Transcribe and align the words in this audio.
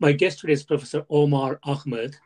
My 0.00 0.12
guest 0.12 0.38
today 0.38 0.52
is 0.52 0.62
Professor 0.62 1.04
Omar 1.10 1.58
Ahmed, 1.64 2.16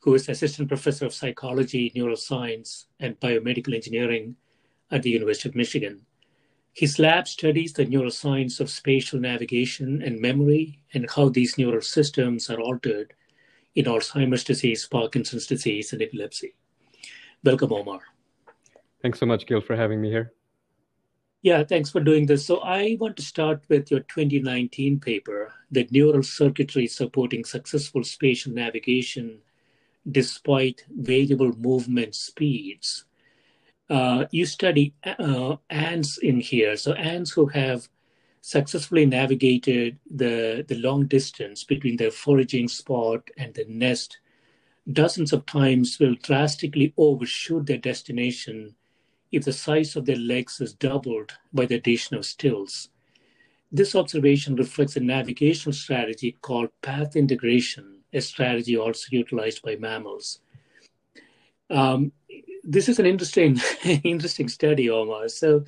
who 0.00 0.12
is 0.16 0.28
Assistant 0.28 0.66
Professor 0.66 1.06
of 1.06 1.14
Psychology, 1.14 1.92
Neuroscience, 1.94 2.86
and 2.98 3.18
Biomedical 3.20 3.76
Engineering 3.76 4.34
at 4.90 5.04
the 5.04 5.10
University 5.10 5.48
of 5.48 5.54
Michigan. 5.54 6.00
His 6.72 6.98
lab 6.98 7.28
studies 7.28 7.74
the 7.74 7.86
neuroscience 7.86 8.58
of 8.58 8.68
spatial 8.68 9.20
navigation 9.20 10.02
and 10.02 10.20
memory 10.20 10.80
and 10.94 11.08
how 11.08 11.28
these 11.28 11.56
neural 11.56 11.80
systems 11.80 12.50
are 12.50 12.58
altered 12.58 13.14
in 13.76 13.84
Alzheimer's 13.84 14.42
disease, 14.42 14.88
Parkinson's 14.90 15.46
disease, 15.46 15.92
and 15.92 16.02
epilepsy. 16.02 16.56
Welcome, 17.44 17.72
Omar. 17.72 18.00
Thanks 19.00 19.20
so 19.20 19.26
much, 19.26 19.46
Gil, 19.46 19.60
for 19.60 19.76
having 19.76 20.00
me 20.00 20.10
here. 20.10 20.32
Yeah, 21.42 21.64
thanks 21.64 21.90
for 21.90 21.98
doing 21.98 22.26
this. 22.26 22.46
So 22.46 22.58
I 22.60 22.96
want 23.00 23.16
to 23.16 23.22
start 23.22 23.64
with 23.68 23.90
your 23.90 24.00
2019 24.00 25.00
paper, 25.00 25.52
The 25.72 25.88
Neural 25.90 26.22
Circuitry 26.22 26.86
Supporting 26.86 27.44
Successful 27.44 28.04
Spatial 28.04 28.52
Navigation 28.52 29.38
Despite 30.08 30.84
Variable 30.88 31.52
Movement 31.56 32.14
Speeds. 32.14 33.06
Uh, 33.90 34.26
you 34.30 34.46
study 34.46 34.94
uh, 35.04 35.56
ants 35.68 36.18
in 36.18 36.38
here. 36.38 36.76
So 36.76 36.92
ants 36.92 37.32
who 37.32 37.46
have 37.46 37.88
successfully 38.40 39.06
navigated 39.06 39.98
the, 40.08 40.64
the 40.68 40.76
long 40.76 41.06
distance 41.06 41.64
between 41.64 41.96
their 41.96 42.12
foraging 42.12 42.68
spot 42.68 43.28
and 43.36 43.52
the 43.54 43.64
nest 43.68 44.18
dozens 44.92 45.32
of 45.32 45.46
times 45.46 45.98
will 45.98 46.14
drastically 46.22 46.92
overshoot 46.96 47.66
their 47.66 47.78
destination 47.78 48.76
if 49.32 49.44
the 49.44 49.52
size 49.52 49.96
of 49.96 50.04
their 50.04 50.16
legs 50.16 50.60
is 50.60 50.74
doubled 50.74 51.32
by 51.52 51.64
the 51.66 51.74
addition 51.74 52.16
of 52.16 52.26
stills. 52.26 52.90
This 53.72 53.94
observation 53.94 54.54
reflects 54.54 54.96
a 54.96 55.00
navigational 55.00 55.72
strategy 55.72 56.36
called 56.42 56.68
path 56.82 57.16
integration, 57.16 58.00
a 58.12 58.20
strategy 58.20 58.76
also 58.76 59.06
utilized 59.10 59.62
by 59.62 59.76
mammals. 59.76 60.40
Um, 61.70 62.12
this 62.62 62.90
is 62.90 62.98
an 62.98 63.06
interesting, 63.06 63.58
interesting 64.04 64.48
study, 64.48 64.90
Omar. 64.90 65.28
So, 65.28 65.64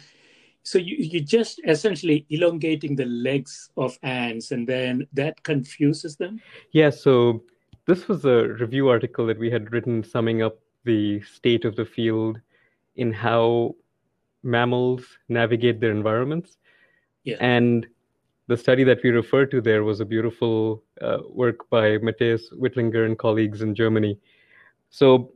so 0.62 0.78
you, 0.78 0.96
you 0.98 1.20
just 1.20 1.60
essentially 1.66 2.26
elongating 2.28 2.94
the 2.94 3.06
legs 3.06 3.70
of 3.78 3.98
ants, 4.02 4.50
and 4.50 4.68
then 4.68 5.06
that 5.14 5.42
confuses 5.42 6.16
them. 6.16 6.40
Yeah. 6.72 6.90
So 6.90 7.42
this 7.86 8.06
was 8.06 8.26
a 8.26 8.48
review 8.48 8.88
article 8.88 9.26
that 9.26 9.38
we 9.38 9.50
had 9.50 9.72
written, 9.72 10.04
summing 10.04 10.42
up 10.42 10.58
the 10.84 11.22
state 11.22 11.64
of 11.64 11.74
the 11.76 11.86
field 11.86 12.38
in 12.96 13.12
how 13.12 13.74
mammals 14.42 15.04
navigate 15.28 15.80
their 15.80 15.90
environments. 15.90 16.58
Yeah. 17.24 17.36
And 17.40 17.86
the 18.46 18.56
study 18.56 18.84
that 18.84 19.02
we 19.02 19.10
refer 19.10 19.46
to 19.46 19.60
there 19.60 19.84
was 19.84 20.00
a 20.00 20.04
beautiful 20.04 20.82
uh, 21.00 21.18
work 21.30 21.68
by 21.70 21.98
Matthias 21.98 22.50
Wittlinger 22.52 23.06
and 23.06 23.18
colleagues 23.18 23.62
in 23.62 23.74
Germany. 23.74 24.18
So 24.90 25.32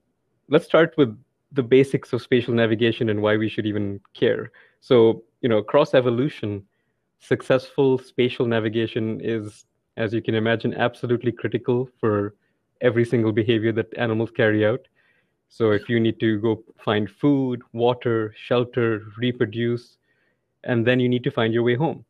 let's 0.48 0.66
start 0.66 0.94
with 0.96 1.18
the 1.52 1.62
basics 1.62 2.12
of 2.12 2.20
spatial 2.20 2.52
navigation 2.52 3.08
and 3.08 3.22
why 3.22 3.36
we 3.36 3.48
should 3.48 3.66
even 3.66 4.00
care. 4.12 4.52
So, 4.80 5.24
you 5.40 5.48
know, 5.48 5.56
across 5.58 5.94
evolution, 5.94 6.64
successful 7.18 7.98
spatial 7.98 8.46
navigation 8.46 9.20
is, 9.22 9.64
as 9.96 10.12
you 10.12 10.20
can 10.20 10.34
imagine, 10.34 10.74
absolutely 10.74 11.32
critical 11.32 11.88
for 11.98 12.34
every 12.82 13.04
single 13.04 13.32
behavior 13.32 13.72
that 13.72 13.96
animals 13.96 14.30
carry 14.30 14.66
out. 14.66 14.86
So 15.48 15.72
if 15.72 15.88
you 15.88 15.98
need 15.98 16.20
to 16.20 16.38
go 16.40 16.62
find 16.84 17.10
food, 17.10 17.62
water, 17.72 18.34
shelter, 18.36 19.02
reproduce, 19.16 19.96
and 20.64 20.86
then 20.86 21.00
you 21.00 21.08
need 21.08 21.24
to 21.24 21.30
find 21.30 21.54
your 21.54 21.62
way 21.62 21.74
home. 21.74 22.04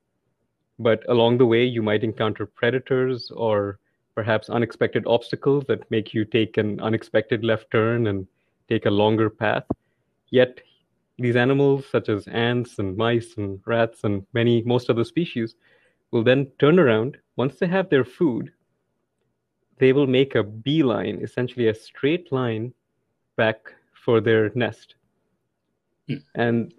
But 0.79 1.03
along 1.09 1.39
the 1.39 1.47
way, 1.47 1.65
you 1.65 1.83
might 1.83 2.05
encounter 2.05 2.47
predators 2.47 3.31
or 3.31 3.79
perhaps 4.15 4.51
unexpected 4.51 5.05
obstacles 5.07 5.65
that 5.69 5.89
make 5.91 6.13
you 6.13 6.25
take 6.25 6.57
an 6.57 6.81
unexpected 6.81 7.45
left 7.45 7.71
turn 7.71 8.09
and 8.09 8.27
take 8.69 8.87
a 8.87 8.91
longer 8.91 9.31
path. 9.31 9.65
Yet, 10.31 10.61
these 11.19 11.37
animals, 11.37 11.87
such 11.91 12.09
as 12.09 12.27
ants 12.29 12.79
and 12.79 12.97
mice 12.97 13.37
and 13.37 13.61
rats 13.65 14.05
and 14.05 14.27
many, 14.35 14.63
most 14.63 14.91
other 14.91 15.05
species, 15.05 15.55
will 16.11 16.23
then 16.23 16.47
turn 16.59 16.79
around 16.79 17.17
once 17.37 17.57
they 17.57 17.67
have 17.67 17.91
their 17.91 18.05
food. 18.05 18.53
They 19.79 19.93
will 19.93 20.07
make 20.07 20.35
a 20.35 20.43
beeline, 20.43 21.21
essentially 21.23 21.69
a 21.69 21.75
straight 21.75 22.33
line 22.33 22.73
back 23.39 23.73
for 24.05 24.21
their 24.21 24.51
nest. 24.55 24.97
Hmm. 26.09 26.17
And 26.35 26.75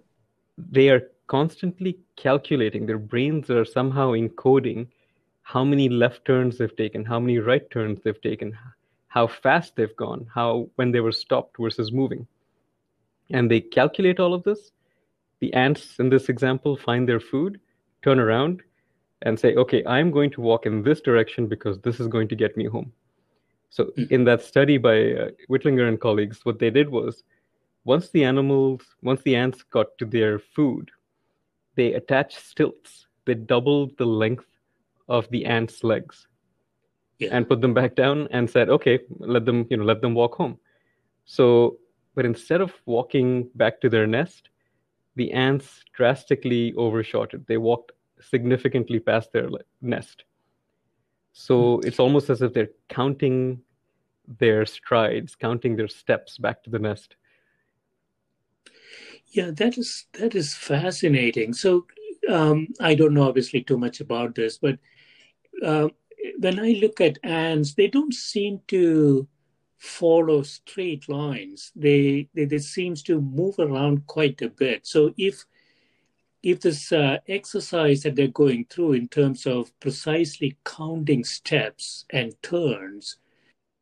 they 0.56 0.90
are 0.90 1.02
constantly 1.26 1.98
calculating, 2.16 2.86
their 2.86 2.98
brains 2.98 3.50
are 3.50 3.64
somehow 3.64 4.12
encoding 4.12 4.88
how 5.42 5.64
many 5.64 5.88
left 5.88 6.24
turns 6.24 6.58
they've 6.58 6.76
taken, 6.76 7.04
how 7.04 7.18
many 7.18 7.38
right 7.38 7.68
turns 7.70 8.00
they've 8.02 8.20
taken, 8.20 8.56
how 9.08 9.26
fast 9.26 9.74
they've 9.74 9.96
gone, 9.96 10.26
how 10.32 10.68
when 10.76 10.92
they 10.92 11.00
were 11.00 11.12
stopped 11.12 11.56
versus 11.58 11.90
moving. 11.90 12.26
And 13.30 13.50
they 13.50 13.60
calculate 13.60 14.20
all 14.20 14.34
of 14.34 14.44
this. 14.44 14.70
The 15.40 15.52
ants 15.54 15.98
in 15.98 16.08
this 16.08 16.28
example 16.28 16.76
find 16.76 17.08
their 17.08 17.20
food, 17.20 17.60
turn 18.02 18.20
around, 18.20 18.62
and 19.22 19.38
say, 19.38 19.54
okay, 19.54 19.84
I'm 19.86 20.10
going 20.10 20.30
to 20.32 20.40
walk 20.40 20.66
in 20.66 20.82
this 20.82 21.00
direction 21.00 21.46
because 21.46 21.78
this 21.80 22.00
is 22.00 22.06
going 22.08 22.28
to 22.28 22.36
get 22.36 22.56
me 22.56 22.66
home. 22.66 22.92
So, 23.70 23.84
mm. 23.96 24.10
in 24.10 24.24
that 24.24 24.42
study 24.42 24.78
by 24.78 25.12
uh, 25.12 25.28
Wittlinger 25.48 25.88
and 25.88 26.00
colleagues, 26.00 26.40
what 26.44 26.58
they 26.58 26.70
did 26.70 26.88
was 26.88 27.22
once 27.84 28.10
the 28.10 28.24
animals, 28.24 28.82
once 29.02 29.22
the 29.22 29.36
ants 29.36 29.62
got 29.62 29.96
to 29.98 30.04
their 30.04 30.38
food, 30.38 30.90
they 31.76 31.94
attached 31.94 32.44
stilts. 32.44 33.06
They 33.24 33.34
doubled 33.34 33.96
the 33.96 34.06
length 34.06 34.46
of 35.08 35.28
the 35.30 35.46
ants' 35.46 35.84
legs 35.84 36.26
yeah. 37.18 37.28
and 37.32 37.48
put 37.48 37.60
them 37.60 37.74
back 37.74 37.94
down 37.94 38.28
and 38.32 38.50
said, 38.50 38.68
okay, 38.68 38.98
let 39.18 39.44
them, 39.44 39.66
you 39.70 39.76
know, 39.76 39.84
let 39.84 40.00
them 40.00 40.14
walk 40.14 40.34
home. 40.34 40.58
So, 41.24 41.78
but 42.14 42.24
instead 42.24 42.60
of 42.60 42.72
walking 42.86 43.48
back 43.54 43.80
to 43.82 43.88
their 43.88 44.06
nest, 44.06 44.50
the 45.16 45.32
ants 45.32 45.84
drastically 45.92 46.74
overshot 46.74 47.34
it. 47.34 47.46
They 47.46 47.56
walked 47.56 47.92
significantly 48.20 48.98
past 48.98 49.32
their 49.32 49.48
nest. 49.80 50.24
So 51.32 51.80
it's 51.80 51.98
almost 51.98 52.30
as 52.30 52.42
if 52.42 52.52
they're 52.52 52.70
counting 52.88 53.60
their 54.38 54.66
strides, 54.66 55.34
counting 55.34 55.76
their 55.76 55.88
steps 55.88 56.38
back 56.38 56.62
to 56.64 56.70
the 56.70 56.78
nest. 56.78 57.16
Yeah, 59.28 59.50
that 59.52 59.78
is 59.78 60.06
that 60.18 60.34
is 60.34 60.54
fascinating. 60.54 61.52
So 61.52 61.86
um, 62.28 62.68
I 62.80 62.94
don't 62.94 63.14
know 63.14 63.28
obviously 63.28 63.62
too 63.62 63.78
much 63.78 64.00
about 64.00 64.34
this, 64.34 64.58
but 64.58 64.78
uh, 65.64 65.88
when 66.38 66.58
I 66.58 66.78
look 66.80 67.00
at 67.00 67.18
ants, 67.22 67.74
they 67.74 67.86
don't 67.86 68.14
seem 68.14 68.60
to 68.68 69.28
follow 69.78 70.42
straight 70.42 71.08
lines. 71.08 71.72
They, 71.74 72.28
they 72.34 72.44
they 72.44 72.58
seems 72.58 73.02
to 73.04 73.20
move 73.20 73.58
around 73.58 74.06
quite 74.06 74.42
a 74.42 74.50
bit. 74.50 74.86
So 74.86 75.14
if 75.16 75.44
if 76.42 76.60
this 76.60 76.92
uh, 76.92 77.18
exercise 77.28 78.02
that 78.02 78.16
they're 78.16 78.28
going 78.28 78.66
through 78.66 78.94
in 78.94 79.08
terms 79.08 79.46
of 79.46 79.78
precisely 79.80 80.56
counting 80.64 81.24
steps 81.24 82.06
and 82.10 82.34
turns, 82.42 83.16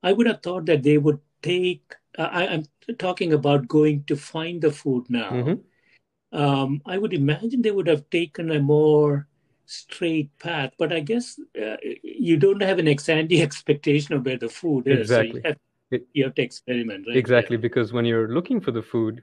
I 0.02 0.12
would 0.12 0.26
have 0.26 0.42
thought 0.42 0.66
that 0.66 0.82
they 0.82 0.98
would 0.98 1.20
take. 1.42 1.94
Uh, 2.18 2.28
I, 2.30 2.42
am 2.44 2.64
talking 2.98 3.32
about 3.32 3.68
going 3.68 4.04
to 4.04 4.16
find 4.16 4.60
the 4.60 4.72
food 4.72 5.06
now. 5.08 5.30
Mm-hmm. 5.30 6.38
Um, 6.38 6.82
I 6.84 6.98
would 6.98 7.14
imagine 7.14 7.62
they 7.62 7.70
would 7.70 7.86
have 7.86 8.10
taken 8.10 8.50
a 8.50 8.60
more 8.60 9.28
straight 9.66 10.36
path, 10.38 10.72
but 10.78 10.92
I 10.92 11.00
guess 11.00 11.38
uh, 11.60 11.76
you 12.02 12.36
don't 12.36 12.62
have 12.62 12.78
an 12.78 12.88
ex 12.88 13.08
ante 13.08 13.40
expectation 13.48 14.14
of 14.14 14.26
where 14.26 14.38
the 14.38 14.48
food 14.48 14.88
is. 14.88 15.00
Exactly. 15.00 15.30
So 15.30 15.36
you, 15.36 15.42
have, 15.44 16.00
you, 16.12 16.24
have, 16.24 16.34
to 16.34 16.42
experiment, 16.42 17.06
right? 17.06 17.16
Exactly, 17.16 17.56
yeah. 17.56 17.62
because 17.62 17.92
when 17.92 18.04
you're 18.04 18.28
looking 18.28 18.60
for 18.60 18.72
the 18.72 18.82
food, 18.82 19.22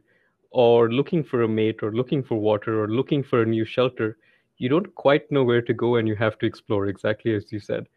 or 0.55 0.89
looking 0.89 1.21
for 1.21 1.43
a 1.43 1.47
mate 1.49 1.83
or 1.83 1.91
looking 1.91 2.23
for 2.23 2.39
water 2.39 2.81
or 2.81 2.87
looking 2.87 3.21
for 3.21 3.41
a 3.41 3.45
new 3.45 3.65
shelter, 3.65 4.17
you 4.57 4.69
don't 4.69 4.95
quite 4.95 5.29
know 5.29 5.43
where 5.43 5.61
to 5.61 5.73
go 5.73 5.97
and 5.97 6.07
you 6.07 6.15
have 6.15 6.39
to 6.39 6.45
explore 6.45 6.87
exactly 6.87 7.35
as 7.35 7.51
you 7.51 7.59
said. 7.59 7.89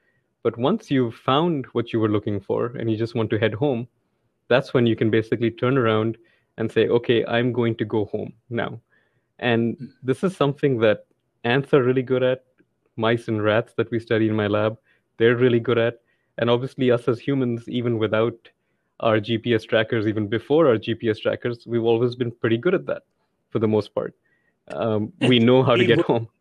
But 0.42 0.58
once 0.58 0.90
you've 0.90 1.14
found 1.14 1.66
what 1.66 1.92
you 1.92 2.00
were 2.00 2.08
looking 2.08 2.40
for 2.40 2.66
and 2.76 2.90
you 2.90 2.96
just 2.96 3.14
want 3.14 3.30
to 3.30 3.38
head 3.38 3.54
home, 3.54 3.86
that's 4.48 4.74
when 4.74 4.86
you 4.86 4.96
can 4.96 5.08
basically 5.08 5.52
turn 5.52 5.78
around 5.78 6.18
and 6.56 6.68
say, 6.70 6.88
okay, 6.88 7.24
I'm 7.26 7.52
going 7.52 7.76
to 7.76 7.84
go 7.84 8.06
home 8.06 8.32
now. 8.50 8.80
And 9.38 9.76
this 10.02 10.24
is 10.24 10.36
something 10.36 10.80
that 10.80 11.06
ants 11.44 11.72
are 11.72 11.84
really 11.84 12.02
good 12.02 12.24
at, 12.24 12.44
mice 12.96 13.28
and 13.28 13.40
rats 13.40 13.72
that 13.76 13.92
we 13.92 14.00
study 14.00 14.26
in 14.26 14.34
my 14.34 14.48
lab, 14.48 14.76
they're 15.16 15.36
really 15.36 15.60
good 15.60 15.78
at. 15.78 16.00
And 16.38 16.50
obviously, 16.50 16.90
us 16.90 17.06
as 17.06 17.20
humans, 17.20 17.68
even 17.68 17.98
without 17.98 18.34
our 19.00 19.20
GPS 19.20 19.68
trackers, 19.68 20.06
even 20.06 20.26
before 20.26 20.68
our 20.68 20.76
GPS 20.76 21.20
trackers, 21.20 21.64
we've 21.66 21.84
always 21.84 22.14
been 22.14 22.30
pretty 22.30 22.58
good 22.58 22.74
at 22.74 22.86
that 22.86 23.02
for 23.50 23.58
the 23.58 23.68
most 23.68 23.94
part. 23.94 24.14
Um, 24.68 25.12
we 25.20 25.38
know 25.38 25.62
how 25.62 25.76
to 25.76 25.84
get 25.84 26.00
home. 26.00 26.28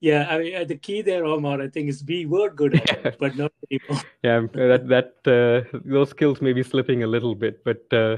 Yeah, 0.00 0.28
I 0.30 0.38
mean, 0.38 0.68
the 0.68 0.76
key 0.76 1.02
there, 1.02 1.24
Omar, 1.24 1.60
I 1.60 1.68
think, 1.68 1.88
is 1.88 2.04
we 2.06 2.24
were 2.24 2.50
good 2.50 2.76
at 2.76 2.86
yeah. 2.86 3.08
it, 3.08 3.16
but 3.20 3.36
not 3.36 3.52
anymore. 3.68 4.02
yeah, 4.22 4.40
that 4.52 4.86
that 4.86 5.14
uh, 5.26 5.78
those 5.84 6.10
skills 6.10 6.40
may 6.40 6.52
be 6.52 6.62
slipping 6.62 7.02
a 7.02 7.06
little 7.08 7.34
bit, 7.34 7.64
but 7.64 7.82
uh, 7.92 8.16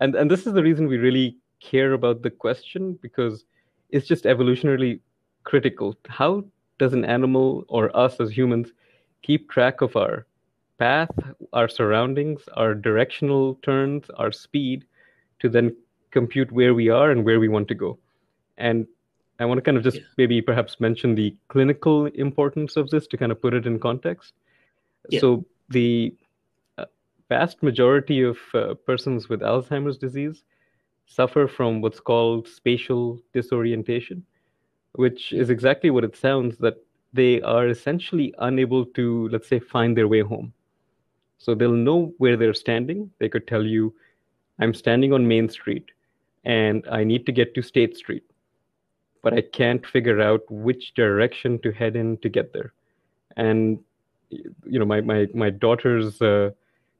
and 0.00 0.14
and 0.14 0.30
this 0.30 0.46
is 0.46 0.52
the 0.52 0.62
reason 0.62 0.86
we 0.88 0.98
really 0.98 1.38
care 1.58 1.94
about 1.94 2.20
the 2.20 2.28
question 2.28 2.98
because 3.00 3.46
it's 3.88 4.06
just 4.06 4.24
evolutionarily 4.24 5.00
critical. 5.44 5.96
How 6.06 6.44
does 6.78 6.92
an 6.92 7.06
animal 7.06 7.64
or 7.68 7.96
us 7.96 8.20
as 8.20 8.36
humans 8.36 8.72
keep 9.22 9.48
track 9.48 9.80
of 9.80 9.96
our 9.96 10.26
path, 10.78 11.10
our 11.52 11.68
surroundings, 11.68 12.42
our 12.54 12.74
directional 12.74 13.56
turns, 13.62 14.04
our 14.16 14.32
speed 14.32 14.84
to 15.40 15.48
then 15.48 15.76
compute 16.10 16.52
where 16.52 16.74
we 16.74 16.88
are 16.88 17.10
and 17.10 17.24
where 17.24 17.40
we 17.40 17.48
want 17.48 17.68
to 17.68 17.74
go. 17.74 17.98
And 18.56 18.86
I 19.38 19.44
want 19.44 19.58
to 19.58 19.62
kind 19.62 19.76
of 19.76 19.82
just 19.82 19.96
yeah. 19.96 20.04
maybe 20.18 20.40
perhaps 20.40 20.78
mention 20.78 21.14
the 21.14 21.34
clinical 21.48 22.06
importance 22.06 22.76
of 22.76 22.90
this 22.90 23.06
to 23.08 23.16
kind 23.16 23.32
of 23.32 23.40
put 23.40 23.54
it 23.54 23.66
in 23.66 23.78
context. 23.78 24.34
Yeah. 25.08 25.20
So, 25.20 25.44
the 25.68 26.14
uh, 26.78 26.84
vast 27.28 27.62
majority 27.62 28.22
of 28.22 28.38
uh, 28.54 28.74
persons 28.86 29.28
with 29.28 29.40
Alzheimer's 29.40 29.98
disease 29.98 30.44
suffer 31.06 31.48
from 31.48 31.80
what's 31.80 31.98
called 31.98 32.46
spatial 32.46 33.20
disorientation, 33.32 34.24
which 34.92 35.32
is 35.32 35.50
exactly 35.50 35.90
what 35.90 36.04
it 36.04 36.16
sounds 36.16 36.58
that 36.58 36.76
they 37.12 37.40
are 37.42 37.68
essentially 37.68 38.34
unable 38.38 38.84
to, 38.86 39.28
let's 39.28 39.48
say, 39.48 39.58
find 39.58 39.96
their 39.96 40.08
way 40.08 40.20
home. 40.20 40.52
So 41.42 41.56
they'll 41.56 41.72
know 41.72 42.14
where 42.18 42.36
they're 42.36 42.54
standing. 42.54 43.10
They 43.18 43.28
could 43.28 43.48
tell 43.48 43.66
you, 43.66 43.92
I'm 44.60 44.72
standing 44.72 45.12
on 45.12 45.26
Main 45.26 45.48
Street 45.48 45.90
and 46.44 46.86
I 46.88 47.02
need 47.02 47.26
to 47.26 47.32
get 47.32 47.52
to 47.56 47.62
State 47.62 47.96
Street, 47.96 48.22
but 49.22 49.34
I 49.34 49.40
can't 49.40 49.84
figure 49.84 50.20
out 50.20 50.42
which 50.48 50.94
direction 50.94 51.58
to 51.62 51.72
head 51.72 51.96
in 51.96 52.16
to 52.18 52.28
get 52.28 52.52
there. 52.52 52.72
And 53.36 53.80
you 54.30 54.78
know, 54.78 54.84
my 54.84 55.00
my 55.00 55.26
my 55.34 55.50
daughter's 55.50 56.22
uh, 56.22 56.50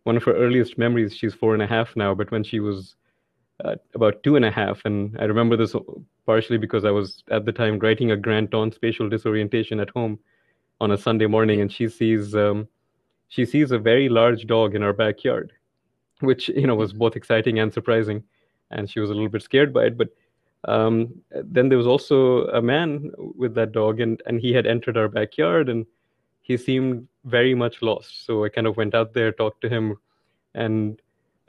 one 0.03 0.17
of 0.17 0.25
her 0.25 0.35
earliest 0.35 0.77
memories. 0.77 1.17
She's 1.17 1.35
four 1.35 1.55
and 1.55 1.63
a 1.63 1.67
half 1.69 1.95
now, 1.95 2.13
but 2.13 2.33
when 2.33 2.43
she 2.43 2.59
was 2.59 2.97
uh, 3.65 3.77
about 3.95 4.25
two 4.25 4.35
and 4.35 4.45
a 4.45 4.51
half, 4.51 4.85
and 4.85 5.17
I 5.21 5.25
remember 5.25 5.57
this 5.57 5.77
partially 6.27 6.59
because 6.59 6.85
I 6.85 6.91
was 6.91 7.23
at 7.31 7.45
the 7.45 7.53
time 7.53 7.79
writing 7.79 8.11
a 8.11 8.17
grant 8.17 8.55
on 8.55 8.73
spatial 8.73 9.09
disorientation 9.09 9.79
at 9.79 9.91
home 9.91 10.19
on 10.81 10.91
a 10.91 10.99
Sunday 10.99 11.27
morning, 11.27 11.61
and 11.61 11.71
she 11.71 11.89
sees. 11.89 12.35
Um, 12.35 12.67
she 13.33 13.47
sees 13.47 13.71
a 13.71 13.79
very 13.79 14.11
large 14.11 14.47
dog 14.47 14.75
in 14.75 14.83
our 14.83 14.93
backyard, 14.93 15.55
which 16.21 16.51
you 16.51 16.67
know 16.67 16.75
was 16.75 16.93
both 16.93 17.17
exciting 17.17 17.59
and 17.61 17.73
surprising, 17.73 18.23
and 18.71 18.91
she 18.91 19.01
was 19.01 19.09
a 19.09 19.15
little 19.15 19.31
bit 19.31 19.43
scared 19.43 19.73
by 19.73 19.85
it. 19.85 19.97
But 19.97 20.09
um, 20.69 21.15
then 21.33 21.71
there 21.71 21.79
was 21.79 21.87
also 21.87 22.47
a 22.49 22.61
man 22.61 23.11
with 23.17 23.55
that 23.55 23.73
dog, 23.73 24.01
and 24.01 24.23
and 24.27 24.39
he 24.39 24.53
had 24.53 24.67
entered 24.67 24.99
our 24.99 25.09
backyard, 25.09 25.71
and 25.71 25.87
he 26.43 26.59
seemed 26.59 27.09
very 27.25 27.55
much 27.55 27.81
lost. 27.81 28.27
So 28.27 28.45
I 28.45 28.51
kind 28.51 28.67
of 28.67 28.77
went 28.77 28.95
out 28.95 29.15
there, 29.15 29.33
talked 29.33 29.63
to 29.63 29.71
him, 29.71 29.97
and 30.55 31.01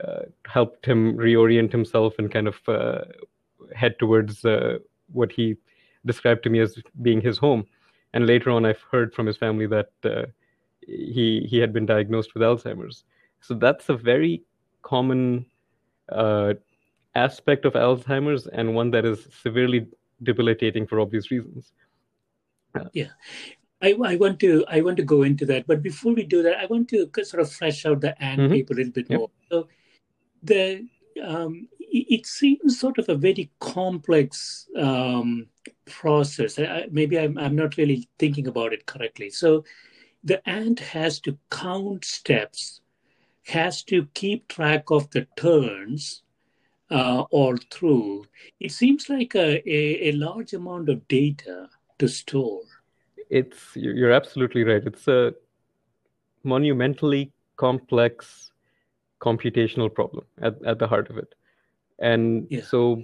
uh, 0.02 0.22
helped 0.46 0.86
him 0.86 1.18
reorient 1.18 1.70
himself 1.70 2.14
and 2.18 2.32
kind 2.32 2.48
of 2.48 2.56
uh, 2.66 3.04
head 3.74 3.98
towards 3.98 4.42
uh, 4.46 4.78
what 5.12 5.30
he 5.30 5.56
described 6.06 6.44
to 6.44 6.50
me 6.50 6.60
as 6.60 6.78
being 7.02 7.20
his 7.20 7.36
home. 7.36 7.66
And 8.14 8.26
later 8.26 8.50
on, 8.50 8.64
I've 8.64 8.84
heard 8.90 9.12
from 9.12 9.26
his 9.26 9.36
family 9.36 9.66
that 9.66 9.90
uh, 10.02 10.26
he 10.86 11.46
he 11.48 11.58
had 11.58 11.72
been 11.72 11.86
diagnosed 11.86 12.34
with 12.34 12.42
Alzheimer's. 12.42 13.04
So 13.40 13.54
that's 13.54 13.88
a 13.88 13.96
very 13.96 14.42
common 14.82 15.46
uh, 16.08 16.54
aspect 17.14 17.64
of 17.64 17.74
Alzheimer's 17.74 18.46
and 18.46 18.74
one 18.74 18.90
that 18.92 19.04
is 19.04 19.28
severely 19.42 19.86
debilitating 20.22 20.86
for 20.86 21.00
obvious 21.00 21.30
reasons. 21.30 21.72
Yeah. 22.92 23.08
I, 23.82 23.94
I, 24.02 24.16
want 24.16 24.40
to 24.40 24.64
I 24.68 24.80
want 24.80 24.96
to 24.96 25.02
go 25.02 25.22
into 25.22 25.44
that, 25.46 25.66
but 25.66 25.82
before 25.82 26.14
we 26.14 26.24
do 26.24 26.42
that, 26.42 26.56
I 26.56 26.66
want 26.66 26.88
to 26.88 27.10
sort 27.22 27.42
of 27.42 27.52
flesh 27.52 27.84
out 27.84 28.00
the 28.00 28.20
ant 28.22 28.40
mm-hmm. 28.40 28.52
paper 28.52 28.72
a 28.72 28.76
little 28.76 28.92
bit 28.92 29.10
yep. 29.10 29.18
more. 29.18 29.30
So, 29.50 29.68
the 30.42 30.86
um, 31.22 31.68
it 31.78 32.26
seems 32.26 32.80
sort 32.80 32.98
of 32.98 33.08
a 33.08 33.14
very 33.14 33.50
complex 33.60 34.66
um, 34.76 35.46
process. 35.84 36.58
I, 36.58 36.86
maybe 36.90 37.18
I'm, 37.18 37.38
I'm 37.38 37.54
not 37.54 37.76
really 37.76 38.08
thinking 38.18 38.46
about 38.48 38.72
it 38.72 38.86
correctly. 38.86 39.30
So, 39.30 39.64
the 40.24 40.46
ant 40.48 40.80
has 40.80 41.20
to 41.20 41.38
count 41.50 42.04
steps, 42.04 42.80
has 43.46 43.82
to 43.84 44.06
keep 44.14 44.48
track 44.48 44.84
of 44.90 45.10
the 45.10 45.26
turns 45.36 46.22
uh, 46.90 47.24
all 47.30 47.56
through. 47.70 48.24
It 48.58 48.72
seems 48.72 49.08
like 49.08 49.34
a, 49.34 49.62
a, 49.70 50.08
a 50.08 50.12
large 50.12 50.54
amount 50.54 50.88
of 50.88 51.06
data 51.08 51.68
to 51.98 52.08
store. 52.08 52.62
It's 53.30 53.74
you're 53.74 54.12
absolutely 54.12 54.64
right. 54.64 54.82
It's 54.84 55.08
a 55.08 55.34
monumentally 56.42 57.32
complex 57.56 58.50
computational 59.20 59.92
problem 59.92 60.26
at, 60.42 60.62
at 60.64 60.78
the 60.78 60.86
heart 60.86 61.08
of 61.10 61.18
it. 61.18 61.34
And 61.98 62.46
yeah. 62.50 62.62
so 62.62 63.02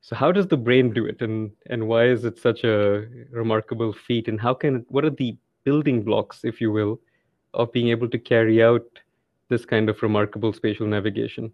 so 0.00 0.16
how 0.16 0.32
does 0.32 0.48
the 0.48 0.56
brain 0.56 0.92
do 0.92 1.06
it 1.06 1.20
and 1.22 1.52
and 1.66 1.86
why 1.86 2.06
is 2.06 2.24
it 2.24 2.38
such 2.38 2.64
a 2.64 3.06
remarkable 3.30 3.92
feat 3.92 4.28
and 4.28 4.40
how 4.40 4.54
can 4.54 4.84
what 4.88 5.04
are 5.04 5.10
the 5.10 5.36
building 5.64 6.02
blocks, 6.02 6.44
if 6.44 6.60
you 6.60 6.72
will, 6.72 7.00
of 7.54 7.72
being 7.72 7.88
able 7.88 8.08
to 8.08 8.18
carry 8.18 8.62
out 8.62 8.84
this 9.48 9.64
kind 9.64 9.88
of 9.88 10.02
remarkable 10.02 10.52
spatial 10.52 10.86
navigation. 10.86 11.52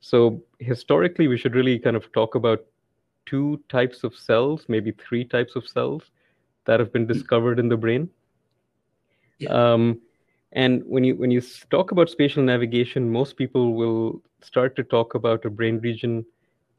So, 0.00 0.42
historically, 0.58 1.28
we 1.28 1.36
should 1.36 1.54
really 1.54 1.78
kind 1.78 1.96
of 1.96 2.10
talk 2.12 2.34
about 2.34 2.64
two 3.26 3.60
types 3.68 4.02
of 4.02 4.14
cells, 4.16 4.64
maybe 4.68 4.92
three 4.92 5.24
types 5.24 5.56
of 5.56 5.68
cells 5.68 6.02
that 6.64 6.80
have 6.80 6.92
been 6.92 7.06
discovered 7.06 7.58
in 7.58 7.68
the 7.68 7.76
brain. 7.76 8.08
Yeah. 9.38 9.50
Um, 9.50 10.00
and 10.52 10.82
when 10.84 11.04
you 11.04 11.14
when 11.14 11.30
you 11.30 11.40
talk 11.70 11.92
about 11.92 12.10
spatial 12.10 12.42
navigation, 12.42 13.10
most 13.10 13.36
people 13.36 13.74
will 13.74 14.20
start 14.42 14.74
to 14.76 14.82
talk 14.82 15.14
about 15.14 15.44
a 15.44 15.50
brain 15.50 15.78
region 15.78 16.24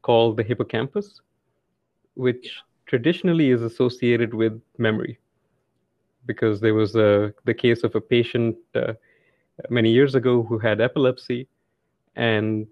called 0.02 0.36
the 0.36 0.42
hippocampus, 0.42 1.20
which 2.14 2.60
traditionally 2.86 3.50
is 3.50 3.62
associated 3.62 4.34
with 4.34 4.60
memory 4.76 5.18
because 6.26 6.60
there 6.60 6.74
was 6.74 6.94
a, 6.96 7.32
the 7.44 7.54
case 7.54 7.82
of 7.84 7.94
a 7.94 8.00
patient 8.00 8.56
uh, 8.74 8.92
many 9.70 9.90
years 9.90 10.14
ago 10.14 10.42
who 10.42 10.58
had 10.58 10.80
epilepsy, 10.80 11.48
and 12.16 12.66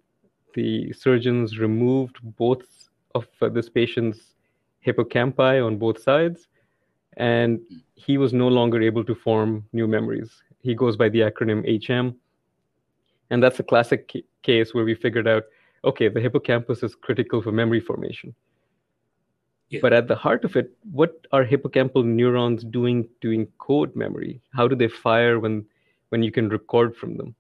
the 0.55 0.93
surgeons 0.93 1.59
removed 1.59 2.19
both 2.23 2.63
of 3.15 3.27
uh, 3.43 3.49
this 3.49 3.69
patient's 3.69 4.35
hippocampi 4.87 5.65
on 5.65 5.77
both 5.77 6.03
sides, 6.03 6.49
and 7.17 7.61
he 7.95 8.19
was 8.19 8.33
no 8.33 8.49
longer 8.49 8.81
able 8.81 9.05
to 9.05 9.15
form 9.15 9.65
new 9.73 9.87
memories. 9.87 10.43
He 10.63 10.75
goes 10.75 10.97
by 10.97 11.09
the 11.09 11.21
acronym 11.21 11.65
HM, 11.65 12.17
and 13.31 13.43
that's 13.43 13.61
a 13.61 13.65
classic 13.65 14.15
case 14.43 14.75
where 14.75 14.85
we 14.85 14.95
figured 14.95 15.29
out 15.29 15.45
okay, 15.85 16.09
the 16.09 16.21
hippocampus 16.21 16.83
is 16.83 16.95
critical 16.95 17.41
for 17.41 17.53
memory 17.53 17.81
formation. 17.81 18.35
Yeah. 19.71 19.79
But 19.83 19.93
at 19.93 20.09
the 20.09 20.17
heart 20.17 20.45
of 20.45 20.57
it, 20.57 20.77
what 20.91 21.27
are 21.33 21.45
hippocampal 21.45 22.05
neurons 22.05 22.65
doing 22.65 23.09
to 23.21 23.29
encode 23.29 23.95
memory? 23.95 24.41
How 24.53 24.67
do 24.67 24.75
they 24.75 24.89
fire 24.89 25.39
when 25.39 25.65
when 26.11 26.23
you 26.23 26.33
can 26.33 26.49
record 26.49 26.97
from 26.97 27.17
them? 27.17 27.35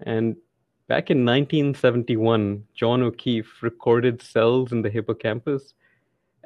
And 0.00 0.36
back 0.88 1.10
in 1.10 1.24
1971, 1.24 2.64
John 2.74 3.02
O'Keefe 3.02 3.62
recorded 3.62 4.20
cells 4.20 4.72
in 4.72 4.82
the 4.82 4.90
hippocampus 4.90 5.74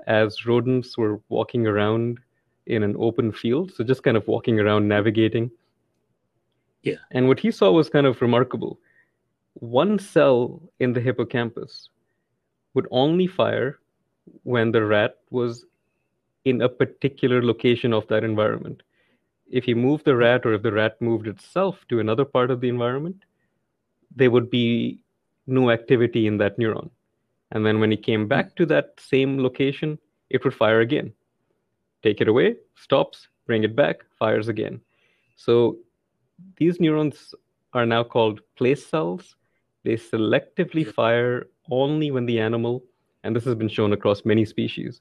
as 0.07 0.47
rodents 0.47 0.97
were 0.97 1.21
walking 1.29 1.67
around 1.67 2.19
in 2.67 2.83
an 2.83 2.95
open 2.99 3.33
field. 3.33 3.73
So 3.75 3.83
just 3.83 4.03
kind 4.03 4.17
of 4.17 4.29
walking 4.29 4.61
around, 4.61 4.87
navigating. 4.87 5.50
Yeah. 6.83 6.97
And 7.11 7.29
what 7.29 7.41
he 7.41 7.50
saw 7.50 7.73
was 7.73 7.88
kind 7.88 8.07
of 8.07 8.21
remarkable. 8.21 8.79
One 9.55 9.99
cell 9.99 10.62
in 10.79 10.93
the 10.93 11.00
hippocampus 11.00 11.88
would 12.75 12.87
only 12.91 13.27
fire 13.27 13.79
when 14.42 14.73
the 14.73 14.85
rat 14.85 15.16
was 15.30 15.64
in 16.44 16.62
a 16.62 16.68
particular 16.68 17.42
location 17.42 17.92
of 17.92 18.06
that 18.08 18.25
environment. 18.25 18.82
If 19.50 19.66
you 19.66 19.76
move 19.76 20.04
the 20.04 20.16
rat 20.16 20.44
or 20.44 20.54
if 20.54 20.62
the 20.62 20.73
rat 20.73 21.00
moved 21.00 21.26
itself 21.26 21.85
to 21.88 22.00
another 22.00 22.25
part 22.25 22.50
of 22.50 22.61
the 22.61 22.68
environment, 22.68 23.25
there 24.14 24.30
would 24.30 24.50
be 24.50 25.02
no 25.47 25.70
activity 25.70 26.26
in 26.26 26.38
that 26.38 26.58
neuron. 26.58 26.90
And 27.50 27.64
then 27.64 27.80
when 27.80 27.90
he 27.90 27.97
came 27.97 28.28
back 28.28 28.54
to 28.56 28.66
that 28.66 28.92
same 28.99 29.42
location, 29.42 29.99
it 30.30 30.44
would 30.44 30.54
fire 30.54 30.80
again 30.80 31.12
take 32.02 32.20
it 32.20 32.28
away, 32.28 32.56
stops, 32.76 33.28
bring 33.47 33.64
it 33.64 33.75
back, 33.75 34.04
fires 34.18 34.49
again. 34.49 34.80
So 35.37 35.78
these 36.56 36.80
neurons 36.80 37.35
are 37.73 37.87
now 37.87 38.04
called 38.04 38.40
place 38.56 38.87
cells. 38.87 39.37
They 39.85 39.94
selectively 39.94 40.87
fire 40.87 41.49
only 41.70 42.11
when 42.11 42.26
the 42.26 42.40
animal, 42.40 42.85
and 43.28 43.37
this 43.37 43.44
has 43.44 43.54
been 43.54 43.68
shown 43.68 43.92
across 43.92 44.25
many 44.25 44.44
species, 44.44 45.00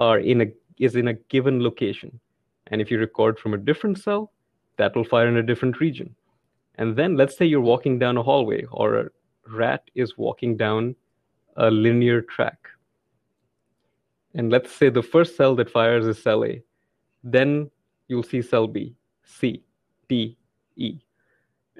are 0.00 0.20
in 0.20 0.40
a 0.40 0.46
is 0.78 0.96
in 0.96 1.08
a 1.08 1.14
given 1.34 1.62
location. 1.62 2.18
And 2.68 2.80
if 2.80 2.90
you 2.90 2.98
record 2.98 3.38
from 3.38 3.52
a 3.52 3.58
different 3.58 3.98
cell, 3.98 4.32
that 4.76 4.94
will 4.94 5.04
fire 5.04 5.28
in 5.28 5.36
a 5.36 5.42
different 5.42 5.80
region. 5.80 6.14
And 6.76 6.96
then 6.96 7.16
let's 7.16 7.36
say 7.36 7.44
you're 7.44 7.60
walking 7.60 7.98
down 7.98 8.16
a 8.16 8.22
hallway 8.22 8.64
or 8.70 8.94
a 8.94 9.08
rat 9.48 9.90
is 9.94 10.16
walking 10.16 10.56
down 10.56 10.94
a 11.56 11.70
linear 11.70 12.22
track 12.22 12.68
and 14.34 14.50
let's 14.50 14.70
say 14.72 14.88
the 14.88 15.02
first 15.02 15.36
cell 15.36 15.54
that 15.56 15.70
fires 15.70 16.06
is 16.06 16.22
cell 16.22 16.44
A, 16.44 16.62
then 17.24 17.70
you'll 18.08 18.22
see 18.22 18.42
cell 18.42 18.66
B, 18.66 18.94
C, 19.24 19.64
D, 20.08 20.36
E. 20.76 21.00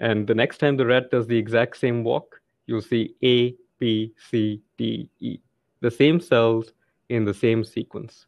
And 0.01 0.27
the 0.27 0.35
next 0.35 0.59
time 0.59 0.77
the 0.77 0.87
rat 0.87 1.11
does 1.11 1.27
the 1.27 1.37
exact 1.37 1.77
same 1.77 2.05
walk, 2.05 2.41
you'll 2.67 2.83
see 2.83 3.15
A, 3.23 3.55
B, 3.79 4.15
C, 4.31 4.63
D, 4.77 5.11
E. 5.21 5.39
The 5.81 5.91
same 5.91 6.21
cells 6.21 6.73
in 7.09 7.25
the 7.25 7.35
same 7.35 7.65
sequence. 7.65 8.27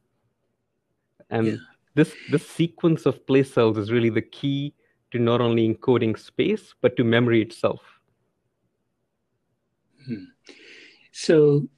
And 1.31 1.47
yeah. 1.47 1.57
this, 1.95 2.15
this 2.31 2.49
sequence 2.49 3.07
of 3.07 3.27
place 3.27 3.53
cells 3.53 3.79
is 3.79 3.91
really 3.93 4.11
the 4.11 4.23
key 4.23 4.75
to 5.11 5.19
not 5.19 5.41
only 5.41 5.69
encoding 5.69 6.19
space, 6.19 6.75
but 6.81 6.97
to 6.97 7.05
memory 7.05 7.43
itself. 7.43 7.81
Hmm. 10.07 10.25
So 11.13 11.69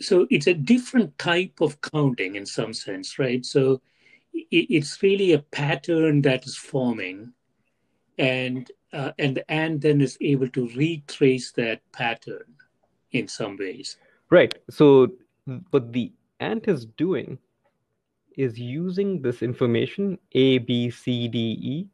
so 0.00 0.26
it's 0.30 0.46
a 0.46 0.54
different 0.54 1.16
type 1.18 1.60
of 1.60 1.80
counting 1.80 2.36
in 2.36 2.46
some 2.46 2.72
sense, 2.72 3.18
right? 3.18 3.44
So 3.44 3.80
it's 4.32 5.02
really 5.02 5.32
a 5.32 5.38
pattern 5.38 6.22
that 6.22 6.44
is 6.44 6.56
forming, 6.56 7.32
and 8.18 8.70
uh, 8.92 9.12
and 9.18 9.36
the 9.36 9.50
ant 9.50 9.80
then 9.80 10.00
is 10.00 10.18
able 10.20 10.48
to 10.50 10.68
retrace 10.68 11.52
that 11.52 11.80
pattern 11.92 12.44
in 13.18 13.28
some 13.28 13.56
ways. 13.56 13.96
Right. 14.30 14.54
So 14.70 15.12
what 15.70 15.92
the 15.92 16.12
ant 16.40 16.68
is 16.68 16.86
doing 16.86 17.38
is 18.36 18.58
using 18.58 19.22
this 19.22 19.42
information 19.42 20.18
A, 20.32 20.58
B, 20.58 20.90
C, 20.90 21.28
D, 21.28 21.38
E 21.38 21.88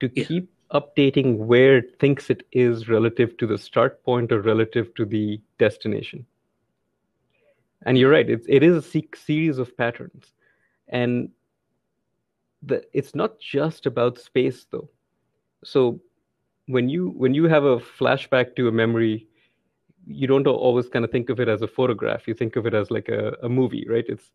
to 0.00 0.10
yeah. 0.14 0.24
keep 0.24 0.50
updating 0.72 1.36
where 1.36 1.78
it 1.78 1.98
thinks 2.00 2.28
it 2.28 2.44
is 2.52 2.88
relative 2.88 3.36
to 3.38 3.46
the 3.46 3.58
start 3.58 4.02
point 4.04 4.32
or 4.32 4.40
relative 4.40 4.92
to 4.94 5.04
the 5.04 5.40
destination 5.58 6.26
and 7.84 7.96
you're 7.96 8.10
right 8.10 8.28
it's, 8.28 8.46
it 8.48 8.64
is 8.64 8.76
a 8.76 9.02
series 9.14 9.58
of 9.58 9.76
patterns 9.76 10.32
and 10.88 11.28
the, 12.62 12.82
it's 12.92 13.14
not 13.14 13.38
just 13.38 13.86
about 13.86 14.18
space 14.18 14.66
though 14.72 14.88
so 15.62 16.00
when 16.66 16.88
you 16.88 17.10
when 17.10 17.32
you 17.32 17.44
have 17.44 17.64
a 17.64 17.78
flashback 17.78 18.56
to 18.56 18.66
a 18.66 18.72
memory 18.72 19.28
you 20.06 20.26
don't 20.26 20.46
always 20.46 20.88
kind 20.88 21.04
of 21.04 21.10
think 21.10 21.30
of 21.30 21.40
it 21.40 21.48
as 21.48 21.62
a 21.62 21.68
photograph. 21.68 22.28
You 22.28 22.34
think 22.34 22.56
of 22.56 22.66
it 22.66 22.74
as 22.74 22.90
like 22.90 23.08
a, 23.08 23.36
a 23.42 23.48
movie 23.48 23.86
right? 23.88 24.04
It's 24.08 24.32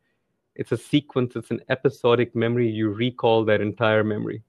it's 0.56 0.72
a 0.72 0.78
sequence. 0.78 1.36
It's 1.36 1.52
an 1.52 1.62
episodic 1.70 2.36
memory. 2.36 2.70
You 2.70 2.90
recall 2.90 3.46
that 3.46 3.62
entire 3.62 4.04
memory. 4.04 4.44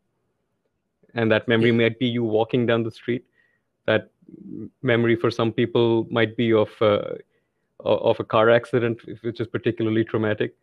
And 1.14 1.30
that 1.30 1.46
memory 1.46 1.70
yeah. 1.70 1.76
might 1.76 1.98
be 1.98 2.06
you 2.06 2.24
walking 2.24 2.66
down 2.66 2.82
the 2.82 2.90
street. 2.90 3.24
That 3.86 4.10
memory 4.82 5.16
for 5.16 5.30
some 5.30 5.52
people 5.52 6.06
might 6.10 6.36
be 6.36 6.52
of 6.52 6.70
uh, 6.80 7.14
of 7.84 8.18
a 8.20 8.24
car 8.24 8.50
accident, 8.50 9.00
which 9.22 9.40
is 9.40 9.46
particularly 9.46 10.04
traumatic. 10.04 10.56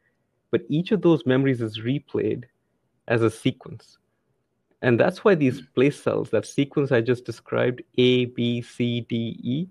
But 0.51 0.61
each 0.69 0.91
of 0.91 1.01
those 1.01 1.25
memories 1.25 1.61
is 1.61 1.79
replayed 1.79 2.45
as 3.07 3.21
a 3.21 3.29
sequence. 3.29 3.97
And 4.81 4.99
that's 4.99 5.23
why 5.23 5.35
these 5.35 5.61
place 5.61 6.01
cells, 6.01 6.29
that 6.29 6.45
sequence 6.45 6.91
I 6.91 7.01
just 7.01 7.25
described, 7.25 7.81
A, 7.97 8.25
B, 8.25 8.61
C, 8.61 9.01
D, 9.01 9.39
E, 9.43 9.67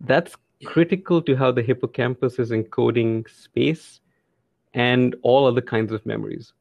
that's 0.00 0.36
critical 0.64 1.20
to 1.22 1.36
how 1.36 1.52
the 1.52 1.62
hippocampus 1.62 2.38
is 2.38 2.50
encoding 2.50 3.28
space 3.28 4.00
and 4.74 5.16
all 5.22 5.46
other 5.46 5.60
kinds 5.60 5.92
of 5.92 6.04
memories. 6.06 6.52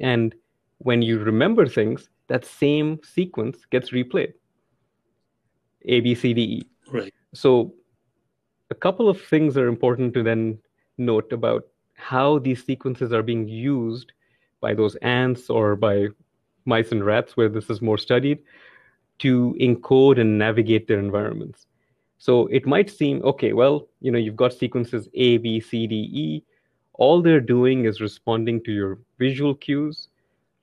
And 0.00 0.34
when 0.78 1.02
you 1.02 1.18
remember 1.18 1.66
things, 1.66 2.08
that 2.28 2.44
same 2.44 3.00
sequence 3.02 3.58
gets 3.70 3.90
replayed. 3.90 4.34
A, 5.86 6.00
B, 6.00 6.14
C, 6.14 6.34
D, 6.34 6.42
E. 6.42 6.62
Right. 6.90 7.14
So 7.34 7.74
a 8.70 8.74
couple 8.74 9.08
of 9.08 9.20
things 9.20 9.56
are 9.56 9.66
important 9.66 10.14
to 10.14 10.22
then 10.22 10.58
note 10.98 11.32
about 11.32 11.66
how 11.94 12.38
these 12.38 12.64
sequences 12.64 13.12
are 13.12 13.22
being 13.22 13.48
used 13.48 14.12
by 14.60 14.74
those 14.74 14.94
ants 14.96 15.50
or 15.50 15.74
by 15.76 16.08
mice 16.64 16.92
and 16.92 17.04
rats, 17.04 17.36
where 17.36 17.48
this 17.48 17.70
is 17.70 17.82
more 17.82 17.98
studied, 17.98 18.38
to 19.18 19.56
encode 19.60 20.20
and 20.20 20.38
navigate 20.38 20.86
their 20.86 20.98
environments. 20.98 21.66
So 22.20 22.46
it 22.48 22.66
might 22.66 22.90
seem 22.90 23.22
okay, 23.24 23.54
well, 23.54 23.88
you 24.00 24.12
know, 24.12 24.18
you've 24.18 24.36
got 24.36 24.52
sequences 24.52 25.08
A, 25.14 25.38
B, 25.38 25.58
C, 25.58 25.86
D, 25.86 25.94
E. 26.12 26.44
All 26.94 27.22
they're 27.22 27.40
doing 27.40 27.86
is 27.86 28.00
responding 28.00 28.62
to 28.64 28.72
your 28.72 28.98
visual 29.18 29.54
cues. 29.54 30.08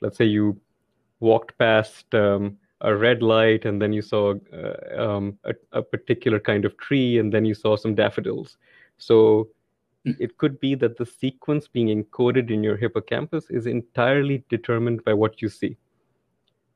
Let's 0.01 0.17
say 0.17 0.25
you 0.25 0.61
walked 1.19 1.57
past 1.57 2.13
um, 2.13 2.57
a 2.81 2.95
red 2.95 3.23
light 3.23 3.65
and 3.65 3.81
then 3.81 3.91
you 3.91 4.01
saw 4.01 4.35
uh, 4.53 5.01
um, 5.01 5.37
a, 5.45 5.53
a, 5.71 5.81
particular 5.81 6.39
kind 6.39 6.63
of 6.63 6.77
tree 6.77 7.17
and 7.17 7.33
then 7.33 7.43
you 7.43 7.55
saw 7.55 7.75
some 7.75 7.95
daffodils 7.95 8.57
so 8.99 9.47
mm. 10.05 10.15
it 10.19 10.37
could 10.37 10.59
be 10.59 10.75
that 10.75 10.97
the 10.97 11.05
sequence 11.05 11.67
being 11.67 11.87
encoded 11.87 12.51
in 12.51 12.63
your 12.63 12.77
hippocampus 12.77 13.49
is 13.49 13.65
entirely 13.65 14.43
determined 14.49 15.03
by 15.05 15.13
what 15.13 15.41
you 15.41 15.49
see 15.49 15.75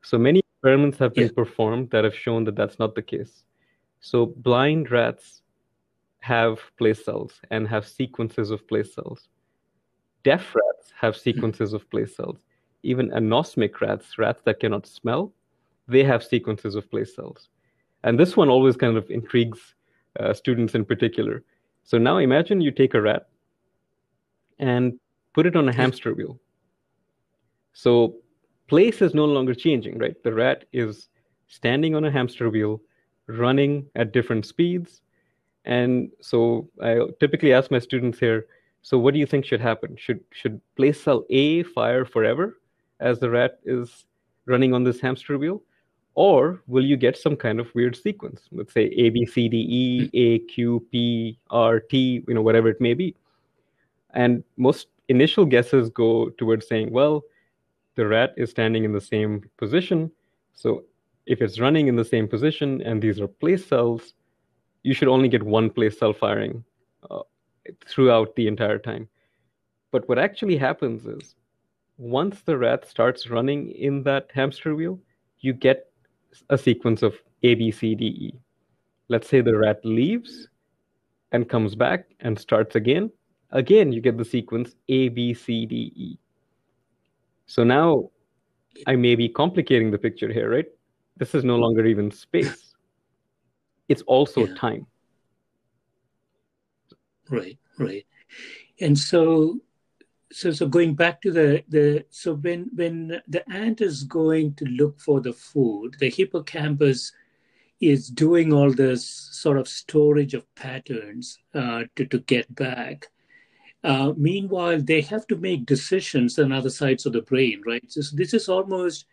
so 0.02 0.18
many 0.18 0.40
experiments 0.40 0.98
have 0.98 1.14
been 1.14 1.28
yeah. 1.28 1.36
performed 1.36 1.88
that 1.90 2.02
have 2.02 2.16
shown 2.16 2.42
that 2.42 2.56
that's 2.56 2.80
not 2.80 2.96
the 2.96 3.02
case 3.02 3.44
so 4.02 4.26
blind 4.26 4.90
rats 4.90 5.40
have 6.20 6.60
place 6.76 7.02
cells 7.02 7.40
and 7.50 7.66
have 7.66 7.88
sequences 7.88 8.50
of 8.50 8.68
place 8.68 8.94
cells 8.94 9.28
deaf 10.22 10.54
rats 10.54 10.92
have 10.94 11.16
sequences 11.16 11.72
of 11.72 11.88
place 11.90 12.14
cells 12.14 12.40
even 12.82 13.08
anosmic 13.12 13.80
rats 13.80 14.18
rats 14.18 14.42
that 14.44 14.60
cannot 14.60 14.86
smell 14.86 15.32
they 15.88 16.04
have 16.04 16.24
sequences 16.24 16.74
of 16.74 16.90
place 16.90 17.14
cells. 17.14 17.48
And 18.04 18.18
this 18.18 18.36
one 18.36 18.48
always 18.48 18.76
kind 18.76 18.96
of 18.96 19.10
intrigues 19.10 19.74
uh, 20.18 20.32
students 20.32 20.74
in 20.74 20.84
particular. 20.84 21.42
So 21.84 21.98
now 21.98 22.18
imagine 22.18 22.60
you 22.60 22.70
take 22.70 22.94
a 22.94 23.00
rat 23.00 23.28
and 24.58 24.98
put 25.34 25.46
it 25.46 25.56
on 25.56 25.68
a 25.68 25.72
hamster 25.72 26.14
wheel. 26.14 26.40
So 27.72 28.16
place 28.68 29.02
is 29.02 29.14
no 29.14 29.24
longer 29.24 29.54
changing, 29.54 29.98
right? 29.98 30.20
The 30.22 30.32
rat 30.32 30.64
is 30.72 31.08
standing 31.48 31.94
on 31.94 32.04
a 32.04 32.10
hamster 32.10 32.50
wheel, 32.50 32.80
running 33.26 33.86
at 33.94 34.12
different 34.12 34.46
speeds. 34.46 35.02
And 35.64 36.10
so 36.20 36.68
I 36.82 36.98
typically 37.20 37.52
ask 37.52 37.70
my 37.70 37.78
students 37.78 38.18
here, 38.18 38.46
so 38.82 38.98
what 38.98 39.14
do 39.14 39.20
you 39.20 39.26
think 39.26 39.44
should 39.44 39.60
happen? 39.60 39.96
Should 39.96 40.20
should 40.32 40.60
place 40.76 41.00
cell 41.00 41.24
A 41.30 41.62
fire 41.62 42.04
forever 42.04 42.58
as 42.98 43.20
the 43.20 43.30
rat 43.30 43.60
is 43.64 44.04
running 44.46 44.74
on 44.74 44.82
this 44.82 45.00
hamster 45.00 45.38
wheel? 45.38 45.62
or 46.14 46.62
will 46.66 46.84
you 46.84 46.96
get 46.96 47.16
some 47.16 47.36
kind 47.36 47.58
of 47.58 47.74
weird 47.74 47.96
sequence 47.96 48.42
let's 48.52 48.72
say 48.72 48.84
a 48.96 49.08
b 49.10 49.24
c 49.24 49.48
d 49.48 49.66
e 49.68 50.10
a 50.12 50.38
q 50.40 50.86
p 50.90 51.38
r 51.50 51.80
t 51.80 52.22
you 52.26 52.34
know 52.34 52.42
whatever 52.42 52.68
it 52.68 52.80
may 52.80 52.94
be 52.94 53.14
and 54.14 54.44
most 54.56 54.88
initial 55.08 55.44
guesses 55.44 55.88
go 55.88 56.28
towards 56.30 56.68
saying 56.68 56.90
well 56.90 57.22
the 57.94 58.06
rat 58.06 58.34
is 58.36 58.50
standing 58.50 58.84
in 58.84 58.92
the 58.92 59.00
same 59.00 59.42
position 59.56 60.10
so 60.54 60.84
if 61.26 61.40
it's 61.40 61.60
running 61.60 61.88
in 61.88 61.96
the 61.96 62.04
same 62.04 62.28
position 62.28 62.80
and 62.82 63.00
these 63.00 63.20
are 63.20 63.28
place 63.28 63.64
cells 63.64 64.14
you 64.82 64.94
should 64.94 65.08
only 65.08 65.28
get 65.28 65.42
one 65.42 65.70
place 65.70 65.98
cell 65.98 66.12
firing 66.12 66.64
uh, 67.10 67.22
throughout 67.86 68.34
the 68.36 68.46
entire 68.46 68.78
time. 68.78 69.08
But 69.90 70.08
what 70.08 70.18
actually 70.18 70.56
happens 70.56 71.06
is 71.06 71.34
once 71.98 72.40
the 72.42 72.58
rat 72.58 72.88
starts 72.88 73.30
running 73.30 73.70
in 73.72 74.02
that 74.04 74.28
hamster 74.34 74.74
wheel, 74.74 74.98
you 75.40 75.52
get 75.52 75.90
a 76.50 76.58
sequence 76.58 77.02
of 77.02 77.14
A, 77.42 77.54
B, 77.54 77.70
C, 77.70 77.94
D, 77.94 78.06
E. 78.06 78.34
Let's 79.08 79.28
say 79.28 79.40
the 79.40 79.56
rat 79.56 79.80
leaves 79.84 80.48
and 81.32 81.48
comes 81.48 81.74
back 81.74 82.06
and 82.20 82.38
starts 82.38 82.74
again. 82.74 83.10
Again, 83.50 83.92
you 83.92 84.00
get 84.00 84.16
the 84.16 84.24
sequence 84.24 84.74
A, 84.88 85.08
B, 85.10 85.34
C, 85.34 85.66
D, 85.66 85.92
E. 85.94 86.18
So 87.46 87.64
now 87.64 88.10
I 88.86 88.96
may 88.96 89.14
be 89.14 89.28
complicating 89.28 89.90
the 89.90 89.98
picture 89.98 90.32
here, 90.32 90.50
right? 90.50 90.66
This 91.16 91.34
is 91.34 91.44
no 91.44 91.56
longer 91.56 91.84
even 91.86 92.10
space, 92.10 92.74
it's 93.88 94.02
also 94.02 94.46
yeah. 94.46 94.54
time. 94.54 94.86
Right, 97.30 97.58
right. 97.78 98.06
And 98.80 98.98
so 98.98 99.60
so 100.32 100.50
so 100.50 100.66
going 100.66 100.94
back 100.94 101.20
to 101.20 101.30
the 101.30 101.62
the 101.68 102.04
so 102.10 102.34
when 102.34 102.70
when 102.74 103.20
the 103.28 103.48
ant 103.50 103.80
is 103.80 104.04
going 104.04 104.54
to 104.54 104.64
look 104.64 104.98
for 104.98 105.20
the 105.20 105.32
food 105.32 105.94
the 106.00 106.08
hippocampus 106.08 107.12
is 107.80 108.08
doing 108.08 108.52
all 108.52 108.72
this 108.72 109.06
sort 109.06 109.58
of 109.58 109.68
storage 109.68 110.34
of 110.34 110.54
patterns 110.54 111.38
uh, 111.54 111.82
to, 111.96 112.06
to 112.06 112.18
get 112.20 112.52
back 112.54 113.08
uh, 113.84 114.12
meanwhile 114.16 114.80
they 114.80 115.00
have 115.00 115.26
to 115.26 115.36
make 115.36 115.66
decisions 115.66 116.38
on 116.38 116.50
other 116.50 116.70
sides 116.70 117.04
of 117.04 117.12
the 117.12 117.22
brain 117.22 117.60
right 117.66 117.84
so 117.88 118.00
this 118.16 118.32
is 118.32 118.48
almost 118.48 119.04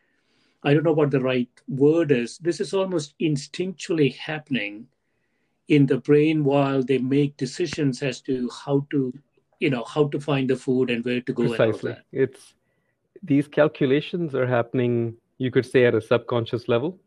i 0.64 0.74
don't 0.74 0.84
know 0.84 0.94
what 0.94 1.12
the 1.12 1.22
right 1.22 1.50
word 1.68 2.12
is. 2.12 2.38
This 2.40 2.60
is 2.60 2.74
almost 2.74 3.14
instinctually 3.20 4.16
happening 4.16 4.88
in 5.68 5.86
the 5.86 5.98
brain 5.98 6.44
while 6.44 6.84
they 6.84 6.98
make 6.98 7.38
decisions 7.38 8.02
as 8.02 8.22
to 8.22 8.50
how 8.50 8.86
to 8.92 9.14
you 9.60 9.70
know 9.70 9.84
how 9.84 10.08
to 10.08 10.20
find 10.20 10.50
the 10.50 10.56
food 10.56 10.90
and 10.90 11.06
where 11.06 11.22
to 11.22 11.34
go 11.34 11.48
precisely. 11.48 11.96
it's 12.12 12.54
these 13.22 13.48
calculations 13.48 14.34
are 14.34 14.48
happening 14.48 15.16
you 15.40 15.50
could 15.52 15.66
say 15.66 15.86
at 15.86 15.96
a 15.96 16.02
subconscious 16.02 16.68
level. 16.68 17.00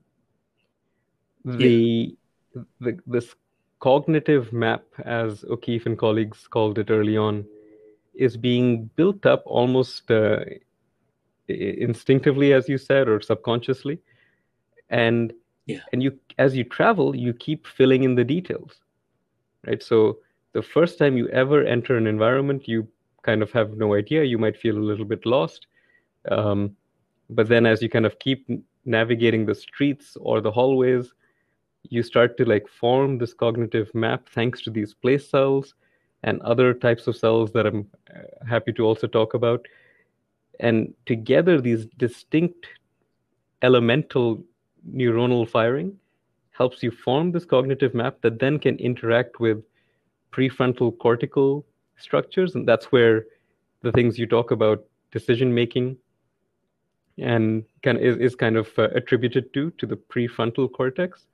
The, 1.45 2.17
yeah. 2.55 2.63
the 2.81 2.99
this 3.07 3.35
cognitive 3.81 4.53
map 4.53 4.85
as 5.05 5.45
o'keefe 5.45 5.87
and 5.87 5.99
colleagues 5.99 6.47
called 6.49 6.79
it 6.79 6.91
early 6.91 7.17
on 7.17 7.45
is 8.15 8.37
being 8.37 8.91
built 8.97 9.27
up 9.27 9.43
almost 9.45 10.11
uh, 10.11 10.45
instinctively 11.49 12.53
as 12.53 12.69
you 12.69 12.79
said 12.79 13.09
or 13.09 13.21
subconsciously 13.21 13.99
and 14.91 15.33
yeah. 15.67 15.81
and 15.93 16.03
you 16.03 16.19
as 16.39 16.57
you 16.57 16.65
travel 16.65 17.15
you 17.17 17.33
keep 17.33 17.67
filling 17.67 18.05
in 18.05 18.15
the 18.15 18.25
details 18.25 18.81
right 19.67 19.83
so 19.83 20.19
the 20.53 20.63
first 20.63 20.99
time 20.99 21.17
you 21.17 21.29
ever 21.29 21.65
enter 21.65 21.97
an 21.97 22.07
environment, 22.07 22.69
you 22.69 22.87
kind 23.23 23.43
of 23.43 23.51
have 23.53 23.77
no 23.77 23.95
idea. 23.95 24.25
You 24.25 24.39
might 24.39 24.57
feel 24.57 24.77
a 24.77 24.89
little 24.91 25.05
bit 25.05 25.25
lost. 25.25 25.67
Um, 26.31 26.77
but 27.31 27.49
then 27.49 27.67
as 27.67 27.83
you 27.83 27.89
kind 27.89 28.07
of 28.07 28.19
keep 28.19 28.47
navigating 28.85 29.47
the 29.47 29.55
streets 29.55 30.17
or 30.21 30.41
the 30.41 30.51
hallways, 30.51 31.13
you 31.85 32.03
start 32.03 32.37
to 32.37 32.45
like 32.45 32.69
form 32.69 33.19
this 33.19 33.33
cognitive 33.33 33.93
map 33.95 34.29
thanks 34.29 34.63
to 34.63 34.71
these 34.71 34.95
place 34.95 35.29
cells 35.29 35.75
and 36.23 36.41
other 36.43 36.73
types 36.73 37.07
of 37.07 37.17
cells 37.17 37.51
that 37.53 37.67
I'm 37.67 37.89
uh, 38.15 38.47
happy 38.49 38.73
to 38.75 38.85
also 38.85 39.07
talk 39.07 39.35
about. 39.35 39.67
And 40.63 40.95
together, 41.05 41.61
these 41.61 41.87
distinct 41.99 42.67
elemental 43.61 44.43
neuronal 44.89 45.47
firing 45.49 45.99
helps 46.53 46.83
you 46.83 46.91
form 46.91 47.33
this 47.33 47.45
cognitive 47.45 47.95
map 47.95 48.19
that 48.23 48.39
then 48.39 48.59
can 48.59 48.79
interact 48.79 49.41
with 49.41 49.63
prefrontal 50.33 50.97
cortical 50.99 51.67
structures, 51.99 52.55
and 52.55 52.67
that's 52.67 52.87
where 52.87 53.27
the 53.83 53.93
things 53.93 54.19
you 54.19 54.27
talk 54.27 54.51
about 54.51 54.85
decision 55.11 55.53
making 55.53 55.97
and 57.19 57.65
of 57.83 57.99
is, 57.99 58.17
is 58.17 58.35
kind 58.35 58.57
of 58.57 58.69
uh, 58.79 58.89
attributed 58.95 59.53
to 59.53 59.71
to 59.73 59.87
the 59.87 59.97
prefrontal 59.97 60.73
cortex 60.73 61.27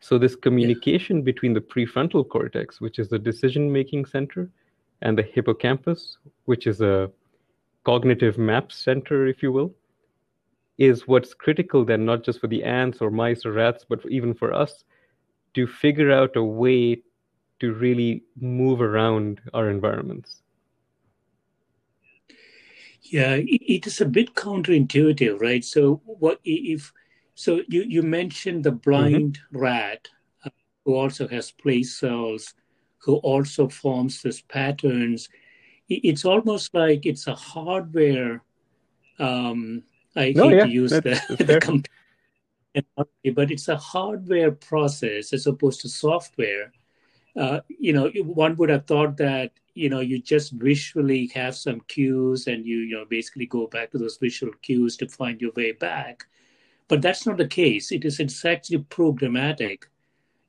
so 0.00 0.18
this 0.18 0.34
communication 0.34 1.18
yeah. 1.18 1.22
between 1.22 1.52
the 1.52 1.60
prefrontal 1.60 2.28
cortex 2.28 2.80
which 2.80 2.98
is 2.98 3.08
the 3.08 3.18
decision 3.18 3.70
making 3.70 4.04
center 4.04 4.50
and 5.02 5.16
the 5.16 5.22
hippocampus 5.22 6.18
which 6.46 6.66
is 6.66 6.80
a 6.80 7.10
cognitive 7.84 8.38
map 8.38 8.72
center 8.72 9.26
if 9.26 9.42
you 9.42 9.52
will 9.52 9.74
is 10.78 11.06
what's 11.06 11.34
critical 11.34 11.84
then 11.84 12.04
not 12.04 12.24
just 12.24 12.40
for 12.40 12.46
the 12.46 12.62
ants 12.64 13.00
or 13.00 13.10
mice 13.10 13.44
or 13.44 13.52
rats 13.52 13.84
but 13.88 14.00
even 14.08 14.34
for 14.34 14.52
us 14.52 14.84
to 15.54 15.66
figure 15.66 16.10
out 16.12 16.36
a 16.36 16.44
way 16.44 17.02
to 17.60 17.74
really 17.74 18.22
move 18.40 18.80
around 18.80 19.40
our 19.52 19.68
environments. 19.68 20.42
Yeah, 23.02 23.36
it 23.38 23.86
is 23.86 24.00
a 24.00 24.06
bit 24.06 24.34
counterintuitive, 24.34 25.40
right? 25.40 25.64
So 25.64 26.00
what 26.04 26.40
if 26.44 26.92
so 27.34 27.62
you 27.68 27.82
you 27.82 28.02
mentioned 28.02 28.64
the 28.64 28.72
blind 28.72 29.38
mm-hmm. 29.38 29.58
rat 29.58 30.08
uh, 30.44 30.50
who 30.84 30.94
also 30.94 31.26
has 31.28 31.50
place 31.50 31.98
cells 31.98 32.54
who 33.00 33.16
also 33.16 33.68
forms 33.68 34.22
these 34.22 34.42
patterns. 34.42 35.28
It's 35.90 36.24
almost 36.24 36.72
like 36.72 37.04
it's 37.04 37.26
a 37.26 37.34
hardware. 37.34 38.42
Um, 39.18 39.82
I 40.16 40.32
no, 40.34 40.48
hate 40.48 40.56
yeah, 40.56 40.64
to 40.64 40.70
use 40.70 40.90
the, 40.90 41.20
the 41.38 41.60
computer, 41.60 43.34
but 43.34 43.50
it's 43.50 43.68
a 43.68 43.76
hardware 43.76 44.52
process 44.52 45.32
as 45.32 45.46
opposed 45.46 45.82
to 45.82 45.88
software 45.88 46.72
uh, 47.36 47.60
you 47.68 47.92
know, 47.92 48.10
one 48.24 48.56
would 48.56 48.70
have 48.70 48.86
thought 48.86 49.16
that 49.16 49.52
you 49.74 49.88
know 49.88 50.00
you 50.00 50.20
just 50.20 50.52
visually 50.52 51.28
have 51.28 51.54
some 51.54 51.80
cues 51.82 52.48
and 52.48 52.66
you 52.66 52.78
you 52.78 52.96
know 52.96 53.04
basically 53.04 53.46
go 53.46 53.66
back 53.68 53.90
to 53.90 53.98
those 53.98 54.16
visual 54.16 54.52
cues 54.62 54.96
to 54.96 55.08
find 55.08 55.40
your 55.40 55.52
way 55.52 55.72
back, 55.72 56.26
but 56.88 57.00
that's 57.00 57.26
not 57.26 57.36
the 57.36 57.46
case. 57.46 57.92
It 57.92 58.04
is 58.04 58.18
it's 58.20 58.44
actually 58.44 58.78
programmatic, 58.78 59.84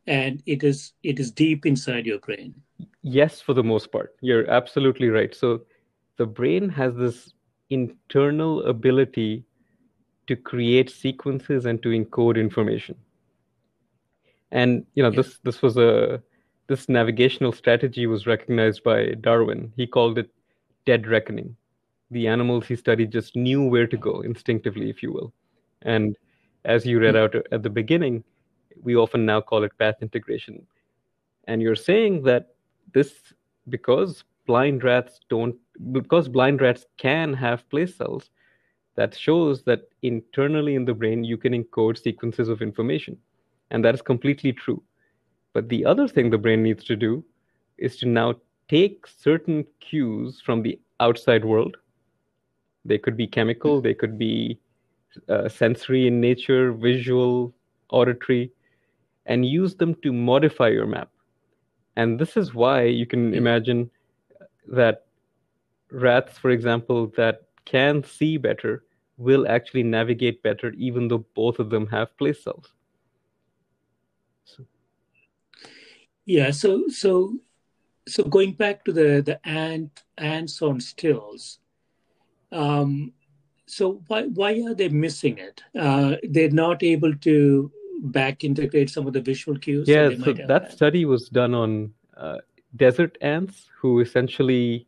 and 0.08 0.42
it 0.46 0.64
is 0.64 0.94
it 1.04 1.20
is 1.20 1.32
deep 1.32 1.66
inside 1.66 2.06
your 2.06 2.20
brain. 2.20 2.54
Yes, 3.02 3.42
for 3.42 3.54
the 3.54 3.64
most 3.64 3.92
part, 3.92 4.16
you're 4.22 4.50
absolutely 4.50 5.10
right. 5.10 5.34
So 5.36 5.62
the 6.18 6.26
brain 6.26 6.70
has 6.70 6.96
this 6.96 7.34
internal 7.70 8.64
ability 8.64 9.44
to 10.28 10.36
create 10.36 10.90
sequences 10.90 11.66
and 11.66 11.82
to 11.84 11.90
encode 11.90 12.38
information 12.38 12.96
and 14.52 14.86
you 14.96 15.04
know 15.04 15.10
yeah. 15.10 15.16
this 15.16 15.40
this 15.44 15.62
was 15.62 15.78
a 15.78 16.22
this 16.68 16.88
navigational 16.88 17.52
strategy 17.52 18.06
was 18.08 18.28
recognized 18.28 18.84
by 18.84 19.08
Darwin. 19.20 19.74
He 19.76 19.86
called 19.86 20.18
it 20.18 20.30
dead 20.86 21.06
reckoning. 21.06 21.58
The 22.12 22.28
animals 22.28 22.66
he 22.66 22.78
studied 22.78 23.12
just 23.12 23.36
knew 23.36 23.68
where 23.68 23.88
to 23.88 23.98
go 23.98 24.22
instinctively, 24.22 24.90
if 24.90 25.04
you 25.04 25.12
will. 25.12 25.34
And 25.82 26.16
as 26.64 26.86
you 26.86 27.00
read 27.00 27.16
hmm. 27.16 27.22
out 27.22 27.36
at 27.52 27.64
the 27.64 27.70
beginning, 27.70 28.24
we 28.82 28.96
often 28.96 29.26
now 29.26 29.42
call 29.42 29.64
it 29.64 29.78
path 29.78 29.96
integration. 30.02 30.66
And 31.46 31.62
you're 31.62 31.76
saying 31.76 32.24
that 32.24 32.56
this, 32.94 33.34
because 33.70 34.24
blind 34.46 34.84
rats 34.84 35.20
don't, 35.30 35.56
because 35.92 36.28
blind 36.28 36.62
rats 36.62 36.86
can 36.98 37.34
have 37.34 37.70
place 37.70 37.96
cells, 37.96 38.30
that 38.96 39.18
shows 39.18 39.64
that 39.64 39.90
internally 40.02 40.76
in 40.76 40.86
the 40.86 40.94
brain 40.94 41.24
you 41.24 41.38
can 41.38 41.54
encode 41.54 41.98
sequences 42.02 42.50
of 42.50 42.62
information. 42.62 43.18
And 43.72 43.84
that 43.86 43.96
is 43.96 44.02
completely 44.02 44.52
true. 44.52 44.84
But 45.54 45.70
the 45.70 45.86
other 45.86 46.08
thing 46.08 46.30
the 46.30 46.38
brain 46.38 46.64
needs 46.64 46.84
to 46.86 46.96
do 46.96 47.24
is 47.78 47.98
to 47.98 48.06
now 48.06 48.36
take 48.68 49.08
certain 49.08 49.66
cues 49.80 50.42
from 50.46 50.62
the 50.62 50.80
outside 51.00 51.44
world. 51.44 51.78
They 52.86 52.98
could 52.98 53.18
be 53.18 53.28
chemical, 53.28 53.82
they 53.82 53.94
could 53.94 54.18
be 54.18 54.60
uh, 55.30 55.50
sensory 55.50 56.08
in 56.08 56.22
nature, 56.22 56.72
visual, 56.72 57.54
auditory, 57.90 58.52
and 59.26 59.46
use 59.46 59.76
them 59.76 59.96
to 60.04 60.12
modify 60.12 60.70
your 60.70 60.88
map. 60.88 61.10
And 61.96 62.20
this 62.20 62.38
is 62.38 62.54
why 62.54 62.84
you 62.84 63.06
can 63.06 63.34
imagine 63.34 63.92
that 64.68 65.06
rats, 65.92 66.38
for 66.38 66.50
example, 66.50 67.08
that 67.18 67.44
can 67.66 68.04
see 68.04 68.38
better 68.38 68.84
will 69.18 69.48
actually 69.48 69.84
navigate 69.84 70.42
better, 70.42 70.72
even 70.72 71.08
though 71.08 71.26
both 71.36 71.60
of 71.60 71.70
them 71.70 71.88
have 71.88 72.18
place 72.18 72.44
cells. 72.44 72.74
Yeah. 76.26 76.52
So 76.52 76.88
so 76.88 77.34
so 78.08 78.24
going 78.24 78.54
back 78.54 78.86
to 78.86 78.94
the 78.94 79.22
the 79.22 79.46
ant 79.48 80.04
ants 80.18 80.62
on 80.62 80.80
stills. 80.80 81.60
Um, 82.52 83.14
so 83.66 84.04
why 84.08 84.24
why 84.24 84.62
are 84.68 84.74
they 84.74 84.90
missing 84.90 85.38
it? 85.38 85.64
Uh, 85.78 86.16
they're 86.24 86.50
not 86.50 86.84
able 86.84 87.16
to 87.16 87.72
back 88.02 88.44
integrate 88.44 88.90
some 88.90 89.08
of 89.08 89.14
the 89.14 89.22
visual 89.22 89.58
cues. 89.58 89.88
Yeah. 89.88 90.10
So, 90.24 90.34
that 90.34 90.64
had. 90.64 90.72
study 90.72 91.06
was 91.06 91.30
done 91.30 91.54
on 91.54 91.94
uh, 92.18 92.38
desert 92.76 93.18
ants 93.22 93.70
who 93.80 94.00
essentially 94.00 94.88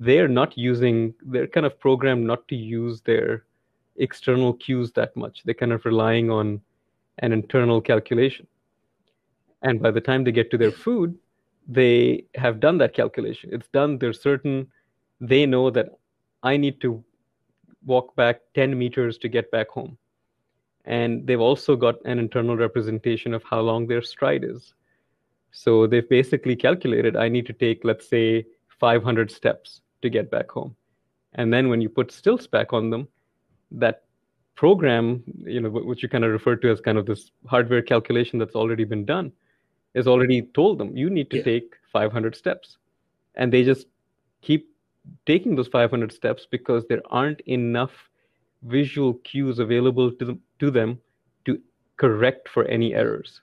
they're 0.00 0.28
not 0.28 0.56
using 0.58 1.14
they're 1.22 1.46
kind 1.46 1.66
of 1.66 1.78
programmed 1.78 2.26
not 2.26 2.46
to 2.48 2.56
use 2.56 3.00
their 3.02 3.44
external 3.96 4.54
cues 4.54 4.92
that 4.92 5.16
much. 5.16 5.42
They're 5.44 5.54
kind 5.54 5.72
of 5.72 5.84
relying 5.84 6.30
on 6.30 6.60
an 7.18 7.32
internal 7.32 7.80
calculation 7.80 8.46
and 9.62 9.80
by 9.80 9.90
the 9.92 10.00
time 10.00 10.24
they 10.24 10.32
get 10.32 10.50
to 10.50 10.58
their 10.58 10.72
food 10.72 11.16
they 11.68 12.26
have 12.34 12.60
done 12.60 12.78
that 12.78 12.94
calculation. 12.94 13.50
It's 13.52 13.68
done, 13.68 13.98
they're 13.98 14.12
certain, 14.12 14.68
they 15.20 15.46
know 15.46 15.70
that 15.70 15.98
I 16.42 16.56
need 16.56 16.80
to 16.82 17.02
walk 17.86 18.14
back 18.16 18.40
10 18.54 18.78
meters 18.78 19.18
to 19.18 19.28
get 19.28 19.50
back 19.50 19.68
home. 19.68 19.96
And 20.84 21.26
they've 21.26 21.40
also 21.40 21.76
got 21.76 21.96
an 22.04 22.18
internal 22.18 22.56
representation 22.56 23.32
of 23.32 23.42
how 23.42 23.60
long 23.60 23.86
their 23.86 24.02
stride 24.02 24.44
is. 24.44 24.74
So 25.50 25.86
they've 25.86 26.08
basically 26.08 26.56
calculated 26.56 27.16
I 27.16 27.28
need 27.28 27.46
to 27.46 27.52
take, 27.52 27.84
let's 27.84 28.08
say, 28.08 28.44
500 28.80 29.30
steps 29.30 29.80
to 30.02 30.10
get 30.10 30.30
back 30.30 30.50
home. 30.50 30.76
And 31.34 31.52
then 31.52 31.68
when 31.68 31.80
you 31.80 31.88
put 31.88 32.12
stilts 32.12 32.46
back 32.46 32.72
on 32.72 32.90
them, 32.90 33.08
that 33.70 34.04
program, 34.56 35.22
you 35.44 35.60
know, 35.60 35.70
which 35.70 36.02
you 36.02 36.08
kind 36.08 36.24
of 36.24 36.30
refer 36.30 36.56
to 36.56 36.70
as 36.70 36.80
kind 36.80 36.98
of 36.98 37.06
this 37.06 37.30
hardware 37.46 37.82
calculation 37.82 38.38
that's 38.38 38.54
already 38.54 38.84
been 38.84 39.04
done, 39.04 39.32
is 39.94 40.06
already 40.06 40.42
told 40.54 40.78
them 40.78 40.96
you 40.96 41.10
need 41.10 41.30
to 41.30 41.38
yeah. 41.38 41.44
take 41.44 41.74
500 41.92 42.36
steps. 42.36 42.78
And 43.36 43.52
they 43.52 43.64
just 43.64 43.86
keep 44.42 44.68
taking 45.26 45.56
those 45.56 45.68
500 45.68 46.12
steps 46.12 46.46
because 46.50 46.84
there 46.88 47.02
aren't 47.10 47.40
enough 47.42 47.92
visual 48.62 49.14
cues 49.14 49.58
available 49.58 50.10
to 50.12 50.24
them, 50.24 50.40
to 50.64 50.70
them 50.70 51.00
to 51.44 51.60
correct 51.96 52.48
for 52.48 52.64
any 52.64 52.94
errors. 52.94 53.40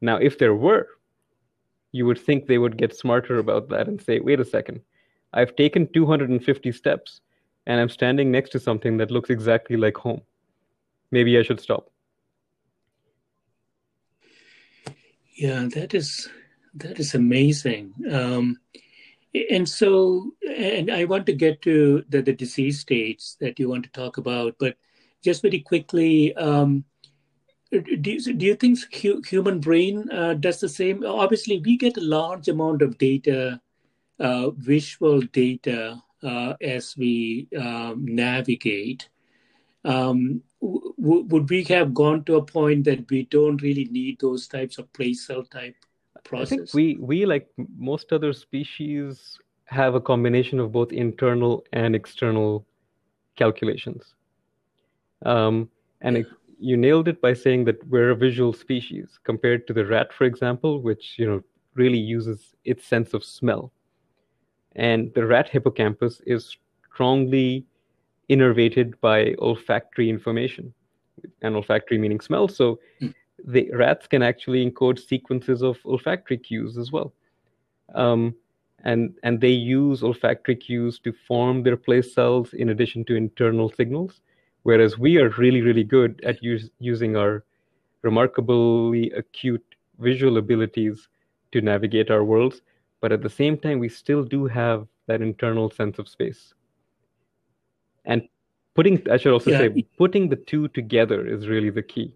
Now, 0.00 0.16
if 0.16 0.38
there 0.38 0.54
were, 0.54 0.88
you 1.92 2.06
would 2.06 2.18
think 2.18 2.46
they 2.46 2.58
would 2.58 2.76
get 2.76 2.96
smarter 2.96 3.38
about 3.38 3.68
that 3.68 3.88
and 3.88 4.00
say, 4.00 4.20
wait 4.20 4.40
a 4.40 4.44
second, 4.44 4.80
I've 5.32 5.56
taken 5.56 5.92
250 5.92 6.72
steps 6.72 7.20
and 7.66 7.80
I'm 7.80 7.88
standing 7.88 8.30
next 8.30 8.50
to 8.50 8.60
something 8.60 8.96
that 8.96 9.10
looks 9.10 9.30
exactly 9.30 9.76
like 9.76 9.96
home. 9.96 10.22
Maybe 11.10 11.38
I 11.38 11.42
should 11.42 11.60
stop. 11.60 11.90
Yeah, 15.34 15.68
that 15.74 15.94
is 15.94 16.28
that 16.74 17.00
is 17.00 17.14
amazing. 17.14 17.94
Um, 18.10 18.58
and 19.50 19.68
so, 19.68 20.32
and 20.56 20.90
I 20.90 21.04
want 21.04 21.26
to 21.26 21.32
get 21.32 21.62
to 21.62 22.04
the, 22.08 22.22
the 22.22 22.32
disease 22.32 22.80
states 22.80 23.36
that 23.40 23.58
you 23.58 23.68
want 23.68 23.84
to 23.84 23.90
talk 23.90 24.18
about, 24.18 24.56
but 24.58 24.76
just 25.22 25.42
very 25.42 25.60
quickly, 25.60 26.34
um, 26.36 26.84
do, 27.70 28.10
you, 28.10 28.32
do 28.34 28.46
you 28.46 28.56
think 28.56 28.78
hu- 29.00 29.22
human 29.22 29.60
brain 29.60 30.10
uh, 30.10 30.34
does 30.34 30.60
the 30.60 30.68
same? 30.68 31.04
Obviously, 31.04 31.60
we 31.64 31.76
get 31.76 31.96
a 31.96 32.00
large 32.00 32.48
amount 32.48 32.82
of 32.82 32.98
data, 32.98 33.60
uh, 34.18 34.50
visual 34.50 35.20
data, 35.20 36.02
uh, 36.22 36.54
as 36.60 36.96
we 36.96 37.48
um, 37.58 38.04
navigate. 38.04 39.08
Um, 39.84 40.42
w- 40.60 40.94
would 40.98 41.48
we 41.48 41.64
have 41.64 41.94
gone 41.94 42.24
to 42.24 42.36
a 42.36 42.44
point 42.44 42.84
that 42.84 43.08
we 43.10 43.24
don't 43.26 43.62
really 43.62 43.86
need 43.86 44.20
those 44.20 44.48
types 44.48 44.78
of 44.78 44.92
place 44.92 45.26
cell 45.26 45.44
type 45.44 45.76
process? 46.24 46.52
I 46.52 46.56
think 46.56 46.74
we, 46.74 46.96
we, 47.00 47.26
like 47.26 47.48
most 47.78 48.12
other 48.12 48.32
species, 48.32 49.38
have 49.66 49.94
a 49.94 50.00
combination 50.00 50.58
of 50.58 50.72
both 50.72 50.92
internal 50.92 51.64
and 51.72 51.94
external 51.94 52.66
calculations. 53.36 54.14
Um, 55.24 55.68
and 56.00 56.16
it, 56.18 56.26
you 56.58 56.76
nailed 56.76 57.08
it 57.08 57.20
by 57.20 57.34
saying 57.34 57.64
that 57.64 57.86
we're 57.88 58.10
a 58.10 58.16
visual 58.16 58.52
species 58.52 59.18
compared 59.24 59.66
to 59.66 59.72
the 59.72 59.86
rat, 59.86 60.12
for 60.12 60.24
example, 60.24 60.80
which 60.80 61.14
you 61.18 61.26
know 61.26 61.42
really 61.74 61.98
uses 61.98 62.54
its 62.64 62.86
sense 62.86 63.14
of 63.14 63.24
smell. 63.24 63.72
And 64.76 65.12
the 65.14 65.26
rat 65.26 65.48
hippocampus 65.48 66.20
is 66.26 66.56
strongly 66.92 67.66
innervated 68.28 68.94
by 69.00 69.34
olfactory 69.38 70.08
information, 70.08 70.72
and 71.42 71.56
olfactory 71.56 71.98
meaning 71.98 72.20
smell. 72.20 72.48
So 72.48 72.80
mm 73.00 73.14
the 73.44 73.70
rats 73.72 74.06
can 74.06 74.22
actually 74.22 74.68
encode 74.68 74.98
sequences 74.98 75.62
of 75.62 75.78
olfactory 75.84 76.38
cues 76.38 76.76
as 76.76 76.92
well. 76.92 77.12
Um, 77.94 78.34
and, 78.84 79.14
and 79.22 79.40
they 79.40 79.50
use 79.50 80.02
olfactory 80.02 80.56
cues 80.56 80.98
to 81.00 81.12
form 81.26 81.62
their 81.62 81.76
place 81.76 82.14
cells 82.14 82.54
in 82.54 82.70
addition 82.70 83.04
to 83.06 83.14
internal 83.14 83.70
signals, 83.70 84.20
whereas 84.62 84.98
we 84.98 85.18
are 85.18 85.30
really, 85.30 85.60
really 85.60 85.84
good 85.84 86.20
at 86.24 86.42
use, 86.42 86.70
using 86.78 87.16
our 87.16 87.44
remarkably 88.02 89.10
acute 89.12 89.64
visual 89.98 90.38
abilities 90.38 91.08
to 91.52 91.60
navigate 91.60 92.10
our 92.10 92.24
worlds. 92.24 92.62
But 93.00 93.12
at 93.12 93.22
the 93.22 93.30
same 93.30 93.58
time, 93.58 93.78
we 93.78 93.88
still 93.88 94.24
do 94.24 94.46
have 94.46 94.86
that 95.06 95.22
internal 95.22 95.70
sense 95.70 95.98
of 95.98 96.08
space. 96.08 96.54
And 98.04 98.28
putting, 98.74 99.06
I 99.10 99.16
should 99.16 99.32
also 99.32 99.50
yeah. 99.50 99.58
say, 99.58 99.86
putting 99.98 100.28
the 100.28 100.36
two 100.36 100.68
together 100.68 101.26
is 101.26 101.48
really 101.48 101.70
the 101.70 101.82
key 101.82 102.14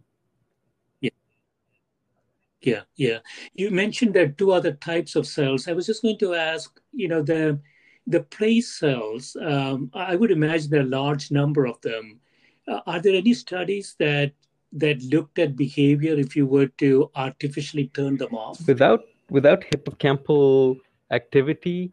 yeah, 2.64 2.82
yeah. 2.96 3.08
yeah 3.10 3.18
You 3.54 3.70
mentioned 3.70 4.14
there 4.14 4.24
are 4.24 4.28
two 4.28 4.52
other 4.52 4.72
types 4.72 5.16
of 5.16 5.26
cells. 5.26 5.68
I 5.68 5.72
was 5.72 5.86
just 5.86 6.02
going 6.02 6.18
to 6.18 6.34
ask, 6.34 6.80
you 6.92 7.08
know, 7.08 7.22
the 7.22 7.60
the 8.06 8.20
place 8.20 8.78
cells. 8.78 9.36
Um, 9.40 9.90
I 9.94 10.14
would 10.14 10.30
imagine 10.30 10.70
there 10.70 10.80
are 10.80 10.84
a 10.84 11.00
large 11.02 11.30
number 11.30 11.66
of 11.66 11.80
them. 11.80 12.20
Uh, 12.66 12.80
are 12.86 13.00
there 13.00 13.14
any 13.14 13.34
studies 13.34 13.94
that 13.98 14.32
that 14.72 15.02
looked 15.04 15.38
at 15.38 15.56
behavior 15.56 16.14
if 16.14 16.34
you 16.34 16.46
were 16.46 16.66
to 16.66 17.10
artificially 17.14 17.88
turn 17.94 18.16
them 18.16 18.34
off? 18.34 18.66
Without 18.66 19.04
without 19.30 19.62
hippocampal 19.62 20.78
activity, 21.10 21.92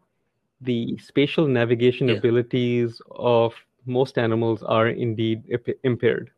the 0.60 0.96
spatial 0.98 1.46
navigation 1.46 2.08
yeah. 2.08 2.16
abilities 2.16 3.00
of 3.10 3.54
most 3.86 4.18
animals 4.18 4.62
are 4.62 4.88
indeed 4.88 5.42
impaired. 5.82 6.30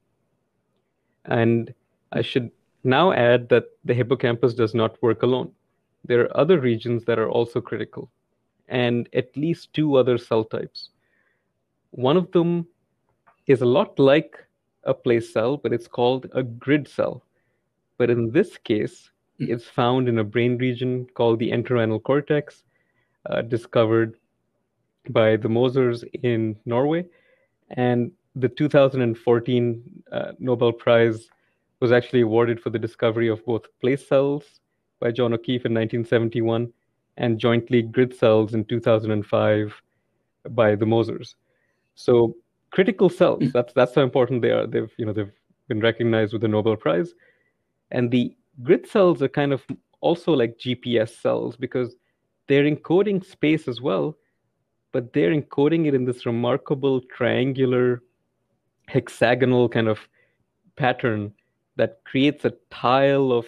And 1.26 1.72
I 2.12 2.22
should 2.22 2.50
now 2.84 3.12
add 3.12 3.48
that 3.48 3.64
the 3.84 3.94
hippocampus 3.94 4.54
does 4.54 4.74
not 4.74 5.02
work 5.02 5.22
alone. 5.22 5.52
There 6.04 6.22
are 6.22 6.36
other 6.36 6.60
regions 6.60 7.04
that 7.04 7.18
are 7.18 7.30
also 7.30 7.60
critical, 7.60 8.10
and 8.68 9.08
at 9.14 9.34
least 9.36 9.72
two 9.72 9.96
other 9.96 10.18
cell 10.18 10.44
types. 10.44 10.90
One 11.90 12.16
of 12.16 12.30
them 12.32 12.66
is 13.46 13.62
a 13.62 13.66
lot 13.66 13.98
like 13.98 14.36
a 14.84 14.94
place 14.94 15.32
cell, 15.32 15.56
but 15.56 15.72
it's 15.72 15.88
called 15.88 16.26
a 16.32 16.42
grid 16.42 16.88
cell. 16.88 17.22
But 17.98 18.10
in 18.10 18.30
this 18.30 18.56
case, 18.58 19.10
hmm. 19.38 19.46
it's 19.48 19.64
found 19.64 20.08
in 20.08 20.18
a 20.18 20.24
brain 20.24 20.58
region 20.58 21.06
called 21.14 21.38
the 21.38 21.50
entorhinal 21.50 22.02
cortex, 22.02 22.64
uh, 23.30 23.42
discovered 23.42 24.16
by 25.10 25.36
the 25.36 25.48
Mosers 25.48 26.04
in 26.22 26.56
Norway. 26.64 27.04
And 27.70 28.12
the 28.36 28.48
2014 28.48 29.82
uh, 30.12 30.32
Nobel 30.38 30.72
Prize 30.72 31.28
was 31.80 31.92
actually 31.92 32.22
awarded 32.22 32.60
for 32.60 32.70
the 32.70 32.78
discovery 32.78 33.28
of 33.28 33.44
both 33.44 33.66
place 33.80 34.06
cells 34.06 34.60
by 35.00 35.10
John 35.10 35.34
O'Keefe 35.34 35.66
in 35.66 35.74
1971 35.74 36.72
and 37.16 37.38
jointly 37.38 37.82
grid 37.82 38.16
cells 38.16 38.54
in 38.54 38.64
2005 38.64 39.82
by 40.50 40.74
the 40.74 40.84
Mosers. 40.84 41.34
So 41.94 42.34
critical 42.74 43.08
cells, 43.08 43.44
hmm. 43.44 43.50
that's 43.54 43.72
that's 43.72 43.94
how 43.94 44.02
important 44.02 44.42
they 44.42 44.50
are. 44.50 44.66
They've 44.66 44.92
you 44.98 45.06
know 45.06 45.12
they've 45.12 45.32
been 45.68 45.80
recognized 45.80 46.32
with 46.32 46.42
the 46.42 46.48
Nobel 46.48 46.76
Prize. 46.76 47.14
And 47.90 48.10
the 48.10 48.36
grid 48.62 48.88
cells 48.88 49.22
are 49.22 49.28
kind 49.28 49.52
of 49.52 49.62
also 50.00 50.32
like 50.32 50.58
GPS 50.58 51.10
cells 51.20 51.56
because 51.56 51.94
they're 52.48 52.64
encoding 52.64 53.24
space 53.24 53.68
as 53.68 53.80
well, 53.80 54.16
but 54.92 55.12
they're 55.12 55.34
encoding 55.34 55.86
it 55.86 55.94
in 55.94 56.04
this 56.04 56.26
remarkable 56.26 57.00
triangular 57.16 58.02
hexagonal 58.88 59.68
kind 59.68 59.88
of 59.88 60.00
pattern 60.76 61.32
that 61.76 62.00
creates 62.04 62.44
a 62.44 62.52
tile 62.70 63.32
of 63.32 63.46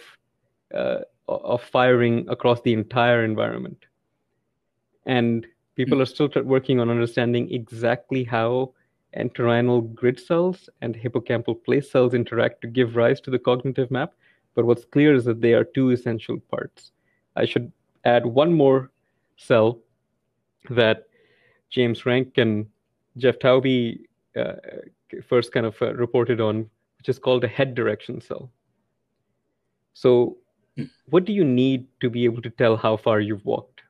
uh, 0.72 1.00
of 1.28 1.62
firing 1.62 2.28
across 2.28 2.60
the 2.62 2.72
entire 2.72 3.24
environment. 3.24 3.86
And 5.04 5.46
people 5.74 6.00
are 6.00 6.06
still 6.06 6.30
working 6.44 6.78
on 6.78 6.90
understanding 6.90 7.52
exactly 7.52 8.22
how 8.22 8.72
entorhinal 9.16 9.94
grid 9.94 10.20
cells 10.20 10.68
and 10.80 10.94
hippocampal 10.94 11.62
place 11.64 11.90
cells 11.90 12.14
interact 12.14 12.60
to 12.62 12.68
give 12.68 12.96
rise 12.96 13.20
to 13.22 13.30
the 13.30 13.38
cognitive 13.38 13.90
map. 13.90 14.12
But 14.54 14.66
what's 14.66 14.84
clear 14.84 15.14
is 15.14 15.24
that 15.24 15.40
they 15.40 15.52
are 15.52 15.64
two 15.64 15.90
essential 15.90 16.38
parts. 16.50 16.92
I 17.36 17.44
should 17.44 17.72
add 18.04 18.24
one 18.24 18.52
more 18.52 18.90
cell 19.36 19.80
that 20.70 21.06
James 21.70 22.02
Ranck 22.02 22.38
and 22.38 22.66
Jeff 23.18 23.38
Taube 23.38 23.98
uh, 24.36 24.52
first 25.26 25.52
kind 25.52 25.66
of 25.66 25.80
uh, 25.80 25.94
reported 25.94 26.40
on, 26.40 26.68
which 26.98 27.08
is 27.08 27.18
called 27.18 27.44
a 27.44 27.48
head 27.48 27.74
direction 27.74 28.20
cell. 28.20 28.50
So, 29.94 30.36
what 31.08 31.24
do 31.24 31.32
you 31.32 31.44
need 31.44 31.86
to 32.00 32.10
be 32.10 32.24
able 32.24 32.42
to 32.42 32.50
tell 32.50 32.76
how 32.76 32.96
far 32.96 33.20
you've 33.20 33.44
walked? 33.44 33.80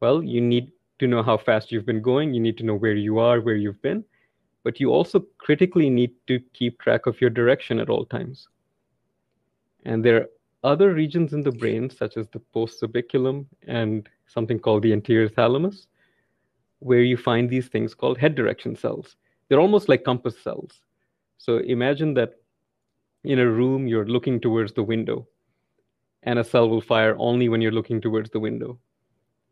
Well, 0.00 0.22
you 0.22 0.40
need 0.40 0.72
to 0.98 1.06
know 1.06 1.22
how 1.22 1.38
fast 1.38 1.72
you've 1.72 1.86
been 1.86 2.02
going, 2.02 2.34
you 2.34 2.40
need 2.40 2.58
to 2.58 2.64
know 2.64 2.74
where 2.74 2.94
you 2.94 3.18
are, 3.18 3.40
where 3.40 3.56
you've 3.56 3.80
been, 3.82 4.04
but 4.64 4.80
you 4.80 4.90
also 4.90 5.20
critically 5.38 5.90
need 5.90 6.12
to 6.26 6.40
keep 6.52 6.78
track 6.80 7.06
of 7.06 7.20
your 7.20 7.30
direction 7.30 7.78
at 7.80 7.90
all 7.90 8.04
times. 8.04 8.48
And 9.84 10.04
there 10.04 10.16
are 10.16 10.28
other 10.64 10.94
regions 10.94 11.32
in 11.32 11.42
the 11.42 11.52
brain, 11.52 11.90
such 11.90 12.16
as 12.16 12.28
the 12.28 12.40
postsubiculum 12.54 13.46
and 13.66 14.08
something 14.26 14.58
called 14.58 14.82
the 14.82 14.92
anterior 14.92 15.28
thalamus, 15.28 15.86
where 16.80 17.02
you 17.02 17.16
find 17.16 17.48
these 17.48 17.68
things 17.68 17.94
called 17.94 18.18
head 18.18 18.34
direction 18.34 18.76
cells. 18.76 19.16
They're 19.48 19.60
almost 19.60 19.88
like 19.88 20.04
compass 20.04 20.38
cells. 20.40 20.80
So 21.38 21.58
imagine 21.58 22.14
that 22.14 22.34
in 23.24 23.38
a 23.40 23.48
room, 23.50 23.86
you're 23.88 24.06
looking 24.06 24.40
towards 24.40 24.72
the 24.72 24.82
window. 24.84 25.28
and 26.24 26.38
a 26.38 26.44
cell 26.44 26.68
will 26.68 26.80
fire 26.80 27.16
only 27.18 27.48
when 27.48 27.60
you're 27.60 27.72
looking 27.72 28.00
towards 28.00 28.30
the 28.30 28.40
window. 28.40 28.78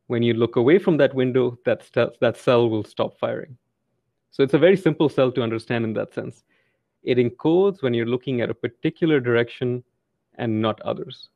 When 0.08 0.22
you 0.22 0.34
look 0.34 0.56
away 0.56 0.78
from 0.78 0.96
that 0.98 1.14
window, 1.14 1.58
that, 1.64 1.82
st- 1.84 2.18
that 2.20 2.36
cell 2.36 2.68
will 2.68 2.84
stop 2.84 3.18
firing. 3.18 3.56
So 4.30 4.42
it's 4.42 4.54
a 4.54 4.58
very 4.58 4.76
simple 4.76 5.08
cell 5.08 5.32
to 5.32 5.42
understand 5.42 5.84
in 5.84 5.92
that 5.94 6.14
sense. 6.14 6.44
It 7.02 7.18
encodes 7.18 7.82
when 7.82 7.94
you're 7.94 8.06
looking 8.06 8.40
at 8.40 8.50
a 8.50 8.54
particular 8.54 9.20
direction 9.20 9.82
and 10.36 10.60
not 10.60 10.80
others. 10.82 11.28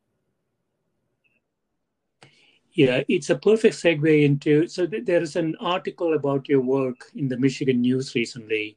Yeah, 2.73 3.03
it's 3.09 3.31
a 3.31 3.37
perfect 3.37 3.77
segue 3.77 4.25
into. 4.25 4.67
So 4.67 4.87
th- 4.87 5.05
there 5.05 5.23
is 5.23 5.37
an 5.37 5.55
article 5.61 6.15
about 6.15 6.49
your 6.49 6.61
work 6.61 7.07
in 7.15 7.29
the 7.29 7.37
Michigan 7.37 7.81
News 7.81 8.15
recently. 8.15 8.77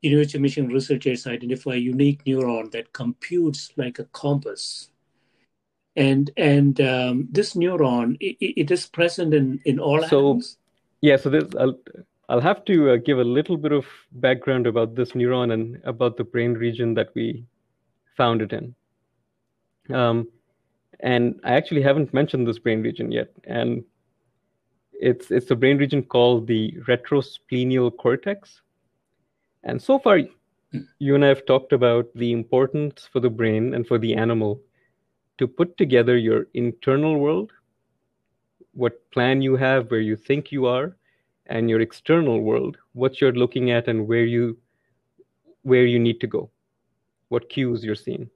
University 0.00 0.38
of 0.38 0.42
Michigan 0.42 0.70
researchers 0.72 1.26
identify 1.26 1.72
a 1.72 1.76
unique 1.76 2.24
neuron 2.24 2.70
that 2.72 2.92
computes 2.92 3.72
like 3.76 3.98
a 3.98 4.04
compass, 4.04 4.90
and 5.96 6.30
and 6.36 6.80
um, 6.80 7.28
this 7.30 7.54
neuron 7.54 8.16
it, 8.20 8.36
it 8.40 8.70
is 8.70 8.86
present 8.86 9.34
in 9.34 9.60
in 9.64 9.78
all 9.78 10.02
So, 10.02 10.18
animals. 10.18 10.58
yeah, 11.00 11.16
so 11.16 11.30
this, 11.30 11.44
I'll, 11.58 11.78
I'll 12.28 12.40
have 12.40 12.64
to 12.64 12.90
uh, 12.90 12.96
give 12.96 13.18
a 13.18 13.24
little 13.24 13.56
bit 13.56 13.72
of 13.72 13.86
background 14.12 14.66
about 14.66 14.94
this 14.94 15.12
neuron 15.12 15.52
and 15.52 15.80
about 15.84 16.16
the 16.16 16.24
brain 16.24 16.54
region 16.54 16.94
that 16.94 17.10
we 17.14 17.44
found 18.16 18.42
it 18.42 18.52
in. 18.52 18.74
Um, 19.94 20.28
and 21.00 21.38
I 21.44 21.54
actually 21.54 21.82
haven't 21.82 22.12
mentioned 22.12 22.46
this 22.48 22.58
brain 22.58 22.82
region 22.82 23.12
yet. 23.12 23.30
And 23.44 23.84
it's 24.92 25.30
it's 25.30 25.50
a 25.50 25.56
brain 25.56 25.78
region 25.78 26.02
called 26.02 26.46
the 26.46 26.72
retrosplenial 26.88 27.96
cortex. 27.96 28.62
And 29.62 29.80
so 29.80 29.98
far, 29.98 30.20
you 30.98 31.14
and 31.14 31.24
I 31.24 31.28
have 31.28 31.46
talked 31.46 31.72
about 31.72 32.06
the 32.14 32.32
importance 32.32 33.08
for 33.12 33.20
the 33.20 33.30
brain 33.30 33.74
and 33.74 33.86
for 33.86 33.98
the 33.98 34.14
animal 34.14 34.60
to 35.38 35.46
put 35.46 35.76
together 35.76 36.16
your 36.16 36.46
internal 36.54 37.18
world, 37.18 37.52
what 38.72 39.10
plan 39.10 39.42
you 39.42 39.54
have, 39.56 39.90
where 39.90 40.00
you 40.00 40.16
think 40.16 40.50
you 40.50 40.66
are, 40.66 40.96
and 41.48 41.68
your 41.70 41.80
external 41.80 42.40
world, 42.40 42.76
what 42.92 43.20
you're 43.20 43.32
looking 43.32 43.70
at 43.70 43.88
and 43.88 44.06
where 44.06 44.24
you 44.24 44.58
where 45.62 45.84
you 45.86 45.98
need 45.98 46.20
to 46.20 46.26
go, 46.26 46.50
what 47.28 47.48
cues 47.48 47.84
you're 47.84 47.94
seeing. 47.94 48.30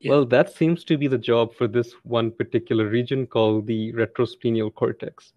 Yeah. 0.00 0.10
Well, 0.10 0.26
that 0.26 0.52
seems 0.52 0.84
to 0.84 0.96
be 0.98 1.06
the 1.08 1.18
job 1.18 1.54
for 1.54 1.66
this 1.66 1.92
one 2.02 2.30
particular 2.30 2.88
region 2.88 3.26
called 3.26 3.66
the 3.66 3.92
retrosplenial 3.92 4.72
cortex. 4.74 5.32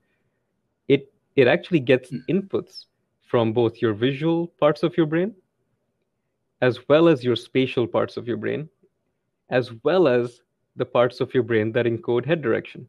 It 0.88 1.12
it 1.36 1.48
actually 1.48 1.80
gets 1.82 2.12
Mm. 2.12 2.24
inputs 2.30 2.86
from 3.22 3.54
both 3.54 3.82
your 3.82 3.94
visual 3.94 4.48
parts 4.60 4.84
of 4.84 4.98
your 4.98 5.06
brain 5.08 5.36
as 6.62 6.88
well 6.88 7.08
as 7.08 7.24
your 7.24 7.36
spatial 7.36 7.88
parts 7.88 8.18
of 8.18 8.28
your 8.28 8.38
brain, 8.38 8.70
as 9.50 9.72
well 9.84 10.08
as 10.08 10.42
the 10.76 10.86
parts 10.86 11.20
of 11.22 11.34
your 11.34 11.44
brain 11.44 11.72
that 11.74 11.86
encode 11.86 12.26
head 12.26 12.42
direction. 12.42 12.88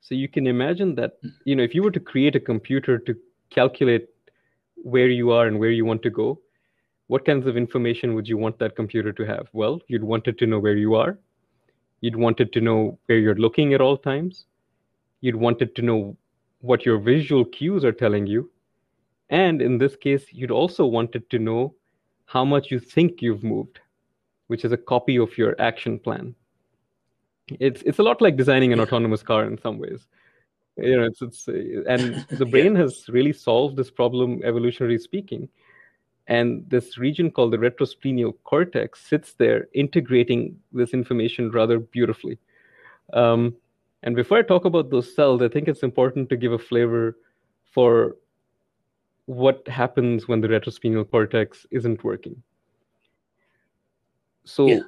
So 0.00 0.14
you 0.14 0.28
can 0.28 0.46
imagine 0.46 0.94
that, 0.96 1.14
hmm. 1.22 1.28
you 1.44 1.56
know, 1.56 1.62
if 1.62 1.74
you 1.74 1.82
were 1.82 1.90
to 1.90 2.00
create 2.00 2.36
a 2.36 2.40
computer 2.40 2.98
to 2.98 3.14
calculate 3.50 4.08
where 4.76 5.08
you 5.08 5.30
are 5.30 5.46
and 5.46 5.58
where 5.58 5.70
you 5.70 5.84
want 5.84 6.02
to 6.02 6.10
go, 6.10 6.40
what 7.08 7.24
kinds 7.24 7.46
of 7.46 7.56
information 7.56 8.14
would 8.14 8.28
you 8.28 8.36
want 8.36 8.58
that 8.58 8.76
computer 8.76 9.12
to 9.12 9.24
have? 9.24 9.48
Well, 9.52 9.80
you'd 9.88 10.02
want 10.02 10.26
it 10.26 10.38
to 10.38 10.46
know 10.46 10.58
where 10.58 10.76
you 10.76 10.94
are. 10.94 11.18
You'd 12.00 12.16
want 12.16 12.40
it 12.40 12.52
to 12.52 12.60
know 12.60 12.98
where 13.06 13.18
you're 13.18 13.36
looking 13.36 13.74
at 13.74 13.80
all 13.80 13.96
times. 13.96 14.46
You'd 15.20 15.36
want 15.36 15.62
it 15.62 15.74
to 15.76 15.82
know 15.82 16.16
what 16.60 16.84
your 16.84 16.98
visual 16.98 17.44
cues 17.44 17.84
are 17.84 17.92
telling 17.92 18.26
you. 18.26 18.50
And 19.30 19.62
in 19.62 19.78
this 19.78 19.96
case, 19.96 20.26
you'd 20.32 20.50
also 20.50 20.84
want 20.84 21.14
it 21.14 21.28
to 21.30 21.38
know 21.38 21.74
how 22.26 22.44
much 22.44 22.70
you 22.70 22.80
think 22.80 23.22
you've 23.22 23.44
moved, 23.44 23.80
which 24.48 24.64
is 24.64 24.72
a 24.72 24.76
copy 24.76 25.16
of 25.16 25.36
your 25.38 25.60
action 25.60 25.98
plan. 25.98 26.34
It's 27.48 27.82
it's 27.82 27.98
a 27.98 28.02
lot 28.02 28.20
like 28.20 28.36
designing 28.36 28.72
an 28.72 28.80
autonomous 28.80 29.22
car 29.22 29.44
in 29.44 29.58
some 29.58 29.78
ways. 29.78 30.06
You 30.76 30.96
know, 30.96 31.04
it's 31.04 31.22
it's 31.22 31.48
and 31.48 32.26
the 32.30 32.46
brain 32.50 32.74
has 32.74 33.08
really 33.08 33.32
solved 33.32 33.76
this 33.76 33.90
problem, 33.90 34.40
evolutionarily 34.40 35.00
speaking. 35.00 35.48
And 36.28 36.68
this 36.68 36.98
region 36.98 37.30
called 37.30 37.52
the 37.52 37.58
retrosplenial 37.58 38.34
cortex 38.42 39.00
sits 39.00 39.34
there 39.34 39.68
integrating 39.74 40.58
this 40.72 40.92
information 40.92 41.52
rather 41.52 41.78
beautifully. 41.78 42.38
Um, 43.12 43.54
and 44.02 44.16
before 44.16 44.38
I 44.38 44.42
talk 44.42 44.64
about 44.64 44.90
those 44.90 45.14
cells, 45.14 45.40
I 45.40 45.48
think 45.48 45.68
it's 45.68 45.84
important 45.84 46.28
to 46.30 46.36
give 46.36 46.52
a 46.52 46.58
flavor 46.58 47.16
for 47.72 48.16
what 49.26 49.66
happens 49.68 50.26
when 50.26 50.40
the 50.40 50.48
retrosplenial 50.48 51.08
cortex 51.08 51.66
isn't 51.70 52.02
working. 52.02 52.42
So 54.44 54.66
Yeah. 54.66 54.80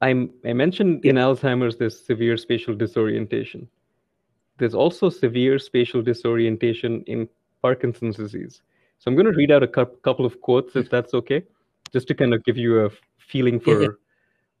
I'm, 0.00 0.30
I 0.44 0.52
mentioned 0.52 1.04
in 1.04 1.16
Alzheimer's 1.16 1.76
there's 1.76 1.98
severe 2.04 2.36
spatial 2.36 2.74
disorientation. 2.74 3.68
There's 4.58 4.74
also 4.74 5.08
severe 5.08 5.58
spatial 5.58 6.02
disorientation 6.02 7.02
in 7.06 7.28
Parkinson's 7.62 8.16
disease. 8.16 8.62
So 8.98 9.08
I'm 9.08 9.14
going 9.16 9.26
to 9.26 9.32
read 9.32 9.50
out 9.50 9.62
a 9.62 9.68
cou- 9.68 9.86
couple 10.02 10.24
of 10.26 10.40
quotes, 10.40 10.76
if 10.76 10.90
that's 10.90 11.14
okay, 11.14 11.42
just 11.92 12.08
to 12.08 12.14
kind 12.14 12.34
of 12.34 12.44
give 12.44 12.56
you 12.56 12.84
a 12.86 12.90
feeling 13.18 13.60
for 13.60 13.82
Yeah. 13.82 13.88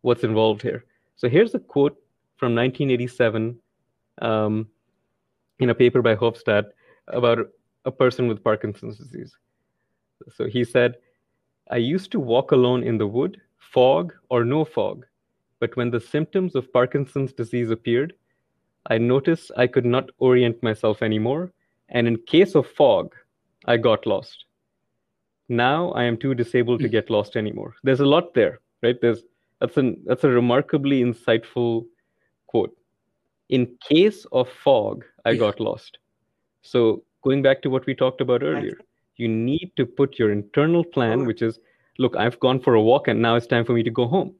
what's 0.02 0.24
involved 0.24 0.62
here. 0.62 0.84
So 1.16 1.28
here's 1.28 1.54
a 1.54 1.58
quote 1.58 1.96
from 2.36 2.54
1987 2.54 3.58
um, 4.22 4.68
in 5.58 5.70
a 5.70 5.74
paper 5.74 6.02
by 6.02 6.14
Hovestadt 6.14 6.66
about 7.08 7.38
a 7.84 7.90
person 7.90 8.28
with 8.28 8.42
Parkinson's 8.44 8.98
disease. 8.98 9.36
So 10.34 10.46
he 10.46 10.64
said, 10.64 10.96
I 11.70 11.76
used 11.76 12.10
to 12.12 12.20
walk 12.20 12.52
alone 12.52 12.82
in 12.82 12.98
the 12.98 13.06
wood, 13.06 13.40
fog 13.56 14.14
or 14.30 14.44
no 14.44 14.64
fog, 14.64 15.06
but 15.60 15.76
when 15.76 15.90
the 15.90 16.00
symptoms 16.00 16.54
of 16.54 16.72
Parkinson's 16.72 17.32
disease 17.32 17.70
appeared, 17.70 18.14
I 18.86 18.98
noticed 18.98 19.50
I 19.56 19.66
could 19.66 19.84
not 19.84 20.10
orient 20.18 20.62
myself 20.62 21.02
anymore, 21.02 21.52
and 21.88 22.06
in 22.06 22.16
case 22.26 22.54
of 22.54 22.66
fog, 22.66 23.14
I 23.66 23.76
got 23.76 24.06
lost. 24.06 24.44
Now 25.48 25.90
I 25.92 26.04
am 26.04 26.16
too 26.16 26.34
disabled 26.34 26.80
to 26.80 26.88
mm. 26.88 26.92
get 26.92 27.10
lost 27.10 27.36
anymore. 27.36 27.74
There's 27.82 28.00
a 28.00 28.06
lot 28.06 28.34
there, 28.34 28.60
right? 28.82 29.00
There's 29.00 29.22
that's 29.60 29.76
an 29.76 30.00
that's 30.04 30.24
a 30.24 30.28
remarkably 30.28 31.02
insightful 31.02 31.86
quote. 32.46 32.76
In 33.48 33.76
case 33.88 34.26
of 34.32 34.48
fog, 34.48 35.04
I 35.24 35.34
got 35.34 35.58
lost. 35.58 35.98
So 36.62 37.02
going 37.22 37.42
back 37.42 37.62
to 37.62 37.70
what 37.70 37.86
we 37.86 37.94
talked 37.94 38.20
about 38.20 38.42
earlier, 38.42 38.78
you 39.16 39.28
need 39.28 39.72
to 39.76 39.86
put 39.86 40.18
your 40.18 40.32
internal 40.32 40.84
plan, 40.84 41.20
uh-huh. 41.20 41.26
which 41.26 41.42
is, 41.42 41.58
look, 41.98 42.16
I've 42.16 42.38
gone 42.40 42.60
for 42.60 42.74
a 42.74 42.82
walk 42.82 43.08
and 43.08 43.20
now 43.20 43.36
it's 43.36 43.46
time 43.46 43.64
for 43.64 43.72
me 43.72 43.82
to 43.82 43.90
go 43.90 44.06
home. 44.06 44.34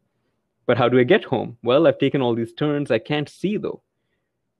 But 0.68 0.76
how 0.76 0.86
do 0.90 0.98
I 0.98 1.04
get 1.04 1.24
home? 1.24 1.56
Well, 1.64 1.86
I've 1.86 1.98
taken 1.98 2.20
all 2.20 2.34
these 2.34 2.52
turns. 2.52 2.90
I 2.90 2.98
can't 2.98 3.28
see 3.28 3.56
though. 3.56 3.82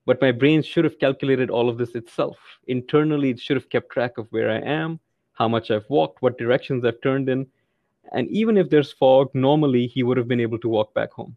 But 0.07 0.23
my 0.23 0.33
brain 0.33 0.63
should 0.63 0.85
have 0.85 0.99
calculated 0.99 1.51
all 1.51 1.69
of 1.69 1.77
this 1.77 1.95
itself. 1.95 2.39
Internally, 2.67 3.29
it 3.29 3.39
should 3.39 3.59
have 3.59 3.69
kept 3.69 3.93
track 3.93 4.17
of 4.17 4.27
where 4.31 4.51
I 4.51 4.57
am, 4.61 5.01
how 5.35 5.49
much 5.49 5.71
I've 5.71 5.85
walked, 5.91 6.23
what 6.23 6.39
directions 6.39 6.83
I've 6.87 7.03
turned 7.03 7.29
in. 7.29 7.47
And 8.13 8.27
even 8.31 8.57
if 8.57 8.71
there's 8.71 8.91
fog, 8.91 9.29
normally 9.35 9.87
he 9.87 10.03
would 10.03 10.17
have 10.17 10.27
been 10.27 10.41
able 10.41 10.59
to 10.61 10.69
walk 10.69 10.95
back 10.95 11.13
home. 11.13 11.37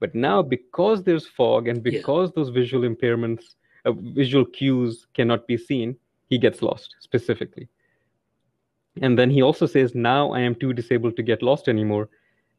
But 0.00 0.14
now, 0.14 0.40
because 0.40 1.04
there's 1.04 1.26
fog 1.26 1.68
and 1.68 1.84
Yeah. 1.84 1.92
because 1.98 2.32
those 2.32 2.48
visual 2.48 2.88
impairments, 2.88 3.56
uh, 3.84 3.92
visual 3.92 4.46
cues 4.46 5.06
cannot 5.12 5.46
be 5.46 5.58
seen, 5.58 5.98
he 6.30 6.38
gets 6.38 6.62
lost 6.62 6.96
specifically. 7.00 7.68
And 9.02 9.18
then 9.18 9.28
he 9.28 9.42
also 9.42 9.66
says, 9.66 9.94
Now 9.94 10.32
I 10.32 10.40
am 10.40 10.54
too 10.54 10.72
disabled 10.72 11.16
to 11.16 11.22
get 11.22 11.42
lost 11.42 11.68
anymore. 11.68 12.08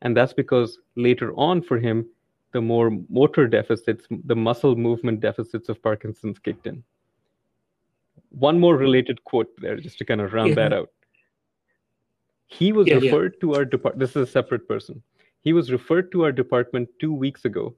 And 0.04 0.16
that's 0.16 0.34
because 0.34 0.80
later 0.96 1.34
on 1.36 1.62
for 1.62 1.80
him, 1.80 2.06
the 2.52 2.62
more 2.62 2.92
motor 3.10 3.48
deficits, 3.48 4.06
the 4.26 4.36
muscle 4.36 4.76
movement 4.76 5.22
deficits 5.22 5.70
of 5.70 5.82
Parkinson's 5.82 6.38
kicked 6.38 6.68
in. 6.68 6.84
One 8.30 8.60
more 8.60 8.78
related 8.78 9.24
quote 9.24 9.50
there, 9.58 9.78
just 9.78 9.98
to 10.00 10.06
kind 10.06 10.22
of 10.22 10.34
round 10.34 10.50
Yeah. 10.50 10.56
that 10.56 10.74
out. 10.74 10.92
He 12.46 12.72
was 12.72 12.88
Yeah, 12.88 12.98
yeah. 12.98 13.12
referred 13.12 13.42
to 13.42 13.56
our 13.56 13.66
department. 13.66 14.00
This 14.00 14.12
is 14.12 14.28
a 14.28 14.32
separate 14.32 14.68
person. 14.68 15.02
He 15.42 15.54
was 15.54 15.72
referred 15.72 16.12
to 16.12 16.24
our 16.26 16.32
department 16.32 16.90
two 17.00 17.14
weeks 17.14 17.46
ago 17.46 17.76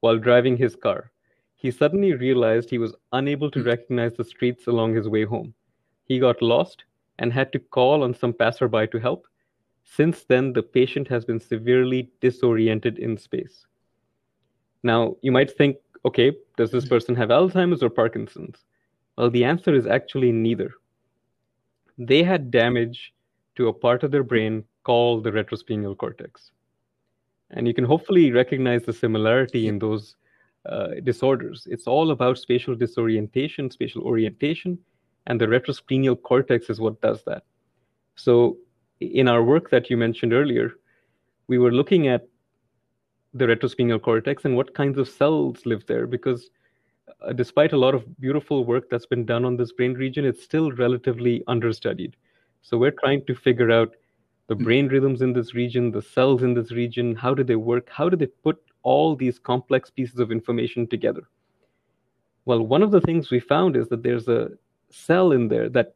while 0.00 0.18
driving 0.18 0.56
his 0.56 0.76
car. 0.76 1.12
He 1.56 1.70
suddenly 1.70 2.14
realized 2.14 2.68
he 2.68 2.78
was 2.78 2.94
unable 3.12 3.50
to 3.50 3.60
hmm. 3.60 3.66
recognize 3.66 4.14
the 4.14 4.24
streets 4.24 4.66
along 4.66 4.94
his 4.94 5.08
way 5.08 5.24
home. 5.24 5.54
He 6.04 6.18
got 6.18 6.42
lost 6.42 6.84
and 7.18 7.32
had 7.32 7.52
to 7.52 7.58
call 7.58 8.02
on 8.02 8.14
some 8.14 8.32
passerby 8.32 8.88
to 8.88 8.98
help. 8.98 9.26
Since 9.96 10.22
then, 10.24 10.52
the 10.52 10.62
patient 10.62 11.08
has 11.08 11.24
been 11.24 11.40
severely 11.40 12.10
disoriented 12.20 13.00
in 13.00 13.16
space. 13.16 13.66
Now, 14.84 15.16
you 15.20 15.32
might 15.32 15.50
think, 15.50 15.78
okay, 16.04 16.32
does 16.56 16.70
this 16.70 16.86
person 16.86 17.16
have 17.16 17.30
Alzheimer's 17.30 17.82
or 17.82 17.90
Parkinson's? 17.90 18.64
Well, 19.18 19.30
the 19.30 19.44
answer 19.44 19.74
is 19.74 19.88
actually 19.88 20.30
neither. 20.30 20.70
They 21.98 22.22
had 22.22 22.52
damage 22.52 23.12
to 23.56 23.66
a 23.66 23.72
part 23.72 24.04
of 24.04 24.12
their 24.12 24.22
brain 24.22 24.62
called 24.84 25.24
the 25.24 25.32
retrosplenial 25.32 25.98
cortex. 25.98 26.52
And 27.50 27.66
you 27.66 27.74
can 27.74 27.84
hopefully 27.84 28.30
recognize 28.30 28.84
the 28.84 28.92
similarity 28.92 29.66
in 29.66 29.80
those 29.80 30.14
uh, 30.66 31.00
disorders. 31.02 31.66
It's 31.68 31.88
all 31.88 32.12
about 32.12 32.38
spatial 32.38 32.76
disorientation, 32.76 33.72
spatial 33.72 34.02
orientation, 34.02 34.78
and 35.26 35.40
the 35.40 35.46
retrosplenial 35.46 36.22
cortex 36.22 36.70
is 36.70 36.80
what 36.80 37.00
does 37.00 37.24
that. 37.24 37.42
So, 38.14 38.56
in 39.00 39.28
our 39.28 39.42
work 39.42 39.70
that 39.70 39.90
you 39.90 39.96
mentioned 39.96 40.32
earlier, 40.32 40.72
we 41.48 41.58
were 41.58 41.72
looking 41.72 42.06
at 42.06 42.28
the 43.34 43.46
retrosplenial 43.46 44.00
cortex 44.00 44.44
and 44.44 44.56
what 44.56 44.74
kinds 44.74 44.98
of 44.98 45.08
cells 45.08 45.64
live 45.64 45.86
there 45.86 46.06
because 46.06 46.50
uh, 47.22 47.32
despite 47.32 47.72
a 47.72 47.76
lot 47.76 47.94
of 47.94 48.20
beautiful 48.20 48.64
work 48.64 48.88
that's 48.90 49.06
been 49.06 49.24
done 49.24 49.44
on 49.44 49.56
this 49.56 49.72
brain 49.72 49.94
region, 49.94 50.24
it's 50.24 50.42
still 50.42 50.72
relatively 50.72 51.42
understudied. 51.46 52.16
So 52.62 52.76
we're 52.76 52.92
trying 52.92 53.24
to 53.26 53.34
figure 53.34 53.70
out 53.70 53.94
the 54.48 54.54
hmm. 54.54 54.64
brain 54.64 54.88
rhythms 54.88 55.22
in 55.22 55.32
this 55.32 55.54
region, 55.54 55.90
the 55.90 56.02
cells 56.02 56.42
in 56.42 56.54
this 56.54 56.72
region, 56.72 57.14
how 57.14 57.34
do 57.34 57.44
they 57.44 57.56
work? 57.56 57.88
How 57.90 58.08
do 58.08 58.16
they 58.16 58.26
put 58.26 58.60
all 58.82 59.14
these 59.14 59.38
complex 59.38 59.90
pieces 59.90 60.18
of 60.18 60.32
information 60.32 60.86
together? 60.86 61.22
Well, 62.44 62.62
one 62.62 62.82
of 62.82 62.90
the 62.90 63.00
things 63.00 63.30
we 63.30 63.40
found 63.40 63.76
is 63.76 63.88
that 63.88 64.02
there's 64.02 64.28
a 64.28 64.50
cell 64.90 65.32
in 65.32 65.48
there 65.48 65.68
that 65.70 65.94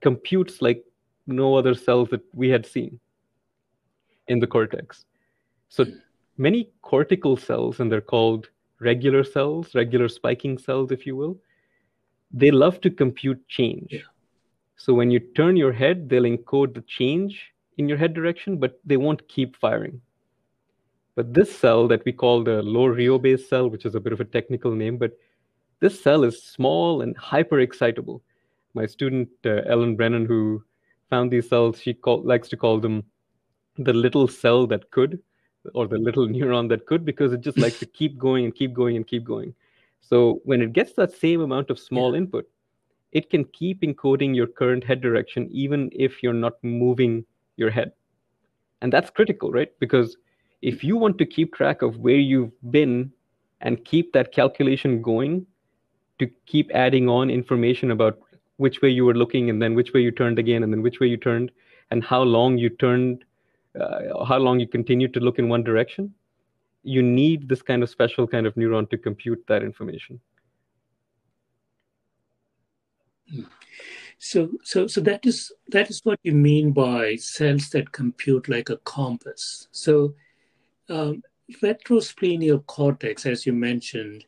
computes 0.00 0.60
like 0.60 0.84
no 1.28 1.54
other 1.54 1.74
cells 1.74 2.08
that 2.10 2.22
we 2.32 2.48
had 2.48 2.66
seen 2.66 2.98
in 4.26 4.40
the 4.40 4.46
cortex. 4.46 5.04
So 5.68 5.86
many 6.36 6.70
cortical 6.82 7.36
cells, 7.36 7.80
and 7.80 7.90
they're 7.90 8.00
called 8.00 8.48
regular 8.80 9.24
cells, 9.24 9.74
regular 9.74 10.08
spiking 10.08 10.58
cells, 10.58 10.90
if 10.90 11.06
you 11.06 11.16
will, 11.16 11.38
they 12.30 12.50
love 12.50 12.80
to 12.82 12.90
compute 12.90 13.46
change. 13.48 13.88
Yeah. 13.90 14.00
So 14.76 14.94
when 14.94 15.10
you 15.10 15.18
turn 15.18 15.56
your 15.56 15.72
head, 15.72 16.08
they'll 16.08 16.22
encode 16.22 16.74
the 16.74 16.82
change 16.82 17.52
in 17.78 17.88
your 17.88 17.98
head 17.98 18.14
direction, 18.14 18.58
but 18.58 18.78
they 18.84 18.96
won't 18.96 19.26
keep 19.28 19.56
firing. 19.56 20.00
But 21.16 21.34
this 21.34 21.54
cell 21.56 21.88
that 21.88 22.04
we 22.04 22.12
call 22.12 22.44
the 22.44 22.62
low 22.62 22.86
rheobase 22.86 23.48
cell, 23.48 23.68
which 23.68 23.84
is 23.84 23.96
a 23.96 24.00
bit 24.00 24.12
of 24.12 24.20
a 24.20 24.24
technical 24.24 24.72
name, 24.72 24.98
but 24.98 25.18
this 25.80 26.00
cell 26.00 26.22
is 26.22 26.44
small 26.44 27.02
and 27.02 27.16
hyper 27.16 27.60
excitable. 27.60 28.22
My 28.74 28.86
student 28.86 29.28
uh, 29.44 29.62
Ellen 29.66 29.96
Brennan, 29.96 30.26
who 30.26 30.62
found 31.08 31.30
these 31.30 31.48
cells, 31.48 31.80
she 31.80 31.94
call, 31.94 32.22
likes 32.22 32.48
to 32.48 32.56
call 32.56 32.80
them 32.80 33.04
the 33.76 33.92
little 33.92 34.28
cell 34.28 34.66
that 34.66 34.90
could 34.90 35.20
or 35.74 35.86
the 35.86 35.98
little 35.98 36.26
neuron 36.36 36.68
that 36.68 36.86
could 36.86 37.04
because 37.04 37.32
it 37.32 37.40
just 37.40 37.58
likes 37.58 37.78
to 37.78 37.86
keep 37.86 38.18
going 38.18 38.44
and 38.44 38.54
keep 38.54 38.72
going 38.72 38.96
and 38.96 39.06
keep 39.06 39.24
going. 39.24 39.54
So 40.00 40.40
when 40.44 40.62
it 40.62 40.72
gets 40.72 40.92
that 40.94 41.12
same 41.12 41.40
amount 41.40 41.70
of 41.70 41.78
small 41.78 42.12
yeah. 42.12 42.18
input, 42.18 42.48
it 43.12 43.30
can 43.30 43.44
keep 43.44 43.82
encoding 43.82 44.34
your 44.34 44.46
current 44.46 44.84
head 44.84 45.00
direction 45.00 45.48
even 45.50 45.90
if 45.92 46.22
you're 46.22 46.32
not 46.32 46.62
moving 46.62 47.24
your 47.56 47.70
head. 47.70 47.92
And 48.80 48.92
that's 48.92 49.10
critical, 49.10 49.50
right? 49.50 49.72
Because 49.80 50.16
if 50.62 50.84
you 50.84 50.96
want 50.96 51.18
to 51.18 51.26
keep 51.26 51.54
track 51.54 51.82
of 51.82 51.98
where 51.98 52.16
you've 52.16 52.52
been 52.70 53.12
and 53.60 53.84
keep 53.84 54.12
that 54.12 54.32
calculation 54.32 55.02
going 55.02 55.46
to 56.18 56.30
keep 56.46 56.70
adding 56.74 57.08
on 57.08 57.30
information 57.30 57.90
about 57.90 58.18
which 58.58 58.82
way 58.82 58.90
you 58.90 59.04
were 59.04 59.14
looking 59.14 59.50
and 59.50 59.60
then 59.62 59.74
which 59.74 59.92
way 59.92 60.00
you 60.00 60.10
turned 60.10 60.38
again 60.38 60.62
and 60.62 60.72
then 60.72 60.82
which 60.82 61.00
way 61.00 61.06
you 61.06 61.16
turned 61.16 61.50
and 61.90 62.04
how 62.04 62.22
long 62.22 62.58
you 62.58 62.68
turned 62.68 63.24
uh, 63.78 64.24
how 64.24 64.38
long 64.38 64.58
you 64.60 64.66
continued 64.66 65.14
to 65.14 65.20
look 65.20 65.38
in 65.38 65.48
one 65.48 65.62
direction, 65.62 66.14
you 66.82 67.02
need 67.02 67.48
this 67.48 67.62
kind 67.62 67.82
of 67.82 67.90
special 67.90 68.26
kind 68.26 68.46
of 68.46 68.54
neuron 68.54 68.88
to 68.90 68.98
compute 68.98 69.44
that 69.46 69.62
information. 69.62 70.20
So, 74.18 74.50
so, 74.64 74.86
so 74.86 75.00
that 75.02 75.26
is 75.26 75.52
that 75.68 75.90
is 75.90 76.00
what 76.04 76.18
you 76.22 76.32
mean 76.32 76.72
by 76.72 77.16
cells 77.16 77.68
that 77.70 77.92
compute 77.92 78.48
like 78.48 78.70
a 78.70 78.78
compass. 78.78 79.68
So, 79.70 80.14
um, 80.88 81.22
retrosplenial 81.62 82.66
cortex, 82.66 83.26
as 83.26 83.46
you 83.46 83.52
mentioned, 83.52 84.24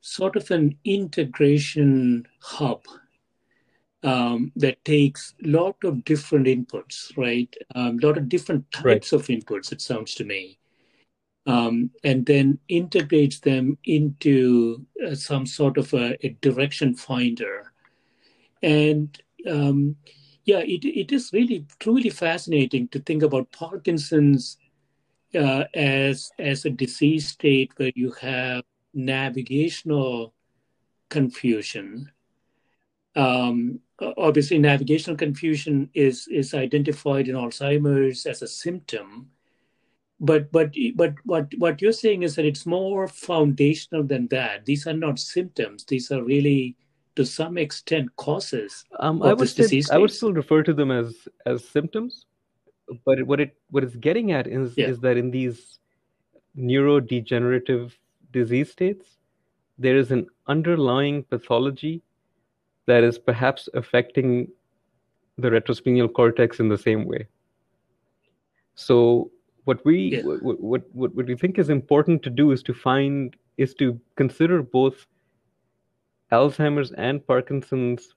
sort 0.00 0.36
of 0.36 0.50
an 0.50 0.78
integration 0.84 2.26
hub 2.40 2.84
um, 4.02 4.52
that 4.56 4.84
takes 4.84 5.34
a 5.44 5.48
lot 5.48 5.76
of 5.84 6.04
different 6.04 6.46
inputs, 6.46 7.16
right? 7.16 7.52
A 7.74 7.80
um, 7.80 7.98
lot 7.98 8.16
of 8.16 8.28
different 8.28 8.70
types 8.70 8.84
right. 8.84 9.12
of 9.12 9.26
inputs, 9.26 9.72
it 9.72 9.80
sounds 9.80 10.14
to 10.16 10.24
me. 10.24 10.58
Um, 11.46 11.90
and 12.04 12.26
then 12.26 12.58
integrates 12.68 13.40
them 13.40 13.78
into 13.84 14.84
uh, 15.04 15.14
some 15.14 15.46
sort 15.46 15.78
of 15.78 15.92
a, 15.94 16.16
a 16.24 16.36
direction 16.40 16.94
finder. 16.94 17.72
And 18.62 19.18
um, 19.48 19.96
yeah, 20.44 20.58
it, 20.58 20.84
it 20.84 21.10
is 21.10 21.32
really 21.32 21.66
truly 21.78 22.10
fascinating 22.10 22.88
to 22.88 23.00
think 23.00 23.22
about 23.22 23.50
Parkinson's 23.52 24.58
uh, 25.34 25.64
as 25.74 26.30
as 26.38 26.64
a 26.64 26.70
disease 26.70 27.28
state 27.28 27.72
where 27.76 27.92
you 27.94 28.12
have 28.12 28.64
navigational 28.94 30.32
confusion 31.10 32.10
um, 33.14 33.80
obviously, 34.00 34.58
navigational 34.58 35.16
confusion 35.16 35.90
is 35.94 36.28
is 36.28 36.54
identified 36.54 37.28
in 37.28 37.34
Alzheimer's 37.34 38.26
as 38.26 38.42
a 38.42 38.48
symptom, 38.48 39.30
but 40.20 40.50
but 40.52 40.72
but 40.94 41.14
what 41.24 41.52
what 41.58 41.82
you're 41.82 41.92
saying 41.92 42.22
is 42.22 42.36
that 42.36 42.44
it's 42.44 42.66
more 42.66 43.08
foundational 43.08 44.04
than 44.04 44.28
that. 44.28 44.66
These 44.66 44.86
are 44.86 44.92
not 44.92 45.18
symptoms; 45.18 45.84
these 45.84 46.10
are 46.10 46.22
really, 46.22 46.76
to 47.16 47.24
some 47.24 47.58
extent, 47.58 48.14
causes 48.16 48.84
um, 49.00 49.22
I 49.22 49.34
would 49.34 49.48
say, 49.48 49.82
I 49.90 49.98
would 49.98 50.12
still 50.12 50.32
refer 50.32 50.62
to 50.62 50.72
them 50.72 50.90
as 50.90 51.28
as 51.46 51.64
symptoms, 51.64 52.26
but 53.04 53.22
what 53.24 53.40
it 53.40 53.56
what 53.70 53.82
it's 53.82 53.96
getting 53.96 54.32
at 54.32 54.46
is 54.46 54.74
yeah. 54.76 54.86
is 54.86 55.00
that 55.00 55.16
in 55.16 55.30
these 55.30 55.78
neurodegenerative 56.56 57.92
disease 58.32 58.70
states, 58.70 59.18
there 59.78 59.96
is 59.96 60.10
an 60.10 60.26
underlying 60.46 61.22
pathology 61.24 62.02
that 62.88 63.04
is 63.04 63.18
perhaps 63.18 63.68
affecting 63.74 64.48
the 65.36 65.50
retrosplenial 65.50 66.12
cortex 66.12 66.58
in 66.58 66.68
the 66.68 66.78
same 66.78 67.04
way. 67.04 67.26
So 68.74 69.30
what 69.64 69.84
we 69.84 69.96
yeah. 70.16 70.22
what, 70.22 70.60
what 70.60 70.82
what 70.94 71.26
we 71.26 71.36
think 71.36 71.58
is 71.58 71.68
important 71.68 72.22
to 72.22 72.30
do 72.30 72.50
is 72.52 72.62
to 72.62 72.74
find 72.74 73.36
is 73.58 73.74
to 73.74 74.00
consider 74.16 74.62
both 74.62 75.06
Alzheimer's 76.32 76.92
and 76.92 77.26
Parkinson's 77.26 78.14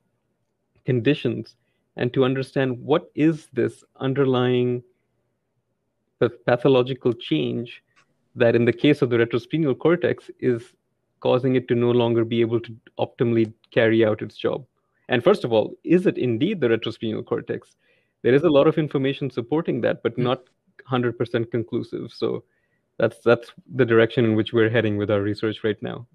conditions 0.86 1.56
and 1.98 2.14
to 2.14 2.24
understand 2.24 2.80
what 2.80 3.12
is 3.16 3.48
this 3.54 3.84
underlying 4.00 4.82
pathological 6.46 7.14
change 7.14 7.84
that 8.36 8.56
in 8.56 8.66
the 8.66 8.74
case 8.74 9.02
of 9.02 9.10
the 9.10 9.18
retrosplenial 9.18 9.78
cortex 9.78 10.30
is 10.40 10.74
causing 11.22 11.56
it 11.56 11.68
to 11.70 11.76
no 11.76 11.92
longer 11.92 12.26
be 12.26 12.42
able 12.42 12.60
to 12.60 12.76
optimally 13.00 13.54
carry 13.72 14.04
out 14.06 14.22
its 14.22 14.36
job. 14.36 14.66
And 15.08 15.24
first 15.24 15.44
of 15.44 15.54
all, 15.54 15.74
is 15.84 16.06
it 16.06 16.18
indeed 16.18 16.60
the 16.60 16.68
retrosplenial 16.68 17.26
cortex? 17.26 17.76
There 18.24 18.34
is 18.34 18.44
a 18.44 18.50
lot 18.50 18.68
of 18.68 18.78
information 18.78 19.30
supporting 19.30 19.82
that, 19.82 20.04
but 20.04 20.14
hmm. 20.14 20.24
not 20.24 20.44
100% 20.90 21.52
conclusive. 21.52 22.12
So 22.12 22.44
that's 22.98 23.18
that's 23.26 23.52
the 23.74 23.86
direction 23.86 24.26
in 24.26 24.36
which 24.36 24.54
we're 24.54 24.70
heading 24.70 24.98
with 24.98 25.10
our 25.10 25.22
research 25.22 25.64
right 25.64 25.82
now. 25.82 26.08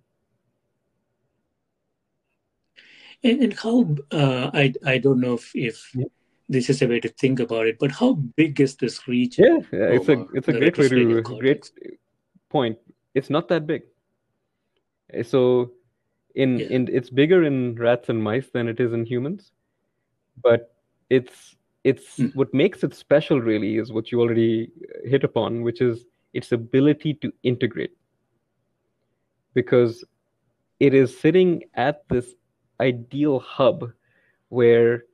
And, 3.25 3.41
and 3.43 3.53
how 3.55 3.97
uh, 4.13 4.51
I 4.55 4.73
I 4.85 4.99
don't 4.99 5.21
know 5.21 5.35
if, 5.35 5.51
if 5.55 5.91
yeah. 5.95 6.05
this 6.49 6.71
is 6.71 6.83
a 6.83 6.87
way 6.87 7.01
to 7.01 7.09
think 7.09 7.41
about 7.41 7.67
it, 7.67 7.79
but 7.81 7.91
how 7.91 8.15
big 8.37 8.61
is 8.61 8.77
this 8.77 9.09
region? 9.09 9.45
Yeah, 9.73 9.79
yeah 9.79 9.97
it's 9.97 10.09
a 10.09 10.27
it's 10.35 10.49
a 10.49 10.53
great 10.53 10.79
way 10.79 10.89
to 10.89 11.23
great 11.23 11.71
point. 12.51 12.79
It's 13.15 13.31
not 13.31 13.49
that 13.49 13.67
big. 13.67 13.83
So 15.25 15.73
in 16.37 16.59
yeah. 16.59 16.67
in 16.67 16.89
it's 16.93 17.11
bigger 17.11 17.43
in 17.43 17.75
rats 17.75 18.09
and 18.09 18.23
mice 18.23 18.49
than 18.53 18.69
it 18.69 18.79
is 18.79 18.93
in 18.93 19.05
humans 19.05 19.53
but 20.43 20.75
it's 21.11 21.57
it's 21.83 22.19
mm. 22.19 22.35
what 22.37 22.53
makes 22.53 22.85
it 22.85 22.95
special 22.95 23.41
really 23.41 23.79
is 23.79 23.91
what 23.91 24.13
you 24.13 24.21
already 24.21 24.71
hit 25.05 25.25
upon 25.25 25.63
which 25.63 25.81
is 25.81 26.05
its 26.35 26.53
ability 26.53 27.15
to 27.15 27.33
integrate 27.43 27.97
because 29.55 30.05
it 30.79 30.93
is 30.93 31.19
sitting 31.19 31.63
at 31.75 32.07
this 32.11 32.35
ideal 32.81 33.39
hub 33.41 33.91
where 34.51 35.05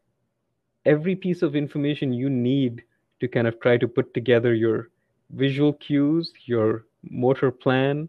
every 0.85 1.15
piece 1.15 1.43
of 1.43 1.55
information 1.55 2.13
you 2.13 2.29
need 2.29 2.83
to 3.21 3.29
kind 3.29 3.47
of 3.47 3.61
try 3.61 3.77
to 3.77 3.87
put 3.87 4.13
together 4.13 4.53
your 4.55 4.89
visual 5.31 5.73
cues 5.75 6.33
your 6.47 6.87
motor 7.05 7.53
plan 7.53 8.09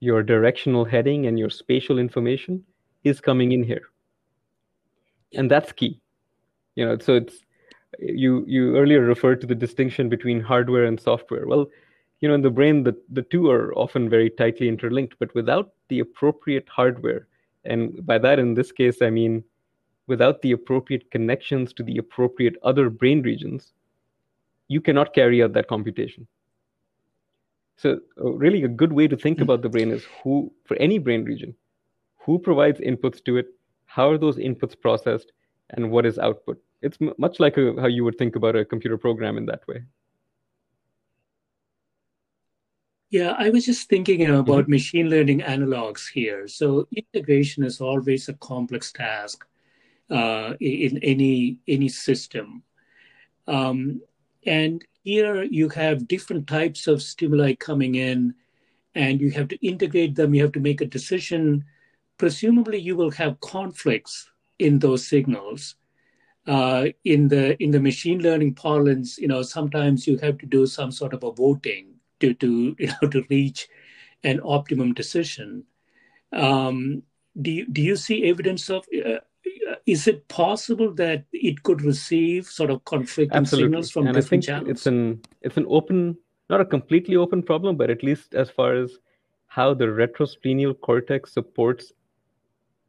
your 0.00 0.22
directional 0.22 0.84
heading 0.84 1.26
and 1.26 1.38
your 1.38 1.50
spatial 1.50 1.98
information 1.98 2.64
is 3.04 3.20
coming 3.20 3.52
in 3.52 3.62
here. 3.62 3.88
And 5.34 5.50
that's 5.50 5.72
key. 5.72 6.00
You 6.74 6.86
know 6.86 6.98
so 6.98 7.14
it's 7.14 7.34
you 7.98 8.44
you 8.46 8.76
earlier 8.76 9.00
referred 9.00 9.40
to 9.40 9.46
the 9.46 9.54
distinction 9.54 10.08
between 10.08 10.40
hardware 10.40 10.84
and 10.84 11.00
software. 11.00 11.46
Well 11.46 11.68
you 12.20 12.28
know 12.28 12.34
in 12.34 12.42
the 12.42 12.50
brain 12.50 12.82
the, 12.82 12.96
the 13.10 13.22
two 13.22 13.50
are 13.50 13.72
often 13.74 14.08
very 14.08 14.30
tightly 14.30 14.68
interlinked 14.68 15.14
but 15.18 15.34
without 15.34 15.72
the 15.88 16.00
appropriate 16.00 16.68
hardware 16.68 17.26
and 17.64 18.04
by 18.06 18.18
that 18.18 18.38
in 18.38 18.54
this 18.54 18.72
case 18.72 19.02
i 19.02 19.10
mean 19.10 19.42
without 20.06 20.40
the 20.42 20.52
appropriate 20.52 21.10
connections 21.10 21.72
to 21.72 21.82
the 21.82 21.98
appropriate 21.98 22.56
other 22.62 22.90
brain 22.90 23.22
regions 23.22 23.72
you 24.68 24.80
cannot 24.80 25.14
carry 25.14 25.42
out 25.42 25.52
that 25.52 25.68
computation 25.68 26.26
so, 27.78 28.00
uh, 28.20 28.32
really, 28.32 28.64
a 28.64 28.68
good 28.68 28.92
way 28.92 29.06
to 29.06 29.16
think 29.16 29.40
about 29.40 29.62
the 29.62 29.68
brain 29.68 29.92
is 29.92 30.04
who, 30.22 30.52
for 30.64 30.76
any 30.78 30.98
brain 30.98 31.24
region, 31.24 31.54
who 32.18 32.36
provides 32.36 32.80
inputs 32.80 33.24
to 33.24 33.36
it, 33.36 33.46
how 33.86 34.10
are 34.10 34.18
those 34.18 34.36
inputs 34.36 34.78
processed, 34.78 35.30
and 35.70 35.92
what 35.92 36.04
is 36.04 36.18
output. 36.18 36.60
It's 36.82 36.98
m- 37.00 37.14
much 37.18 37.38
like 37.38 37.56
a, 37.56 37.80
how 37.80 37.86
you 37.86 38.02
would 38.02 38.18
think 38.18 38.34
about 38.34 38.56
a 38.56 38.64
computer 38.64 38.98
program 38.98 39.38
in 39.38 39.46
that 39.46 39.66
way. 39.68 39.84
Yeah, 43.10 43.36
I 43.38 43.50
was 43.50 43.64
just 43.64 43.88
thinking 43.88 44.22
you 44.22 44.26
know, 44.26 44.40
about 44.40 44.64
mm-hmm. 44.64 44.72
machine 44.72 45.08
learning 45.08 45.40
analogs 45.42 46.08
here. 46.12 46.48
So 46.48 46.88
integration 46.90 47.62
is 47.62 47.80
always 47.80 48.28
a 48.28 48.34
complex 48.34 48.92
task 48.92 49.46
uh, 50.10 50.54
in 50.60 50.98
any 50.98 51.58
any 51.68 51.88
system, 51.88 52.64
um, 53.46 54.02
and 54.44 54.84
here 55.08 55.42
you 55.44 55.70
have 55.70 56.06
different 56.06 56.46
types 56.46 56.86
of 56.86 57.02
stimuli 57.02 57.54
coming 57.54 57.94
in, 57.94 58.34
and 58.94 59.22
you 59.22 59.30
have 59.30 59.48
to 59.48 59.66
integrate 59.66 60.14
them. 60.14 60.34
You 60.34 60.42
have 60.42 60.52
to 60.52 60.68
make 60.68 60.82
a 60.82 60.94
decision. 60.98 61.64
Presumably, 62.18 62.78
you 62.78 62.94
will 62.94 63.10
have 63.12 63.40
conflicts 63.40 64.30
in 64.58 64.78
those 64.78 65.08
signals. 65.08 65.76
Uh, 66.46 66.88
in 67.04 67.28
the 67.28 67.56
in 67.62 67.70
the 67.70 67.80
machine 67.80 68.20
learning 68.20 68.52
parlance, 68.54 69.16
you 69.16 69.28
know, 69.28 69.42
sometimes 69.42 70.06
you 70.06 70.18
have 70.18 70.36
to 70.38 70.46
do 70.46 70.66
some 70.66 70.92
sort 70.92 71.14
of 71.14 71.24
a 71.24 71.32
voting 71.32 71.94
to 72.20 72.34
to 72.34 72.76
you 72.82 72.88
know 72.92 73.08
to 73.08 73.24
reach 73.30 73.66
an 74.24 74.40
optimum 74.44 74.92
decision. 74.92 75.64
Um, 76.32 77.02
do 77.40 77.50
you, 77.50 77.66
do 77.66 77.80
you 77.80 77.96
see 77.96 78.28
evidence 78.28 78.68
of? 78.68 78.84
Uh, 78.92 79.20
is 79.88 80.06
it 80.06 80.28
possible 80.28 80.92
that 80.92 81.24
it 81.32 81.62
could 81.62 81.80
receive 81.80 82.46
sort 82.46 82.70
of 82.70 82.84
conflicting 82.84 83.46
signals 83.46 83.90
from 83.90 84.06
and 84.06 84.14
different 84.14 84.26
I 84.26 84.30
think 84.30 84.44
channels? 84.44 84.70
It's 84.70 84.86
an 84.86 85.22
it's 85.40 85.56
an 85.56 85.64
open, 85.66 86.16
not 86.50 86.60
a 86.60 86.64
completely 86.64 87.16
open 87.16 87.42
problem, 87.42 87.76
but 87.76 87.88
at 87.88 88.02
least 88.02 88.34
as 88.34 88.50
far 88.50 88.74
as 88.74 88.98
how 89.46 89.72
the 89.72 89.86
retrosplenial 89.86 90.78
cortex 90.78 91.32
supports 91.32 91.92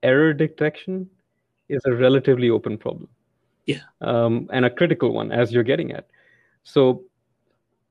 error 0.03 0.33
detection 0.33 1.09
is 1.69 1.81
a 1.85 1.93
relatively 1.93 2.49
open 2.49 2.77
problem. 2.77 3.07
Yeah. 3.65 3.83
Um, 4.01 4.49
and 4.51 4.65
a 4.65 4.69
critical 4.69 5.13
one, 5.13 5.31
as 5.31 5.53
you're 5.53 5.63
getting 5.63 5.93
at. 5.93 6.07
So 6.63 7.03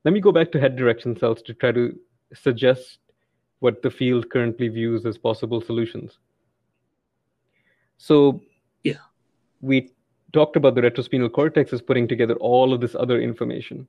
let 0.05 0.13
me 0.13 0.19
go 0.19 0.31
back 0.31 0.51
to 0.51 0.59
head 0.59 0.75
direction 0.75 1.17
cells 1.17 1.41
to 1.43 1.53
try 1.55 1.71
to 1.71 1.97
suggest 2.33 2.99
what 3.59 3.81
the 3.81 3.89
field 3.89 4.29
currently 4.29 4.67
views 4.67 5.05
as 5.05 5.17
possible 5.17 5.61
solutions. 5.61 6.19
So, 7.97 8.41
we 9.61 9.91
talked 10.33 10.55
about 10.55 10.75
the 10.75 10.81
retrosplenial 10.81 11.31
cortex 11.31 11.73
is 11.73 11.81
putting 11.81 12.07
together 12.07 12.35
all 12.35 12.73
of 12.73 12.81
this 12.81 12.95
other 12.95 13.19
information. 13.19 13.87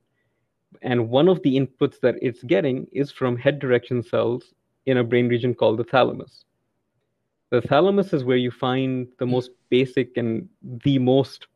And 0.81 1.09
one 1.09 1.27
of 1.27 1.41
the 1.43 1.57
inputs 1.57 1.99
that 2.01 2.15
it's 2.21 2.43
getting 2.43 2.87
is 2.91 3.11
from 3.11 3.37
head 3.37 3.59
direction 3.59 4.01
cells 4.01 4.53
in 4.85 4.97
a 4.97 5.03
brain 5.03 5.27
region 5.27 5.53
called 5.53 5.77
the 5.77 5.83
thalamus. 5.83 6.45
The 7.49 7.61
thalamus 7.61 8.13
is 8.13 8.23
where 8.23 8.37
you 8.37 8.49
find 8.49 9.07
the 9.19 9.25
most 9.25 9.51
basic 9.69 10.15
and 10.17 10.47
the 10.83 10.97
most, 10.97 11.47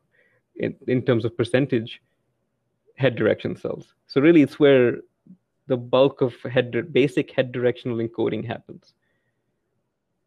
in, 0.56 0.76
in 0.86 1.02
terms 1.02 1.24
of 1.24 1.36
percentage, 1.36 2.02
head 2.96 3.16
direction 3.16 3.56
cells. 3.56 3.94
So 4.06 4.20
really, 4.20 4.42
it's 4.42 4.60
where 4.60 4.98
the 5.66 5.76
bulk 5.76 6.20
of 6.20 6.34
head 6.42 6.92
basic 6.92 7.32
head 7.32 7.50
directional 7.50 7.96
encoding 7.96 8.46
happens, 8.46 8.94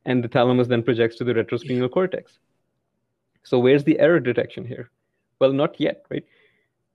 and 0.06 0.24
the 0.24 0.28
thalamus 0.28 0.68
then 0.68 0.84
projects 0.84 1.16
to 1.18 1.24
the 1.24 1.34
retrosplenial 1.34 1.84
yeah. 1.84 1.88
cortex. 1.88 2.40
So 3.44 3.60
where's 3.60 3.84
the 3.84 4.00
error 4.00 4.20
detection 4.20 4.66
here? 4.66 4.90
Well, 5.40 5.54
not 5.54 5.80
yet, 5.80 6.06
right? 6.10 6.26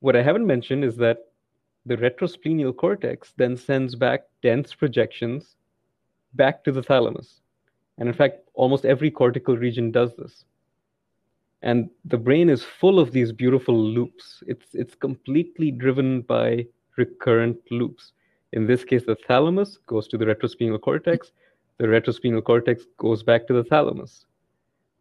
What 0.01 0.17
I 0.17 0.23
haven't 0.23 0.47
mentioned 0.47 0.85
is 0.85 0.97
that 0.99 1.19
the 1.87 1.97
retrosplenial 1.97 2.77
cortex 2.77 3.33
then 3.37 3.57
sends 3.57 3.95
back 3.95 4.25
dense 4.43 4.75
projections 4.75 5.57
back 6.35 6.65
to 6.65 6.73
the 6.73 6.83
thalamus. 6.83 7.41
And 7.99 8.09
in 8.09 8.15
fact, 8.15 8.49
almost 8.55 8.85
every 8.85 9.11
cortical 9.11 9.57
region 9.57 9.91
does 9.91 10.15
this 10.17 10.45
and 11.65 11.89
the 12.05 12.19
brain 12.19 12.51
is 12.51 12.63
full 12.63 13.01
of 13.01 13.11
these 13.11 13.33
beautiful 13.33 13.77
loops 13.97 14.43
it's 14.47 14.75
it's 14.75 14.95
completely 14.95 15.71
driven 15.71 16.21
by 16.21 16.65
recurrent 16.97 17.59
loops 17.71 18.13
in 18.53 18.67
this 18.67 18.85
case 18.85 19.05
the 19.07 19.17
thalamus 19.27 19.79
goes 19.87 20.07
to 20.07 20.19
the 20.19 20.27
retrosplenial 20.27 20.81
cortex 20.81 21.33
the 21.79 21.87
retrosplenial 21.87 22.45
cortex 22.45 22.85
goes 22.99 23.23
back 23.23 23.47
to 23.47 23.55
the 23.55 23.65
thalamus 23.65 24.27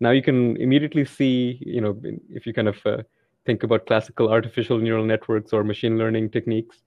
now 0.03 0.11
you 0.11 0.21
can 0.21 0.57
immediately 0.57 1.05
see 1.05 1.57
you 1.61 1.81
know 1.81 1.93
if 2.29 2.45
you 2.45 2.53
kind 2.53 2.67
of 2.67 2.77
uh, 2.85 2.97
think 3.45 3.63
about 3.63 3.85
classical 3.87 4.29
artificial 4.29 4.77
neural 4.77 5.05
networks 5.05 5.53
or 5.53 5.63
machine 5.63 5.97
learning 5.97 6.29
techniques 6.29 6.81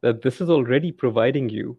that 0.00 0.22
this 0.22 0.40
is 0.40 0.50
already 0.50 0.90
providing 0.90 1.48
you 1.48 1.76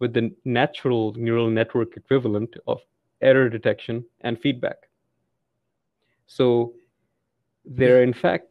with 0.00 0.12
the 0.14 0.30
natural 0.44 1.12
neural 1.14 1.50
network 1.50 1.96
equivalent 1.96 2.56
of 2.66 2.80
error 3.20 3.48
detection 3.48 4.04
and 4.22 4.40
feedback 4.40 4.90
so 6.26 6.74
there 7.64 7.98
are, 7.98 8.02
in 8.02 8.12
fact, 8.12 8.46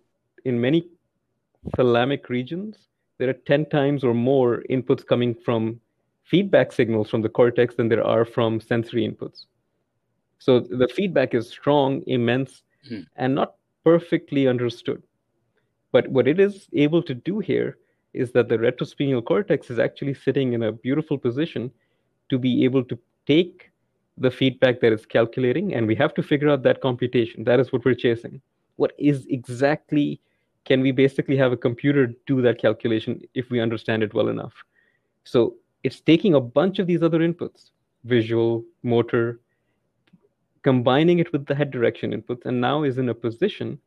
in 0.45 0.59
many 0.59 0.89
thalamic 1.77 2.29
regions, 2.29 2.87
there 3.17 3.29
are 3.29 3.33
10 3.33 3.67
times 3.67 4.03
or 4.03 4.13
more 4.13 4.63
inputs 4.69 5.05
coming 5.05 5.33
from 5.33 5.79
feedback 6.23 6.71
signals 6.71 7.09
from 7.09 7.21
the 7.21 7.29
cortex 7.29 7.75
than 7.75 7.87
there 7.87 8.05
are 8.05 8.25
from 8.25 8.59
sensory 8.59 9.07
inputs. 9.07 9.45
So 10.39 10.59
the 10.59 10.87
feedback 10.87 11.33
is 11.33 11.49
strong, 11.49 12.01
immense, 12.07 12.63
mm. 12.89 13.05
and 13.15 13.35
not 13.35 13.55
perfectly 13.83 14.47
understood. 14.47 15.03
But 15.91 16.07
what 16.07 16.27
it 16.27 16.39
is 16.39 16.67
able 16.73 17.03
to 17.03 17.13
do 17.13 17.39
here 17.39 17.77
is 18.13 18.31
that 18.31 18.49
the 18.49 18.57
retrosplenial 18.57 19.23
cortex 19.23 19.69
is 19.69 19.79
actually 19.79 20.13
sitting 20.13 20.53
in 20.53 20.63
a 20.63 20.71
beautiful 20.71 21.17
position 21.17 21.71
to 22.29 22.39
be 22.39 22.63
able 22.63 22.83
to 22.85 22.97
take 23.27 23.71
the 24.17 24.31
feedback 24.31 24.81
that 24.81 24.91
it's 24.91 25.05
calculating, 25.05 25.73
and 25.73 25.87
we 25.87 25.95
have 25.95 26.13
to 26.13 26.23
figure 26.23 26.49
out 26.49 26.63
that 26.63 26.81
computation. 26.81 27.43
That 27.43 27.59
is 27.59 27.71
what 27.71 27.85
we're 27.85 27.93
chasing 27.93 28.41
what 28.79 28.93
is 28.97 29.27
exactly 29.29 30.21
can 30.63 30.81
we 30.81 30.91
basically 30.91 31.35
have 31.35 31.51
a 31.51 31.57
computer 31.57 32.07
do 32.25 32.41
that 32.41 32.57
calculation 32.57 33.21
if 33.33 33.49
we 33.49 33.59
understand 33.59 34.01
it 34.01 34.13
well 34.13 34.29
enough 34.29 34.53
so 35.25 35.53
it's 35.83 35.99
taking 35.99 36.33
a 36.33 36.39
bunch 36.39 36.79
of 36.79 36.87
these 36.87 37.03
other 37.03 37.19
inputs 37.19 37.71
visual 38.05 38.63
motor 38.83 39.39
combining 40.63 41.19
it 41.19 41.31
with 41.31 41.45
the 41.45 41.55
head 41.55 41.71
direction 41.71 42.11
inputs 42.11 42.45
and 42.45 42.59
now 42.59 42.83
is 42.83 42.97
in 42.97 43.09
a 43.09 43.13
position 43.13 43.79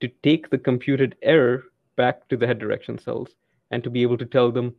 to 0.00 0.08
take 0.22 0.50
the 0.50 0.58
computed 0.58 1.16
error 1.22 1.64
back 1.96 2.28
to 2.28 2.36
the 2.36 2.46
head 2.46 2.58
direction 2.58 2.98
cells 2.98 3.30
and 3.70 3.82
to 3.82 3.90
be 3.90 4.02
able 4.02 4.18
to 4.18 4.26
tell 4.26 4.50
them 4.50 4.74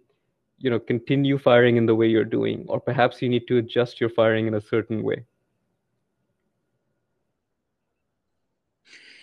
you 0.59 0.69
know 0.69 0.79
continue 0.79 1.38
firing 1.38 1.77
in 1.77 1.86
the 1.86 1.95
way 1.95 2.07
you're 2.07 2.23
doing 2.23 2.65
or 2.67 2.79
perhaps 2.79 3.21
you 3.21 3.29
need 3.29 3.47
to 3.47 3.57
adjust 3.57 3.99
your 3.99 4.09
firing 4.09 4.47
in 4.47 4.55
a 4.55 4.61
certain 4.61 5.03
way 5.03 5.25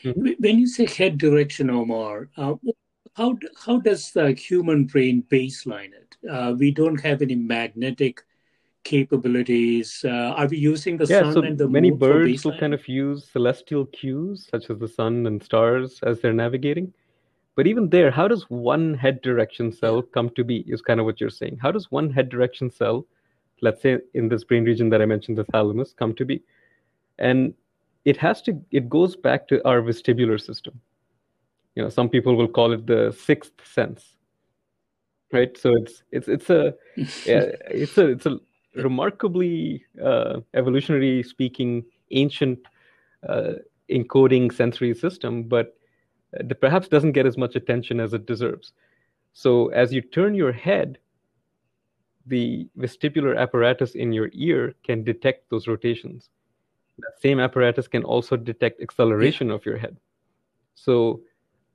Mm-hmm. 0.04 0.30
When 0.38 0.58
you 0.58 0.66
say 0.66 0.86
head 0.86 1.18
direction, 1.18 1.70
Omar, 1.70 2.30
uh, 2.36 2.54
how 3.14 3.38
how 3.56 3.80
does 3.80 4.12
the 4.12 4.32
human 4.32 4.84
brain 4.84 5.24
baseline 5.30 5.92
it? 5.92 6.16
Uh, 6.30 6.54
we 6.58 6.70
don't 6.70 7.00
have 7.00 7.22
any 7.22 7.34
magnetic 7.34 8.22
capabilities. 8.84 10.04
Uh, 10.04 10.34
are 10.36 10.46
we 10.46 10.58
using 10.58 10.96
the 10.96 11.06
yeah, 11.06 11.22
sun 11.22 11.32
so 11.32 11.42
and 11.42 11.58
the 11.58 11.68
many 11.68 11.90
moon 11.90 11.98
birds 11.98 12.44
will 12.44 12.58
kind 12.58 12.74
of 12.74 12.86
use 12.88 13.28
celestial 13.30 13.86
cues 13.86 14.48
such 14.50 14.70
as 14.70 14.78
the 14.78 14.88
sun 14.88 15.26
and 15.26 15.42
stars 15.42 16.00
as 16.02 16.20
they're 16.20 16.32
navigating. 16.32 16.92
But 17.56 17.66
even 17.66 17.90
there, 17.90 18.10
how 18.10 18.28
does 18.28 18.44
one 18.48 18.94
head 18.94 19.20
direction 19.22 19.72
cell 19.72 20.02
come 20.02 20.30
to 20.30 20.44
be? 20.44 20.64
Is 20.68 20.80
kind 20.80 21.00
of 21.00 21.06
what 21.06 21.20
you're 21.20 21.30
saying. 21.30 21.58
How 21.60 21.72
does 21.72 21.90
one 21.90 22.10
head 22.10 22.28
direction 22.28 22.70
cell, 22.70 23.06
let's 23.60 23.82
say 23.82 23.98
in 24.14 24.28
this 24.28 24.44
brain 24.44 24.64
region 24.64 24.88
that 24.90 25.02
I 25.02 25.06
mentioned, 25.06 25.36
the 25.36 25.44
thalamus, 25.44 25.92
come 25.92 26.14
to 26.14 26.24
be? 26.24 26.42
And 27.18 27.52
it 28.04 28.16
has 28.16 28.42
to 28.42 28.60
it 28.70 28.88
goes 28.88 29.16
back 29.16 29.48
to 29.48 29.66
our 29.66 29.82
vestibular 29.82 30.40
system 30.40 30.80
you 31.74 31.82
know 31.82 31.88
some 31.88 32.08
people 32.08 32.36
will 32.36 32.48
call 32.48 32.72
it 32.72 32.86
the 32.86 33.14
sixth 33.18 33.52
sense 33.64 34.16
right 35.32 35.56
so 35.56 35.74
it's 35.74 36.02
it's 36.10 36.28
it's 36.28 36.50
a 36.50 36.74
it's 36.96 37.98
a 37.98 38.06
it's 38.08 38.26
a 38.26 38.38
remarkably 38.74 39.84
uh, 40.02 40.40
evolutionary 40.54 41.22
speaking 41.22 41.84
ancient 42.10 42.58
uh, 43.28 43.52
encoding 43.90 44.52
sensory 44.52 44.94
system 44.94 45.42
but 45.42 45.76
it 46.32 46.60
perhaps 46.60 46.88
doesn't 46.88 47.12
get 47.12 47.26
as 47.26 47.36
much 47.36 47.56
attention 47.56 47.98
as 47.98 48.14
it 48.14 48.26
deserves 48.26 48.72
so 49.32 49.68
as 49.68 49.92
you 49.92 50.00
turn 50.00 50.34
your 50.34 50.52
head 50.52 50.98
the 52.26 52.68
vestibular 52.78 53.36
apparatus 53.36 53.94
in 53.94 54.12
your 54.12 54.30
ear 54.32 54.74
can 54.84 55.02
detect 55.02 55.50
those 55.50 55.66
rotations 55.66 56.30
that 57.00 57.20
same 57.20 57.40
apparatus 57.40 57.88
can 57.88 58.04
also 58.04 58.36
detect 58.36 58.80
acceleration 58.80 59.48
yeah. 59.48 59.54
of 59.54 59.66
your 59.66 59.78
head. 59.78 59.96
So 60.74 61.22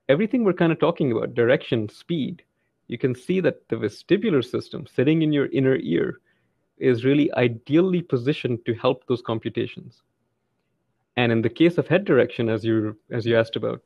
everything 0.09 0.43
we're 0.43 0.53
kind 0.53 0.71
of 0.71 0.79
talking 0.79 1.11
about, 1.11 1.33
direction, 1.33 1.89
speed, 1.89 2.43
you 2.87 2.97
can 2.97 3.15
see 3.15 3.39
that 3.41 3.67
the 3.69 3.75
vestibular 3.75 4.43
system 4.43 4.85
sitting 4.87 5.21
in 5.21 5.33
your 5.33 5.47
inner 5.47 5.75
ear 5.77 6.19
is 6.77 7.05
really 7.05 7.33
ideally 7.35 8.01
positioned 8.01 8.65
to 8.65 8.73
help 8.73 9.05
those 9.07 9.21
computations. 9.21 10.03
And 11.17 11.31
in 11.31 11.41
the 11.41 11.49
case 11.49 11.77
of 11.77 11.87
head 11.87 12.05
direction, 12.05 12.49
as 12.49 12.65
you 12.65 12.97
as 13.09 13.25
you 13.25 13.37
asked 13.37 13.55
about, 13.55 13.81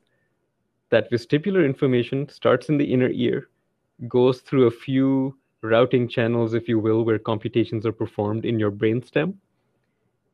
that 0.90 1.10
vestibular 1.10 1.64
information 1.64 2.28
starts 2.28 2.68
in 2.68 2.78
the 2.78 2.92
inner 2.92 3.10
ear, 3.10 3.48
goes 4.08 4.40
through 4.40 4.66
a 4.66 4.70
few 4.70 5.36
routing 5.62 6.08
channels, 6.08 6.54
if 6.54 6.68
you 6.68 6.78
will, 6.78 7.04
where 7.04 7.18
computations 7.18 7.86
are 7.86 7.92
performed 7.92 8.44
in 8.44 8.58
your 8.58 8.70
brainstem, 8.72 9.34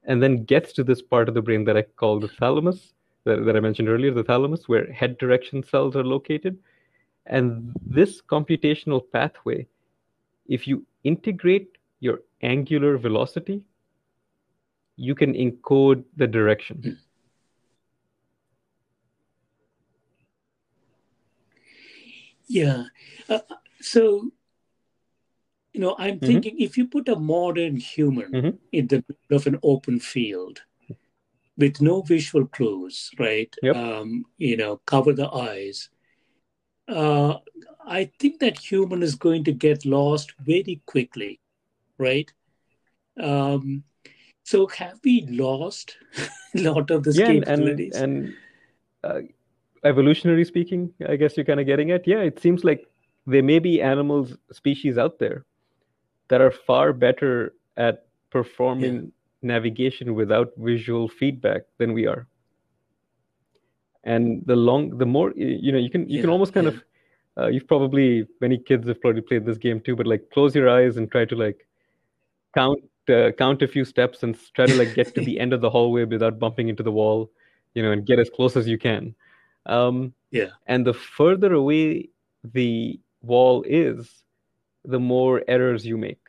and 0.05 0.23
then 0.23 0.45
gets 0.45 0.73
to 0.73 0.85
this 0.85 1.03
part 1.03 1.29
of 1.29 1.35
the 1.35 1.43
brain 1.43 1.65
that 1.65 1.77
I 1.77 1.83
call 1.83 2.21
the 2.21 2.29
thalamus, 2.29 2.95
that, 3.25 3.45
that 3.45 3.57
I 3.57 3.61
mentioned 3.61 3.89
earlier, 3.89 4.13
the 4.13 4.23
thalamus, 4.23 4.69
where 4.69 4.91
head 4.93 5.19
direction 5.19 5.63
cells 5.63 5.97
are 5.97 6.05
located. 6.05 6.57
And 7.27 7.73
this 7.85 8.23
computational 8.23 9.03
pathway, 9.13 9.67
if 10.47 10.69
you 10.69 10.87
integrate 11.03 11.76
angular 12.43 12.99
velocity, 12.99 13.63
you 14.97 15.15
can 15.15 15.35
encode 15.35 16.05
the 16.17 16.27
direction. 16.27 16.83
Mm. 16.83 16.99
Yeah. 22.47 22.85
Uh, 23.29 23.41
so, 23.81 24.31
you 25.73 25.81
know, 25.81 25.97
I'm 25.99 26.21
Mhm. 26.21 26.27
thinking 26.27 26.61
if 26.61 26.79
you 26.79 26.87
put 26.87 27.09
a 27.09 27.17
modern 27.17 27.77
human 27.77 28.33
Mhm. 28.33 28.59
in 28.73 28.87
the 28.87 29.05
middle 29.09 29.37
of 29.37 29.47
an 29.47 29.59
open 29.63 30.01
field 30.01 30.63
with 31.59 31.81
no 31.81 32.03
visual 32.03 32.47
clues, 32.47 33.11
right? 33.19 33.55
Yep. 33.63 33.77
Um, 33.77 34.25
you 34.39 34.57
know, 34.57 34.79
cover 34.87 35.13
the 35.13 35.29
eyes. 35.31 35.91
Uh, 36.89 37.39
I 37.85 38.05
think 38.19 38.41
that 38.41 38.59
human 38.59 39.03
is 39.03 39.15
going 39.15 39.45
to 39.45 39.53
get 39.53 39.85
lost 39.85 40.33
very 40.39 40.83
quickly, 40.87 41.41
right? 41.99 42.33
Um, 43.21 43.85
so 44.43 44.67
have 44.69 45.01
we 45.05 45.27
lost 45.29 45.97
a 46.55 46.61
lot 46.61 46.91
of 46.91 47.05
these 47.05 47.19
Yeah, 47.19 47.31
and 47.31 47.49
and, 47.49 47.81
and 47.95 48.35
uh, 49.03 49.21
evolutionary 49.85 50.45
speaking, 50.45 50.93
I 51.09 51.17
guess 51.17 51.37
you're 51.37 51.47
kind 51.47 51.61
of 51.61 51.67
getting 51.67 51.91
at. 51.91 52.07
Yeah, 52.07 52.21
it 52.21 52.39
seems 52.41 52.65
like 52.65 52.87
there 53.27 53.43
may 53.43 53.59
be 53.59 53.83
animals, 53.83 54.37
species 54.53 54.99
out 54.99 55.19
there 55.19 55.45
that 56.29 56.41
are 56.41 56.51
far 56.51 56.93
better 56.93 57.55
at 57.77 58.07
performing 58.31 59.13
navigation 59.43 60.15
without 60.15 60.53
visual 60.57 61.09
feedback 61.09 61.63
than 61.79 61.93
we 61.93 62.07
are. 62.07 62.27
And 64.05 64.43
the 64.47 64.57
long, 64.57 64.97
the 64.99 65.07
more 65.07 65.33
you 65.37 65.73
know, 65.73 65.79
you 65.79 65.91
can 65.91 66.09
you 66.09 66.21
can 66.21 66.31
almost 66.31 66.53
kind 66.53 66.67
yeah. 66.67 66.73
of 66.73 66.85
uh, 67.39 67.49
you've 67.49 67.67
probably 67.67 68.27
many 68.41 68.59
kids 68.59 68.87
have 68.87 69.01
probably 69.01 69.23
played 69.23 69.45
this 69.45 69.59
game 69.59 69.81
too, 69.81 69.97
but 69.97 70.07
like 70.07 70.31
close 70.33 70.55
your 70.55 70.69
eyes 70.69 70.97
and 70.97 71.11
try 71.11 71.25
to 71.25 71.35
like 71.35 71.67
count 72.57 72.81
uh, 73.09 73.31
count 73.39 73.63
a 73.63 73.69
few 73.69 73.85
steps 73.85 74.23
and 74.25 74.37
try 74.55 74.67
to 74.67 74.75
like 74.75 74.95
get 74.95 75.15
to 75.15 75.21
the 75.21 75.39
end 75.39 75.53
of 75.53 75.61
the 75.61 75.71
hallway 75.71 76.05
without 76.05 76.39
bumping 76.39 76.69
into 76.69 76.83
the 76.83 76.91
wall, 76.91 77.31
you 77.75 77.83
know, 77.83 77.93
and 77.93 78.07
get 78.07 78.19
as 78.19 78.31
close 78.31 78.57
as 78.57 78.67
you 78.67 78.79
can. 78.79 79.15
Um, 79.67 80.13
Yeah. 80.31 80.51
and 80.67 80.87
the 80.87 80.95
further 80.95 81.53
away 81.55 82.09
the 82.53 82.99
wall 83.23 83.65
is, 83.67 84.25
the 84.85 84.99
more 84.99 85.43
errors 85.49 85.87
you 85.87 85.97
make. 85.97 86.25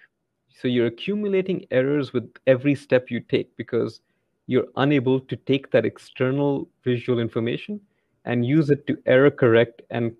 So 0.59 0.67
you're 0.67 0.87
accumulating 0.87 1.65
errors 1.71 2.13
with 2.13 2.29
every 2.45 2.75
step 2.75 3.11
you 3.11 3.19
take 3.19 3.55
because 3.57 4.01
you're 4.47 4.69
unable 4.75 5.19
to 5.19 5.35
take 5.35 5.71
that 5.71 5.85
external 5.85 6.67
visual 6.83 7.19
information 7.19 7.79
and 8.25 8.45
use 8.45 8.69
it 8.69 8.85
to 8.87 8.97
error 9.05 9.31
correct 9.31 9.81
and 9.89 10.15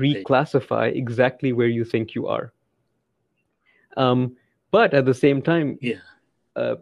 reclassify 0.00 0.94
exactly 0.94 1.52
where 1.52 1.68
you 1.68 1.84
think 1.84 2.14
you 2.14 2.26
are. 2.26 2.52
Um, 3.96 4.36
but 4.70 4.94
at 4.94 5.04
the 5.04 5.14
same 5.14 5.42
time, 5.42 5.78
Yeah. 5.80 6.00
uh, 6.56 6.76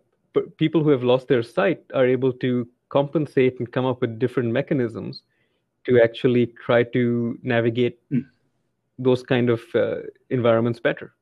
people 0.56 0.82
who 0.82 0.90
have 0.90 1.02
lost 1.02 1.28
their 1.28 1.42
sight 1.42 1.80
are 1.94 2.06
able 2.06 2.32
to 2.32 2.66
compensate 2.88 3.58
and 3.58 3.70
come 3.70 3.84
up 3.86 4.00
with 4.00 4.18
different 4.18 4.50
mechanisms 4.50 5.22
to 5.86 6.00
actually 6.02 6.46
try 6.64 6.82
to 6.82 7.38
navigate 7.42 7.98
Mm. 8.10 8.24
those 8.98 9.22
kind 9.22 9.50
of 9.50 9.60
uh, 9.74 9.96
environments 10.30 10.80
better. 10.80 11.12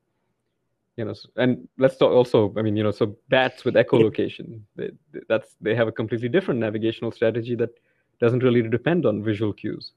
You 0.97 1.05
know, 1.05 1.15
and 1.37 1.69
let's 1.79 1.97
talk 1.97 2.11
also. 2.11 2.53
I 2.57 2.63
mean, 2.63 2.77
you 2.77 2.83
know, 2.83 2.91
so 2.91 3.17
bats 3.29 3.65
with 3.65 3.75
echolocation, 3.75 4.61
they, 4.77 4.91
that's 5.29 5.55
they 5.61 5.75
have 5.75 5.89
a 5.89 5.93
completely 5.93 6.29
different 6.29 6.59
navigational 6.61 7.13
strategy 7.13 7.55
that 7.57 7.71
doesn't 8.19 8.43
really 8.43 8.63
depend 8.63 9.05
on 9.05 9.23
visual 9.23 9.53
cues. 9.53 9.93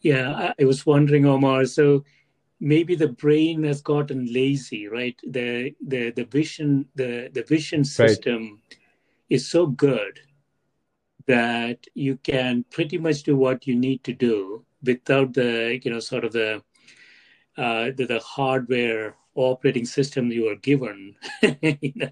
Yeah, 0.00 0.32
I, 0.32 0.62
I 0.62 0.64
was 0.64 0.86
wondering, 0.86 1.26
Omar. 1.26 1.66
So 1.66 2.04
maybe 2.60 2.94
the 2.94 3.08
brain 3.08 3.64
has 3.64 3.80
gotten 3.82 4.32
lazy, 4.32 4.86
right? 4.88 5.18
The 5.26 5.74
the 5.86 6.10
the 6.10 6.24
vision 6.24 6.88
the 6.94 7.30
the 7.32 7.42
vision 7.42 7.84
system 7.84 8.62
is 9.28 9.48
so 9.48 9.66
good 9.66 10.20
that 11.26 11.86
you 11.94 12.16
can 12.18 12.64
pretty 12.70 12.98
much 12.98 13.22
do 13.22 13.36
what 13.36 13.66
you 13.66 13.76
need 13.76 14.02
to 14.04 14.12
do 14.12 14.64
without 14.82 15.34
the 15.34 15.80
you 15.82 15.90
know 15.90 16.00
sort 16.00 16.24
of 16.24 16.32
the 16.32 16.62
uh, 17.56 17.90
the, 17.96 18.06
the 18.06 18.20
hardware 18.20 19.16
operating 19.34 19.84
system 19.84 20.30
you 20.32 20.48
are 20.48 20.56
given. 20.56 21.14
you, 21.62 21.92
know, 21.96 22.10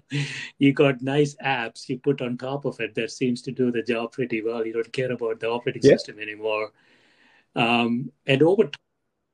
you 0.57 0.73
got 0.73 1.01
nice 1.01 1.35
apps 1.43 1.89
you 1.89 1.97
put 1.99 2.21
on 2.21 2.37
top 2.37 2.65
of 2.65 2.79
it 2.79 2.95
that 2.95 3.11
seems 3.11 3.41
to 3.43 3.51
do 3.51 3.71
the 3.71 3.81
job 3.83 4.11
pretty 4.11 4.41
well. 4.41 4.65
You 4.65 4.73
don't 4.73 4.93
care 4.93 5.11
about 5.11 5.39
the 5.39 5.49
operating 5.49 5.81
Yeah. 5.81 5.91
system 5.91 6.19
anymore. 6.19 6.71
Um, 7.55 8.11
and 8.27 8.41
over 8.43 8.63
time, 8.65 8.88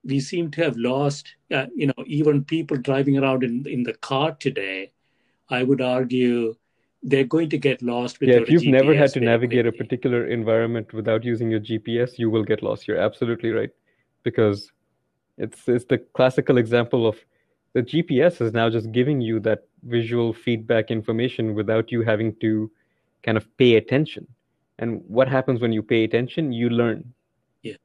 we 0.06 0.20
seem 0.20 0.52
to 0.52 0.64
have 0.64 0.78
lost, 0.78 1.36
uh, 1.52 1.66
you 1.76 1.88
know, 1.88 2.04
even 2.06 2.44
people 2.44 2.78
driving 2.78 3.18
around 3.18 3.44
in, 3.44 3.66
in 3.68 3.84
the 3.84 3.94
car 3.94 4.32
today, 4.34 4.92
I 5.50 5.64
would 5.64 5.82
argue 5.82 6.56
they're 7.04 7.24
going 7.24 7.50
to 7.50 7.58
get 7.58 7.82
lost 7.82 8.18
Yeah, 8.22 8.38
if 8.38 8.50
you've 8.50 8.66
never 8.66 8.96
had 8.96 9.14
to 9.14 9.20
navigate 9.20 9.66
a 9.68 9.72
particular 9.72 10.28
environment 10.28 10.92
without 10.94 11.24
using 11.24 11.52
your 11.52 11.60
GPS, 11.60 12.18
you 12.18 12.30
will 12.30 12.44
get 12.44 12.64
lost. 12.64 12.88
You're 12.88 12.98
absolutely 12.98 13.52
right. 13.52 13.70
Because 14.24 14.72
it's 15.38 15.68
it's 15.68 15.86
the 15.86 16.00
classical 16.14 16.58
example 16.58 17.06
of 17.06 17.18
the 17.74 17.84
GPS 17.84 18.42
is 18.42 18.54
now 18.54 18.70
just 18.70 18.92
giving 18.92 19.22
you 19.22 19.40
that 19.42 19.68
visual 19.84 20.34
feedback 20.34 20.90
information 20.90 21.54
without 21.54 21.92
you 21.92 22.02
having 22.02 22.34
to 22.38 22.72
kind 23.22 23.38
of 23.38 23.46
pay 23.58 23.76
attention. 23.76 24.26
And 24.80 25.04
what 25.08 25.28
happens 25.28 25.62
when 25.62 25.72
you 25.72 25.84
pay 25.84 26.04
attention? 26.04 26.52
You 26.52 26.70
learn. 26.70 27.14
Yeah. 27.62 27.76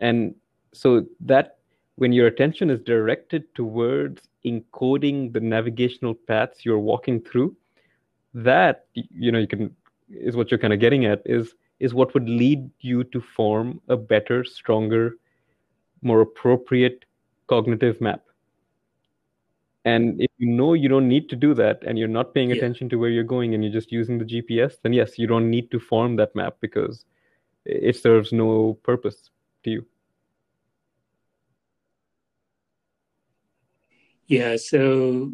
And 0.00 0.34
so 0.72 1.04
that 1.20 1.58
when 1.96 2.12
your 2.12 2.26
attention 2.26 2.70
is 2.70 2.80
directed 2.80 3.54
towards 3.54 4.28
encoding 4.44 5.32
the 5.32 5.40
navigational 5.40 6.14
paths 6.14 6.64
you're 6.64 6.78
walking 6.78 7.20
through, 7.20 7.54
that 8.34 8.86
you 8.94 9.30
know 9.32 9.38
you 9.38 9.46
can 9.46 9.74
is 10.08 10.36
what 10.36 10.50
you're 10.50 10.58
kind 10.58 10.72
of 10.72 10.80
getting 10.80 11.04
at 11.06 11.22
is 11.26 11.54
is 11.80 11.94
what 11.94 12.12
would 12.14 12.28
lead 12.28 12.70
you 12.80 13.04
to 13.04 13.20
form 13.20 13.80
a 13.88 13.96
better, 13.96 14.44
stronger, 14.44 15.16
more 16.02 16.20
appropriate 16.20 17.04
cognitive 17.46 18.00
map. 18.00 18.22
And 19.84 20.20
if 20.20 20.30
you 20.36 20.48
know 20.48 20.74
you 20.74 20.88
don't 20.88 21.08
need 21.08 21.28
to 21.30 21.36
do 21.36 21.54
that 21.54 21.82
and 21.84 21.98
you're 21.98 22.08
not 22.08 22.34
paying 22.34 22.50
Yeah. 22.50 22.56
attention 22.56 22.88
to 22.90 22.98
where 22.98 23.08
you're 23.10 23.24
going 23.24 23.54
and 23.54 23.64
you're 23.64 23.72
just 23.72 23.90
using 23.92 24.18
the 24.18 24.24
GPS, 24.26 24.78
then 24.82 24.92
yes, 24.92 25.18
you 25.18 25.26
don't 25.26 25.50
need 25.50 25.70
to 25.70 25.80
form 25.80 26.16
that 26.16 26.34
map 26.34 26.56
because 26.60 27.06
it 27.64 27.96
serves 27.96 28.32
no 28.32 28.74
purpose 28.82 29.30
to 29.64 29.70
you. 29.70 29.86
Yeah, 34.30 34.56
so 34.56 35.32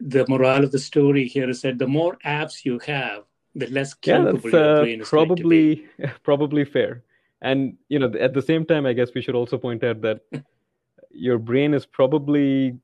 the 0.00 0.24
moral 0.28 0.64
of 0.64 0.72
the 0.72 0.78
story 0.78 1.26
here 1.28 1.48
is 1.50 1.60
that 1.62 1.78
the 1.78 1.86
more 1.86 2.16
apps 2.24 2.64
you 2.64 2.78
have, 2.86 3.24
the 3.54 3.66
less 3.66 3.94
Yeah, 4.02 4.32
capable 4.32 4.50
your 4.50 4.70
uh, 4.70 4.80
brain 4.80 5.00
is 5.02 5.10
going 5.12 5.36
to 5.36 5.44
be. 5.44 5.46
probably 5.46 5.86
probably 6.22 6.64
fair. 6.64 7.02
And 7.42 7.76
you 7.88 7.98
know, 7.98 8.10
at 8.18 8.32
the 8.32 8.40
same 8.40 8.64
time, 8.64 8.86
I 8.86 8.94
guess 8.94 9.10
we 9.14 9.20
should 9.20 9.34
also 9.34 9.58
point 9.58 9.84
out 9.84 10.00
that 10.00 10.20
your 11.10 11.38
brain 11.38 11.74
is 11.74 11.84
probably 11.84 12.78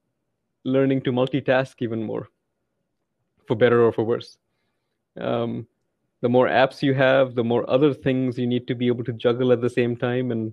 learning 0.64 1.00
to 1.02 1.10
multitask 1.12 1.74
even 1.80 2.02
more, 2.02 2.28
for 3.46 3.56
better 3.56 3.82
or 3.82 3.92
for 3.92 4.04
worse. 4.04 4.36
Um, 5.18 5.66
the 6.20 6.28
more 6.28 6.48
apps 6.48 6.82
you 6.82 6.92
have, 6.92 7.34
the 7.34 7.44
more 7.44 7.64
other 7.68 7.94
things 7.94 8.38
you 8.38 8.46
need 8.46 8.66
to 8.68 8.74
be 8.74 8.88
able 8.88 9.04
to 9.04 9.12
juggle 9.14 9.52
at 9.52 9.62
the 9.62 9.70
same 9.70 9.96
time, 9.96 10.30
and 10.32 10.52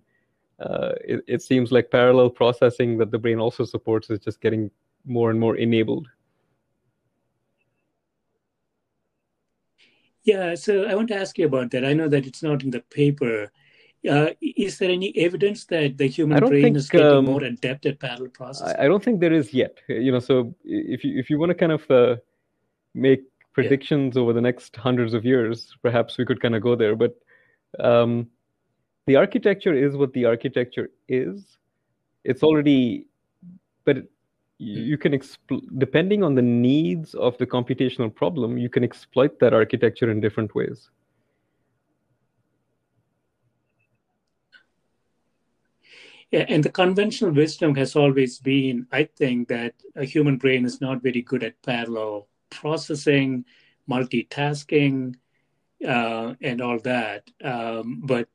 uh, 0.59 0.93
it, 1.03 1.23
it 1.27 1.41
seems 1.41 1.71
like 1.71 1.91
parallel 1.91 2.29
processing 2.29 2.97
that 2.97 3.11
the 3.11 3.19
brain 3.19 3.39
also 3.39 3.63
supports 3.63 4.09
is 4.09 4.19
just 4.19 4.41
getting 4.41 4.71
more 5.05 5.29
and 5.29 5.39
more 5.39 5.55
enabled. 5.55 6.07
Yeah, 10.23 10.55
so 10.55 10.83
I 10.83 10.95
want 10.95 11.07
to 11.09 11.15
ask 11.15 11.37
you 11.37 11.45
about 11.45 11.71
that. 11.71 11.85
I 11.85 11.93
know 11.93 12.09
that 12.09 12.27
it's 12.27 12.43
not 12.43 12.61
in 12.63 12.71
the 12.71 12.81
paper. 12.81 13.49
Uh, 14.07 14.29
is 14.41 14.77
there 14.77 14.91
any 14.91 15.15
evidence 15.17 15.65
that 15.65 15.97
the 15.97 16.07
human 16.07 16.39
brain 16.39 16.63
think 16.63 16.77
is 16.77 16.89
getting 16.89 17.07
um, 17.07 17.25
more 17.25 17.43
adept 17.43 17.85
at 17.85 17.99
parallel 17.99 18.29
processing? 18.29 18.75
I, 18.77 18.87
don't 18.87 19.03
think 19.03 19.21
there 19.21 19.33
is 19.33 19.53
yet. 19.53 19.77
You 19.87 20.11
know, 20.11 20.19
so 20.19 20.53
if 20.65 21.03
you 21.03 21.17
if 21.17 21.29
you 21.29 21.39
want 21.39 21.51
to 21.51 21.55
kind 21.55 21.71
of 21.71 21.89
uh, 21.89 22.15
make 22.93 23.21
predictions 23.53 24.17
over 24.17 24.33
the 24.33 24.41
next 24.41 24.75
hundreds 24.75 25.13
of 25.13 25.23
years, 25.23 25.75
perhaps 25.81 26.17
we 26.17 26.25
could 26.25 26.41
kind 26.41 26.55
of 26.55 26.61
go 26.61 26.75
there. 26.75 26.95
But 26.95 27.15
um, 27.79 28.27
the 29.07 29.15
architecture 29.15 29.73
is 29.73 29.95
what 29.95 30.13
the 30.13 30.25
architecture 30.25 30.91
is. 31.07 31.57
It's 32.23 32.43
already, 32.43 33.07
but 33.85 34.03
you 34.59 34.97
can 34.97 35.13
expl- 35.13 35.65
depending 35.77 36.23
on 36.23 36.35
the 36.35 36.41
needs 36.41 37.13
of 37.15 37.37
the 37.37 37.45
computational 37.45 38.13
problem, 38.13 38.57
you 38.57 38.69
can 38.69 38.83
exploit 38.83 39.39
that 39.39 39.53
architecture 39.53 40.11
in 40.11 40.19
different 40.19 40.53
ways. 40.53 40.89
Yeah, 46.31 46.45
and 46.49 46.61
the 46.61 46.69
conventional 46.69 47.31
wisdom 47.31 47.75
has 47.75 47.95
always 47.95 48.39
been, 48.39 48.87
I 48.91 49.05
think, 49.05 49.47
that 49.47 49.75
a 49.95 50.03
human 50.03 50.35
brain 50.37 50.65
is 50.65 50.81
not 50.81 51.01
very 51.01 51.21
good 51.21 51.43
at 51.43 51.61
parallel 51.61 52.27
processing, 52.49 53.45
multitasking, 53.89 55.15
uh, 55.87 56.33
and 56.41 56.61
all 56.61 56.79
that. 56.79 57.23
Um, 57.41 58.01
but 58.03 58.27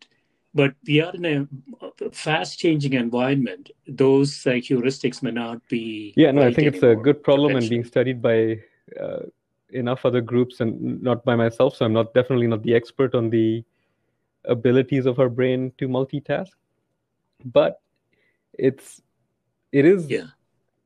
but 0.54 0.74
we 0.86 1.00
are 1.00 1.14
in 1.14 1.24
a 1.24 2.10
fast 2.10 2.58
changing 2.58 2.92
environment. 2.92 3.70
Those 3.86 4.46
uh, 4.46 4.50
heuristics 4.50 5.22
may 5.22 5.30
not 5.30 5.66
be. 5.68 6.12
Yeah, 6.16 6.30
no, 6.30 6.42
I 6.42 6.52
think 6.52 6.74
it's 6.74 6.82
a 6.82 6.94
good 6.94 7.22
problem 7.22 7.56
and 7.56 7.68
being 7.68 7.84
studied 7.84 8.20
by 8.20 8.60
uh, 9.00 9.20
enough 9.70 10.04
other 10.04 10.20
groups 10.20 10.60
and 10.60 11.02
not 11.02 11.24
by 11.24 11.36
myself. 11.36 11.76
So 11.76 11.84
I'm 11.84 11.92
not 11.92 12.12
definitely 12.12 12.46
not 12.46 12.62
the 12.62 12.74
expert 12.74 13.14
on 13.14 13.30
the 13.30 13.64
abilities 14.44 15.06
of 15.06 15.18
our 15.18 15.28
brain 15.28 15.72
to 15.78 15.88
multitask, 15.88 16.50
but 17.44 17.80
it's 18.52 19.00
it 19.70 19.86
is 19.86 20.06
yeah. 20.10 20.26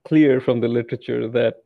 clear 0.04 0.40
from 0.40 0.60
the 0.60 0.68
literature 0.68 1.28
that 1.28 1.56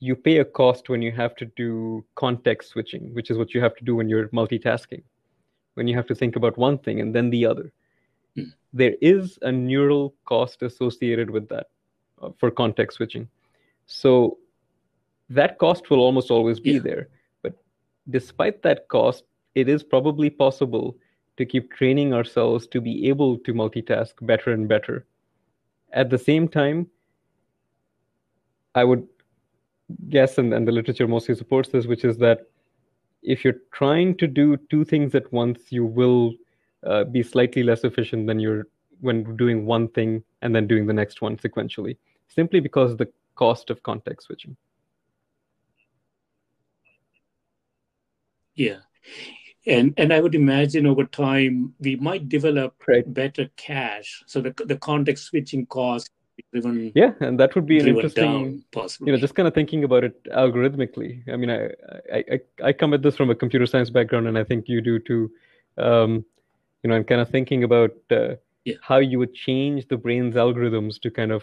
you 0.00 0.16
pay 0.16 0.38
a 0.38 0.44
cost 0.44 0.88
when 0.88 1.00
you 1.00 1.12
have 1.12 1.36
to 1.36 1.44
do 1.56 2.04
context 2.16 2.70
switching, 2.70 3.14
which 3.14 3.30
is 3.30 3.38
what 3.38 3.54
you 3.54 3.60
have 3.60 3.76
to 3.76 3.84
do 3.84 3.94
when 3.94 4.08
you're 4.08 4.28
multitasking 4.28 5.02
when 5.76 5.86
you 5.86 5.94
have 5.94 6.06
to 6.06 6.14
think 6.14 6.36
about 6.36 6.56
one 6.58 6.78
thing 6.78 7.00
and 7.00 7.14
then 7.14 7.30
the 7.30 7.44
other. 7.46 7.72
Mm. 8.36 8.52
There 8.72 8.94
is 9.00 9.38
a 9.42 9.52
neural 9.52 10.14
cost 10.24 10.62
associated 10.62 11.30
with 11.30 11.48
that 11.48 11.66
uh, 12.20 12.30
for 12.38 12.50
context 12.50 12.96
switching. 12.96 13.28
So 13.84 14.38
that 15.28 15.58
cost 15.58 15.90
will 15.90 16.00
almost 16.00 16.30
always 16.30 16.60
be 16.60 16.72
yeah. 16.72 16.80
there. 16.80 17.08
But 17.42 17.54
despite 18.08 18.62
that 18.62 18.88
cost, 18.88 19.24
it 19.54 19.68
is 19.68 19.82
probably 19.82 20.30
possible 20.30 20.96
to 21.36 21.44
keep 21.44 21.72
training 21.72 22.14
ourselves 22.14 22.66
to 22.68 22.80
be 22.80 23.08
able 23.08 23.38
to 23.38 23.52
multitask 23.52 24.14
better 24.22 24.52
and 24.52 24.66
better. 24.66 25.06
At 25.92 26.08
the 26.08 26.18
same 26.18 26.48
time, 26.48 26.88
I 28.74 28.84
would 28.84 29.06
guess, 30.08 30.38
and, 30.38 30.54
and 30.54 30.66
the 30.66 30.72
literature 30.72 31.06
mostly 31.06 31.34
supports 31.34 31.68
this, 31.68 31.86
which 31.86 32.04
is 32.04 32.16
that 32.18 32.46
if 33.22 33.44
you're 33.44 33.60
trying 33.72 34.16
to 34.18 34.26
do 34.26 34.56
two 34.70 34.84
things 34.84 35.14
at 35.14 35.32
once, 35.32 35.60
you 35.70 35.84
will 35.84 36.32
uh, 36.84 37.04
be 37.04 37.22
slightly 37.22 37.62
less 37.62 37.84
efficient 37.84 38.26
than 38.26 38.38
you're 38.38 38.66
when 39.00 39.36
doing 39.36 39.66
one 39.66 39.88
thing 39.88 40.22
and 40.42 40.54
then 40.54 40.66
doing 40.66 40.86
the 40.86 40.92
next 40.92 41.20
one 41.20 41.36
sequentially, 41.36 41.96
simply 42.28 42.60
because 42.60 42.92
of 42.92 42.98
the 42.98 43.08
cost 43.34 43.70
of 43.70 43.82
context 43.82 44.26
switching. 44.26 44.56
Yeah. 48.54 48.78
And 49.66 49.92
and 49.96 50.12
I 50.12 50.20
would 50.20 50.34
imagine 50.34 50.86
over 50.86 51.04
time 51.04 51.74
we 51.80 51.96
might 51.96 52.28
develop 52.28 52.74
right. 52.88 53.12
better 53.12 53.50
cache. 53.56 54.22
So 54.26 54.40
the 54.40 54.54
the 54.64 54.78
context 54.78 55.26
switching 55.26 55.66
cost 55.66 56.10
driven 56.52 56.92
yeah 56.94 57.12
and 57.20 57.40
that 57.40 57.54
would 57.54 57.66
be 57.66 57.78
an 57.78 57.88
interesting 57.88 58.62
you 59.00 59.12
know 59.12 59.16
just 59.16 59.34
kind 59.34 59.48
of 59.48 59.54
thinking 59.54 59.84
about 59.84 60.04
it 60.04 60.22
algorithmically. 60.32 61.22
I 61.32 61.36
mean 61.36 61.50
I, 61.50 61.66
I 62.12 62.24
i 62.32 62.40
i 62.64 62.72
come 62.72 62.94
at 62.94 63.02
this 63.02 63.16
from 63.16 63.30
a 63.30 63.34
computer 63.34 63.66
science 63.66 63.90
background 63.90 64.28
and 64.28 64.38
i 64.38 64.44
think 64.44 64.68
you 64.68 64.80
do 64.80 64.98
too. 64.98 65.30
Um 65.78 66.24
you 66.82 66.90
know 66.90 66.96
and 66.96 67.06
kind 67.06 67.20
of 67.20 67.30
thinking 67.30 67.64
about 67.64 67.92
uh, 68.10 68.34
yeah. 68.64 68.76
how 68.82 68.98
you 68.98 69.18
would 69.18 69.34
change 69.34 69.88
the 69.88 69.96
brain's 69.96 70.34
algorithms 70.34 71.00
to 71.00 71.10
kind 71.10 71.32
of 71.32 71.42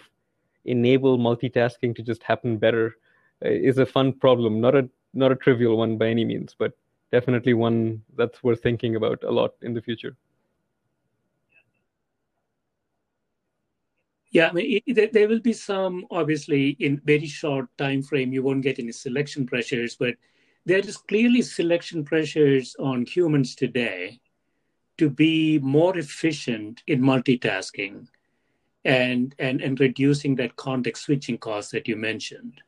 enable 0.65 1.17
multitasking 1.17 1.95
to 1.95 2.01
just 2.01 2.23
happen 2.23 2.57
better 2.57 2.95
uh, 3.45 3.49
is 3.49 3.77
a 3.77 3.85
fun 3.85 4.13
problem. 4.13 4.61
Not 4.61 4.75
a 4.75 4.89
not 5.13 5.31
a 5.31 5.35
trivial 5.35 5.77
one 5.77 5.97
by 5.97 6.07
any 6.07 6.25
means 6.25 6.55
but 6.57 6.73
definitely 7.11 7.53
one 7.53 8.01
that's 8.17 8.43
worth 8.43 8.61
thinking 8.61 8.95
about 8.95 9.23
a 9.23 9.31
lot 9.31 9.53
in 9.61 9.73
the 9.73 9.81
future 9.81 10.15
Yeah, 14.33 14.49
I 14.49 14.53
mean, 14.53 14.81
it, 14.87 15.13
there 15.13 15.27
will 15.29 15.39
be 15.39 15.53
some 15.53 16.05
obviously 16.11 16.71
in 16.79 16.99
very 17.05 17.27
short 17.27 17.67
time 17.77 18.01
frame. 18.01 18.33
You 18.33 18.43
won't 18.43 18.63
get 18.63 18.79
any 18.79 18.91
selection 18.91 19.45
pressures, 19.45 19.95
but 19.95 20.15
there 20.65 20.79
is 20.79 20.97
clearly 20.97 21.41
selection 21.43 22.03
pressures 22.03 22.75
on 22.79 23.05
humans 23.05 23.55
today 23.55 24.19
to 24.97 25.09
be 25.09 25.59
more 25.59 25.97
efficient 25.97 26.83
in 26.87 27.01
multitasking 27.01 28.07
and 28.85 29.35
and 29.39 29.61
and 29.61 29.79
reducing 29.79 30.35
that 30.37 30.55
context 30.57 31.05
switching 31.05 31.37
cost 31.37 31.71
that 31.73 31.87
you 31.87 31.97
mentioned. 31.97 32.61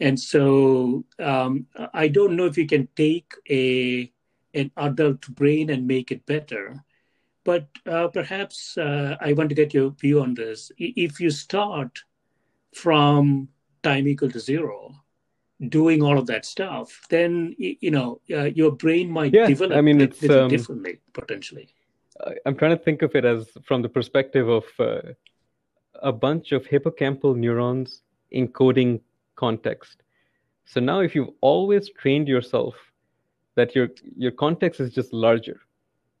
And 0.00 0.18
so 0.20 1.04
um, 1.20 1.66
I 1.94 2.08
don't 2.08 2.36
know 2.36 2.46
if 2.46 2.58
you 2.58 2.66
can 2.66 2.88
take 2.96 3.32
a 3.50 4.12
an 4.54 4.70
adult 4.76 5.28
brain 5.28 5.70
and 5.70 5.86
make 5.86 6.12
it 6.12 6.26
better 6.26 6.84
but 7.44 7.68
uh, 7.86 8.08
perhaps 8.08 8.76
uh, 8.78 9.16
I 9.20 9.32
want 9.34 9.50
to 9.50 9.54
get 9.54 9.74
your 9.74 9.90
view 9.90 10.20
on 10.20 10.34
this. 10.34 10.72
If 10.78 11.20
you 11.20 11.30
start 11.30 12.02
from 12.74 13.48
time 13.82 14.08
equal 14.08 14.30
to 14.30 14.40
zero, 14.40 14.94
doing 15.68 16.02
all 16.02 16.18
of 16.18 16.26
that 16.26 16.44
stuff, 16.44 17.00
then 17.10 17.54
you 17.58 17.90
know 17.90 18.20
uh, 18.30 18.44
your 18.44 18.72
brain 18.72 19.10
might 19.10 19.32
yeah, 19.32 19.46
develop 19.46 19.76
I 19.76 19.80
mean, 19.80 20.00
it 20.00 20.22
it's, 20.22 20.34
um, 20.34 20.48
differently 20.48 21.00
potentially. 21.12 21.68
I'm 22.46 22.56
trying 22.56 22.76
to 22.76 22.82
think 22.82 23.02
of 23.02 23.14
it 23.14 23.24
as 23.24 23.48
from 23.64 23.82
the 23.82 23.88
perspective 23.88 24.48
of 24.48 24.64
uh, 24.78 25.12
a 26.02 26.12
bunch 26.12 26.52
of 26.52 26.64
hippocampal 26.64 27.36
neurons 27.36 28.02
encoding 28.32 29.00
context. 29.36 30.02
So 30.64 30.80
now, 30.80 31.00
if 31.00 31.14
you've 31.14 31.30
always 31.40 31.90
trained 31.90 32.28
yourself 32.28 32.74
that 33.54 33.74
your 33.74 33.88
your 34.16 34.32
context 34.32 34.80
is 34.80 34.92
just 34.92 35.12
larger, 35.12 35.60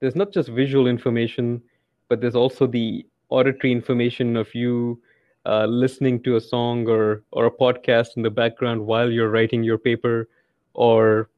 there's 0.00 0.16
not 0.16 0.32
just 0.32 0.48
visual 0.48 0.86
information, 0.86 1.62
but 2.08 2.20
there's 2.20 2.36
also 2.36 2.66
the 2.66 3.06
auditory 3.30 3.72
information 3.72 4.36
of 4.36 4.54
you 4.54 5.00
uh, 5.46 5.66
listening 5.66 6.22
to 6.22 6.36
a 6.36 6.40
song 6.40 6.88
or 6.88 7.22
or 7.32 7.46
a 7.46 7.50
podcast 7.50 8.16
in 8.16 8.22
the 8.22 8.30
background 8.30 8.84
while 8.84 9.10
you're 9.10 9.30
writing 9.30 9.62
your 9.62 9.78
paper, 9.78 10.28
or 10.74 11.28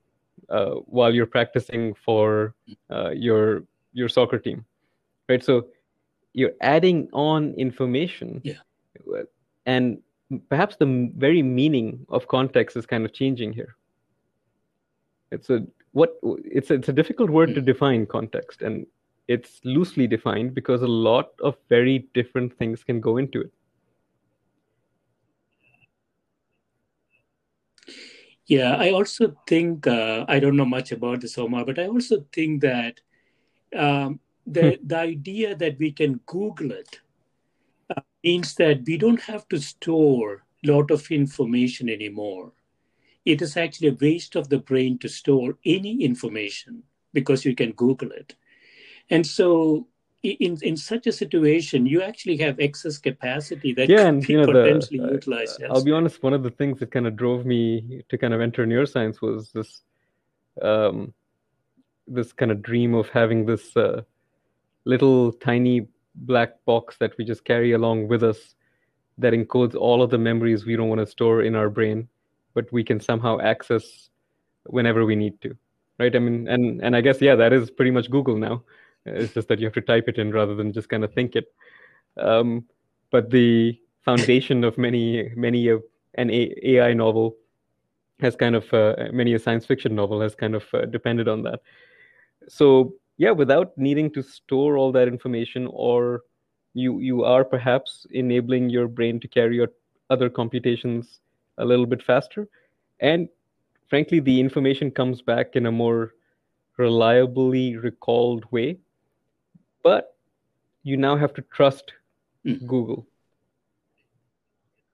uh, 0.49 0.75
while 0.87 1.15
you're 1.15 1.27
practicing 1.27 1.95
for 1.95 2.55
uh, 2.91 3.11
your 3.11 3.65
your 3.93 4.09
soccer 4.09 4.39
team, 4.39 4.65
right? 5.29 5.43
So 5.43 5.67
you're 6.35 6.53
adding 6.61 7.09
on 7.13 7.55
information, 7.55 8.41
yeah. 8.45 8.55
and 9.65 9.99
perhaps 10.49 10.77
the 10.77 11.11
very 11.17 11.43
meaning 11.43 12.05
of 12.09 12.29
context 12.29 12.77
is 12.77 12.87
kind 12.87 13.05
of 13.05 13.13
changing 13.13 13.53
here. 13.53 13.77
It's 15.33 15.51
a 15.51 15.67
what 15.97 16.17
it's 16.45 16.71
it's 16.71 16.91
a 16.91 16.93
difficult 16.93 17.31
word 17.31 17.55
to 17.55 17.61
hmm. 17.61 17.67
define 17.73 18.07
context 18.15 18.61
and 18.61 18.87
it's 19.29 19.61
loosely 19.65 20.07
defined 20.07 20.55
because 20.55 20.83
a 20.83 20.95
lot 21.11 21.31
of 21.43 21.57
very 21.71 22.07
different 22.19 22.57
things 22.59 22.85
can 22.85 23.01
go 23.01 23.17
into 23.17 23.41
it 23.41 23.53
yeah 28.47 28.77
i 28.87 28.91
also 28.91 29.35
think 29.49 29.87
uh, 29.87 30.25
i 30.29 30.39
don't 30.39 30.57
know 30.57 30.71
much 30.75 30.93
about 30.93 31.23
this 31.23 31.39
omar 31.39 31.65
but 31.65 31.79
i 31.79 31.87
also 31.87 32.21
think 32.33 32.61
that 32.61 33.01
um, 33.75 34.21
the 34.47 34.67
hmm. 34.73 34.87
the 34.87 34.99
idea 34.99 35.57
that 35.65 35.79
we 35.79 35.91
can 36.03 36.21
google 36.27 36.73
it 36.73 37.01
uh, 37.97 38.03
means 38.23 38.55
that 38.57 38.85
we 38.87 38.99
don't 38.99 39.23
have 39.33 39.49
to 39.49 39.59
store 39.59 40.45
a 40.63 40.71
lot 40.75 40.91
of 40.91 41.11
information 41.23 41.89
anymore 41.89 42.53
it 43.27 43.43
is 43.43 43.57
actually 43.57 43.89
a 43.89 43.99
waste 44.01 44.37
of 44.37 44.49
the 44.49 44.59
brain 44.59 44.99
to 44.99 45.09
store 45.09 45.59
any 45.65 46.03
information 46.03 46.83
because 47.13 47.45
you 47.45 47.55
can 47.55 47.73
Google 47.73 48.13
it. 48.13 48.35
And 49.11 49.27
so 49.27 49.87
in 50.23 50.59
in 50.63 50.77
such 50.77 51.07
a 51.07 51.13
situation, 51.13 51.87
you 51.87 52.03
actually 52.03 52.37
have 52.39 52.59
excess 52.59 52.99
capacity 52.99 53.73
that 53.75 53.89
yeah, 53.89 54.07
and, 54.07 54.23
be 54.23 54.33
you 54.33 54.41
know, 54.41 54.47
potentially 54.47 54.99
the, 54.99 55.09
uh, 55.09 55.13
utilized. 55.13 55.63
I'll 55.71 55.85
be 55.85 55.93
honest. 55.93 56.23
One 56.23 56.33
of 56.33 56.43
the 56.43 56.51
things 56.51 56.79
that 56.81 56.91
kind 56.91 57.07
of 57.07 57.17
drove 57.17 57.47
me 57.47 58.03
to 58.09 58.19
kind 58.19 58.35
of 58.35 58.41
enter 58.41 58.67
neuroscience 58.67 59.21
was 59.21 59.53
this, 59.53 59.83
um, 60.63 61.13
this 62.09 62.33
kind 62.33 62.51
of 62.51 62.63
dream 62.63 62.95
of 62.95 63.09
having 63.09 63.47
this 63.47 63.77
uh, 63.77 64.03
little 64.85 65.33
tiny 65.33 65.89
black 66.15 66.65
box 66.65 66.97
that 66.99 67.17
we 67.19 67.25
just 67.25 67.45
carry 67.45 67.73
along 67.73 68.09
with 68.09 68.23
us, 68.23 68.55
that 69.19 69.33
encodes 69.33 69.75
all 69.75 70.03
of 70.03 70.11
the 70.11 70.19
memories 70.19 70.65
we 70.65 70.77
don't 70.77 70.89
want 70.89 71.01
to 71.01 71.07
store 71.07 71.43
in 71.43 71.55
our 71.55 71.71
brain, 71.71 72.09
but 72.57 72.73
we 72.73 72.83
can 72.83 72.99
somehow 72.99 73.39
access 73.53 74.11
whenever 74.65 75.05
we 75.05 75.15
need 75.15 75.41
to 75.43 75.57
right? 76.01 76.15
I 76.15 76.19
mean 76.19 76.49
and 76.49 76.83
and 76.83 76.97
i 76.97 77.01
guess 77.01 77.21
yeah 77.21 77.37
that 77.37 77.53
is 77.53 77.71
pretty 77.71 77.93
much 77.93 78.11
google 78.11 78.37
now. 78.37 78.65
It's 79.09 79.35
just 79.35 79.47
that 79.49 79.61
you 79.61 79.67
have 79.67 79.75
to 79.75 79.81
type 79.93 80.09
it 80.09 80.19
in 80.19 80.33
rather 80.33 80.57
than 80.57 80.73
just 80.73 80.89
kind 80.89 81.05
of 81.05 81.15
think 81.15 81.37
it. 81.37 81.47
Um, 82.17 82.65
but 83.13 83.31
the 83.31 83.79
foundation 84.05 84.65
of 84.65 84.77
many 84.77 85.31
many 85.37 85.69
of 85.69 85.85
an 86.15 86.29
ai 86.31 86.93
novel 86.93 87.37
has 88.21 88.35
kind 88.35 88.57
of 88.57 88.73
uh, 88.75 88.95
many 89.13 89.35
a 89.35 89.39
science 89.39 89.65
fiction 89.65 89.95
novel 89.95 90.21
has 90.21 90.35
kind 90.35 90.57
of 90.57 90.65
uh, 90.75 90.87
depended 90.87 91.29
on 91.29 91.43
that. 91.45 91.61
So 92.49 92.95
yeah 93.17 93.31
without 93.31 93.77
needing 93.77 94.11
to 94.13 94.23
store 94.23 94.77
all 94.77 94.93
that 94.93 95.09
information 95.09 95.69
or 95.73 96.23
you 96.75 96.99
you 97.01 97.25
are 97.25 97.45
perhaps 97.45 98.07
enabling 98.11 98.69
your 98.71 98.89
brain 98.89 99.21
to 99.21 99.29
carry 99.29 99.63
out 99.63 99.73
other 100.11 100.29
computations 100.29 101.21
a 101.59 101.65
little 101.65 101.87
bit 101.87 102.03
faster. 102.03 102.49
And 103.01 103.29
frankly, 103.89 104.21
the 104.21 104.41
information 104.41 104.91
comes 104.91 105.23
back 105.23 105.57
in 105.57 105.67
a 105.67 105.73
more 105.73 106.15
reliably 106.77 107.77
recalled 107.77 108.45
way. 108.51 108.79
But 109.83 110.17
you 110.83 110.97
now 110.97 111.17
have 111.17 111.35
to 111.35 111.43
trust 111.43 111.93
mm. 112.45 112.65
Google. 112.67 113.07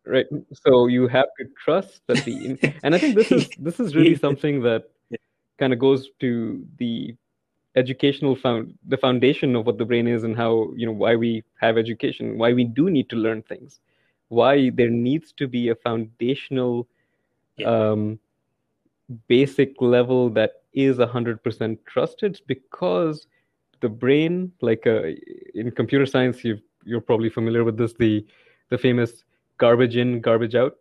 Right. 0.05 0.27
So 0.53 0.89
you 0.89 1.07
have 1.09 1.29
to 1.39 1.47
trust 1.63 2.03
that 2.09 2.25
the 2.25 2.59
and 2.83 2.95
I 2.95 2.99
think 2.99 3.15
this 3.15 3.31
is 3.31 3.49
this 3.59 3.79
is 3.79 3.95
really 3.95 4.17
something 4.17 4.63
that 4.63 4.91
kind 5.59 5.73
of 5.73 5.79
goes 5.79 6.09
to 6.19 6.67
the 6.79 7.15
educational 7.77 8.35
found 8.35 8.75
the 8.89 8.97
foundation 8.97 9.55
of 9.55 9.65
what 9.65 9.79
the 9.79 9.85
brain 9.85 10.09
is 10.09 10.25
and 10.25 10.37
how 10.37 10.73
you 10.75 10.87
know 10.87 10.93
why 10.93 11.15
we 11.15 11.43
have 11.61 11.79
education 11.79 12.37
why 12.37 12.53
we 12.53 12.65
do 12.65 12.91
need 12.91 13.09
to 13.09 13.17
learn 13.17 13.43
things 13.43 13.79
why 14.33 14.71
there 14.71 14.91
needs 14.91 15.33
to 15.33 15.47
be 15.47 15.69
a 15.69 15.75
foundational 15.75 16.89
yeah. 17.57 17.67
um, 17.67 18.19
basic 19.29 19.81
level 19.81 20.31
that 20.31 20.63
is 20.73 20.97
100% 20.97 21.79
trusted 21.87 22.41
because 22.47 23.27
the 23.81 23.89
brain 23.89 24.51
like 24.63 24.87
uh, 24.87 25.03
in 25.55 25.71
computer 25.71 26.07
science 26.07 26.45
you 26.45 26.59
you're 26.85 27.01
probably 27.01 27.29
familiar 27.29 27.65
with 27.65 27.77
this 27.77 27.93
the 27.95 28.25
the 28.71 28.79
famous 28.79 29.25
garbage 29.59 29.97
in 29.97 30.21
garbage 30.21 30.55
out 30.55 30.77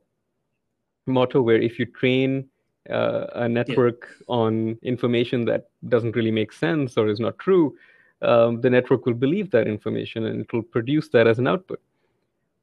motto 1.07 1.41
where 1.41 1.61
if 1.69 1.77
you 1.79 1.85
train 1.85 2.47
uh, 2.89 3.25
a 3.35 3.49
network 3.49 4.07
yeah. 4.09 4.25
on 4.27 4.77
information 4.81 5.45
that 5.45 5.69
doesn't 5.89 6.15
really 6.15 6.31
make 6.31 6.51
sense 6.53 6.97
or 6.97 7.07
is 7.07 7.19
not 7.19 7.37
true, 7.37 7.75
um, 8.21 8.61
the 8.61 8.69
network 8.69 9.05
will 9.05 9.13
believe 9.13 9.51
that 9.51 9.67
information 9.67 10.25
and 10.25 10.41
it 10.41 10.53
will 10.53 10.63
produce 10.63 11.09
that 11.09 11.27
as 11.27 11.37
an 11.39 11.47
output. 11.47 11.79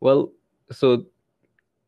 Well, 0.01 0.33
so 0.71 1.05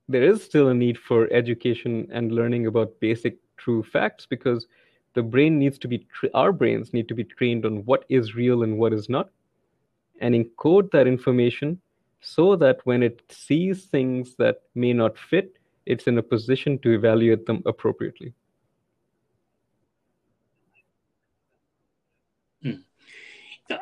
there 0.08 0.22
is 0.22 0.42
still 0.42 0.68
a 0.68 0.74
need 0.74 0.98
for 0.98 1.32
education 1.32 2.08
and 2.12 2.32
learning 2.32 2.66
about 2.66 2.98
basic 3.00 3.38
true 3.56 3.82
facts 3.82 4.26
because 4.26 4.66
the 5.14 5.22
brain 5.22 5.58
needs 5.58 5.78
to 5.78 5.88
be 5.88 6.06
tra- 6.12 6.30
our 6.34 6.52
brains 6.52 6.92
need 6.92 7.08
to 7.08 7.14
be 7.14 7.24
trained 7.24 7.64
on 7.64 7.84
what 7.84 8.04
is 8.08 8.34
real 8.34 8.62
and 8.62 8.78
what 8.78 8.92
is 8.92 9.08
not 9.08 9.30
and 10.20 10.34
encode 10.34 10.90
that 10.90 11.06
information 11.06 11.80
so 12.20 12.56
that 12.56 12.80
when 12.84 13.02
it 13.02 13.22
sees 13.30 13.84
things 13.86 14.34
that 14.36 14.62
may 14.74 14.92
not 14.92 15.16
fit 15.16 15.58
it's 15.86 16.06
in 16.06 16.18
a 16.18 16.22
position 16.22 16.78
to 16.78 16.92
evaluate 16.92 17.46
them 17.46 17.62
appropriately. 17.66 18.32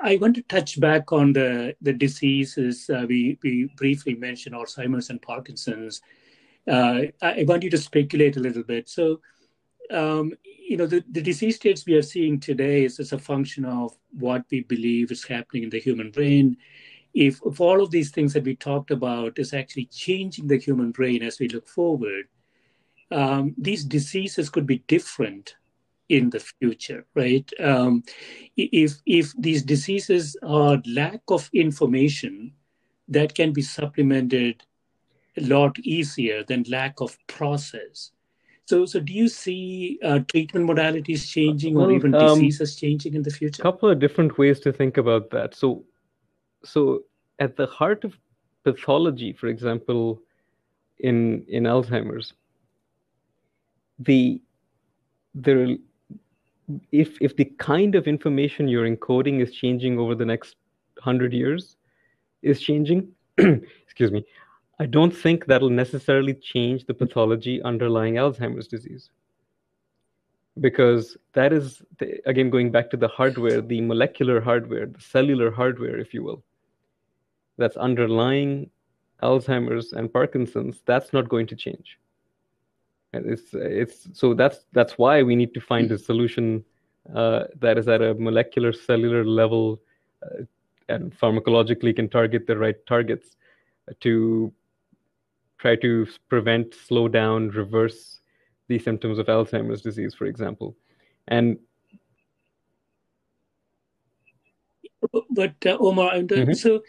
I 0.03 0.17
want 0.17 0.37
to 0.37 0.43
touch 0.43 0.79
back 0.81 1.13
on 1.13 1.33
the, 1.33 1.75
the 1.81 1.93
diseases. 1.93 2.89
Uh, 2.91 3.07
we, 3.09 3.39
we 3.43 3.71
briefly 3.77 4.15
mentioned 4.15 4.55
Alzheimer's 4.55 5.11
and 5.11 5.21
Parkinson's. 5.21 6.03
Uh, 6.67 7.03
I 7.23 7.45
want 7.47 7.63
you 7.63 7.71
to 7.71 7.79
speculate 7.79 8.37
a 8.37 8.41
little 8.41 8.63
bit. 8.63 8.89
So, 8.89 9.21
um, 9.91 10.35
you 10.45 10.77
know, 10.77 10.87
the, 10.87 11.03
the 11.11 11.23
disease 11.23 11.57
states 11.57 11.87
we 11.87 11.95
are 11.95 12.03
seeing 12.03 12.39
today 12.39 12.85
is 12.85 13.01
as 13.01 13.13
a 13.13 13.19
function 13.19 13.65
of 13.65 13.97
what 14.13 14.45
we 14.51 14.61
believe 14.61 15.11
is 15.11 15.25
happening 15.25 15.63
in 15.63 15.71
the 15.71 15.81
human 15.81 16.11
brain 16.11 16.57
if, 17.15 17.41
if 17.45 17.61
all 17.61 17.83
of 17.83 17.91
these 17.91 18.11
things 18.11 18.33
that 18.33 18.45
we 18.45 18.55
talked 18.55 18.91
about 18.91 19.39
is 19.39 19.53
actually 19.53 19.87
changing 19.87 20.47
the 20.47 20.59
human 20.59 20.91
brain 20.93 21.23
as 21.23 21.39
we 21.39 21.49
look 21.49 21.67
forward, 21.67 22.27
um, 23.11 23.55
these 23.59 23.85
diseases 23.85 24.51
could 24.51 24.67
be 24.67 24.85
different 24.87 25.57
in 26.09 26.31
the 26.31 26.41
future, 26.41 27.05
right? 27.15 27.51
Um, 27.61 28.03
if 28.57 29.01
if 29.07 29.33
these 29.39 29.63
diseases 29.63 30.37
are 30.43 30.83
lack 30.87 31.21
of 31.29 31.51
information, 31.53 32.53
that 33.09 33.35
can 33.35 33.53
be 33.53 33.63
supplemented 33.63 34.63
a 35.37 35.43
lot 35.43 35.79
easier 35.81 36.45
than 36.45 36.65
lack 36.69 37.01
of 37.01 37.17
process. 37.27 38.11
So, 38.65 38.85
so 38.85 39.01
do 39.01 39.13
you 39.15 39.29
see 39.29 39.99
uh, 40.05 40.19
treatment 40.29 40.69
modalities 40.69 41.27
changing, 41.27 41.77
or 41.77 41.91
even 41.91 42.15
um, 42.15 42.27
diseases 42.27 42.77
changing 42.77 43.15
in 43.15 43.23
the 43.23 43.31
future? 43.31 43.63
A 43.63 43.63
couple 43.63 43.89
of 43.89 43.99
different 43.99 44.37
ways 44.37 44.61
to 44.61 44.73
think 44.73 44.99
about 44.99 45.31
that. 45.31 45.55
So, 45.55 45.85
so 46.65 47.05
at 47.39 47.57
the 47.57 47.67
heart 47.67 48.05
of 48.05 48.19
pathology, 48.65 49.33
for 49.33 49.47
example, 49.47 50.21
in 50.99 51.45
in 51.49 51.65
Alzheimer's, 51.65 52.35
the 53.99 54.41
there 55.35 55.77
if 56.93 57.17
if 57.21 57.37
the 57.37 57.45
kind 57.45 57.95
of 57.95 58.07
information 58.07 58.69
you're 58.69 58.89
encoding 58.89 59.41
is 59.41 59.53
changing 59.53 59.99
over 59.99 60.15
the 60.15 60.25
next 60.25 60.57
hundred 60.99 61.33
years, 61.33 61.77
is 62.43 62.61
changing, 62.61 63.09
excuse 63.39 64.11
me, 64.11 64.25
I 64.79 64.87
don't 64.87 65.15
think 65.15 65.47
that'll 65.47 65.71
necessarily 65.71 66.35
change 66.35 66.87
the 66.87 66.95
pathology 66.95 67.63
underlying 67.63 68.15
Alzheimer's 68.15 68.69
disease. 68.69 69.11
Because 70.61 71.17
that 71.35 71.53
is, 71.53 71.83
the, 71.99 72.21
again, 72.27 72.51
going 72.51 72.73
back 72.73 72.91
to 72.91 72.97
the 72.97 73.07
hardware, 73.07 73.61
the 73.61 73.81
molecular 73.81 74.41
hardware, 74.41 74.87
the 74.87 75.01
cellular 75.01 75.53
hardware, 75.53 75.99
if 75.99 76.13
you 76.13 76.25
will 76.25 76.43
that's 77.59 77.77
underlying 77.77 78.71
Alzheimer's 79.23 79.93
and 79.93 80.11
Parkinson's, 80.11 80.81
that's 80.87 81.13
not 81.13 81.29
going 81.29 81.47
to 81.49 81.57
change. 81.57 81.99
And 83.13 83.27
it's 83.27 83.55
it's 83.55 84.09
so 84.13 84.35
that's 84.35 84.67
that's 84.73 84.99
why 84.99 85.23
we 85.23 85.35
need 85.35 85.55
to 85.55 85.61
find 85.61 85.91
a 85.91 85.99
solution 85.99 86.65
uh, 87.15 87.45
that 87.59 87.79
is 87.79 87.89
at 87.89 88.03
a 88.03 88.15
molecular 88.15 88.73
cellular 88.73 89.25
level 89.25 89.81
uh, 90.23 90.45
and 90.89 91.19
pharmacologically 91.19 91.95
can 91.95 92.09
target 92.09 92.47
the 92.47 92.57
right 92.57 92.77
targets 92.87 93.37
to 94.01 94.53
try 95.59 95.77
to 95.77 96.07
prevent, 96.29 96.75
slow 96.75 97.09
down, 97.09 97.49
reverse 97.51 98.21
the 98.69 98.79
symptoms 98.79 99.19
of 99.19 99.27
Alzheimer's 99.27 99.83
disease, 99.83 100.15
for 100.15 100.27
example. 100.27 100.77
And 101.29 101.59
but 105.31 105.55
uh, 105.65 105.77
Omar, 105.79 106.13
mm-hmm. 106.13 106.53
so 106.53 106.83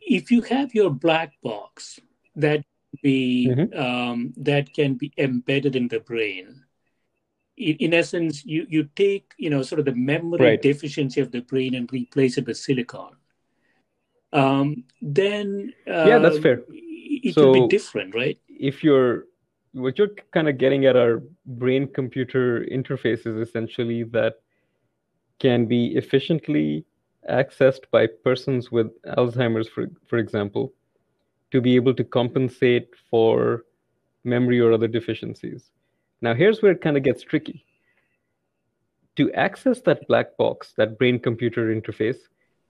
if 0.00 0.30
you 0.30 0.42
have 0.42 0.74
your 0.74 0.90
black 0.90 1.32
box 1.42 1.98
that 2.36 2.64
be 3.02 3.48
mm-hmm. 3.50 3.78
um, 3.78 4.32
that 4.36 4.72
can 4.74 4.94
be 4.94 5.12
embedded 5.18 5.76
in 5.76 5.88
the 5.88 6.00
brain. 6.00 6.64
In, 7.56 7.76
in, 7.76 7.94
essence 7.94 8.44
you 8.44 8.66
you 8.68 8.88
take 8.96 9.32
you 9.38 9.50
know 9.50 9.62
sort 9.62 9.78
of 9.78 9.84
the 9.84 9.94
memory 9.94 10.44
right. 10.44 10.62
deficiency 10.62 11.20
of 11.20 11.30
the 11.30 11.40
brain 11.40 11.74
and 11.74 11.92
replace 11.92 12.38
it 12.38 12.46
with 12.46 12.56
silicon. 12.56 13.16
Um, 14.32 14.84
then 15.00 15.72
uh, 15.86 16.06
yeah 16.06 16.18
that's 16.18 16.38
fair. 16.38 16.62
it 16.70 17.34
so 17.34 17.52
be 17.52 17.68
different 17.68 18.14
right? 18.14 18.38
if 18.48 18.82
you're 18.82 19.26
what 19.72 19.98
you're 19.98 20.14
kind 20.32 20.48
of 20.48 20.58
getting 20.58 20.86
at 20.86 20.96
are 20.96 21.22
brain 21.44 21.86
computer 21.86 22.64
interfaces 22.70 23.40
essentially 23.40 24.02
that 24.04 24.34
can 25.38 25.66
be 25.66 25.96
efficiently 25.96 26.84
accessed 27.28 27.84
by 27.90 28.06
persons 28.06 28.70
with 28.70 28.88
Alzheimer's, 29.04 29.68
for, 29.68 29.86
for 30.08 30.18
example, 30.18 30.72
to 31.52 31.60
be 31.60 31.76
able 31.76 31.94
to 31.94 32.04
compensate 32.04 32.88
for 33.10 33.64
memory 34.24 34.60
or 34.60 34.72
other 34.72 34.88
deficiencies. 34.88 35.70
Now, 36.20 36.34
here's 36.34 36.62
where 36.62 36.72
it 36.72 36.80
kind 36.80 36.96
of 36.96 37.02
gets 37.02 37.22
tricky. 37.22 37.64
To 39.16 39.32
access 39.32 39.80
that 39.82 40.06
black 40.08 40.36
box, 40.36 40.72
that 40.76 40.98
brain 40.98 41.18
computer 41.18 41.74
interface, 41.74 42.16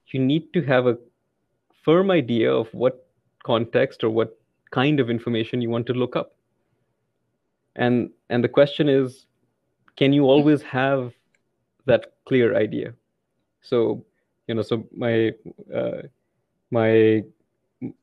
you 0.08 0.20
need 0.20 0.52
to 0.52 0.62
have 0.62 0.86
a 0.86 0.98
firm 1.84 2.10
idea 2.10 2.52
of 2.52 2.68
what 2.72 3.06
context 3.44 4.02
or 4.02 4.10
what 4.10 4.38
kind 4.70 5.00
of 5.00 5.10
information 5.10 5.60
you 5.60 5.70
want 5.70 5.86
to 5.86 5.92
look 5.92 6.16
up. 6.16 6.34
And, 7.76 8.10
and 8.28 8.42
the 8.42 8.48
question 8.48 8.88
is 8.88 9.26
can 9.96 10.12
you 10.12 10.24
always 10.24 10.62
have 10.62 11.12
that 11.86 12.14
clear 12.26 12.56
idea? 12.56 12.94
So 13.60 14.04
you 14.46 14.54
know 14.54 14.62
so 14.62 14.84
my 14.96 15.32
uh, 15.74 16.02
my 16.70 17.22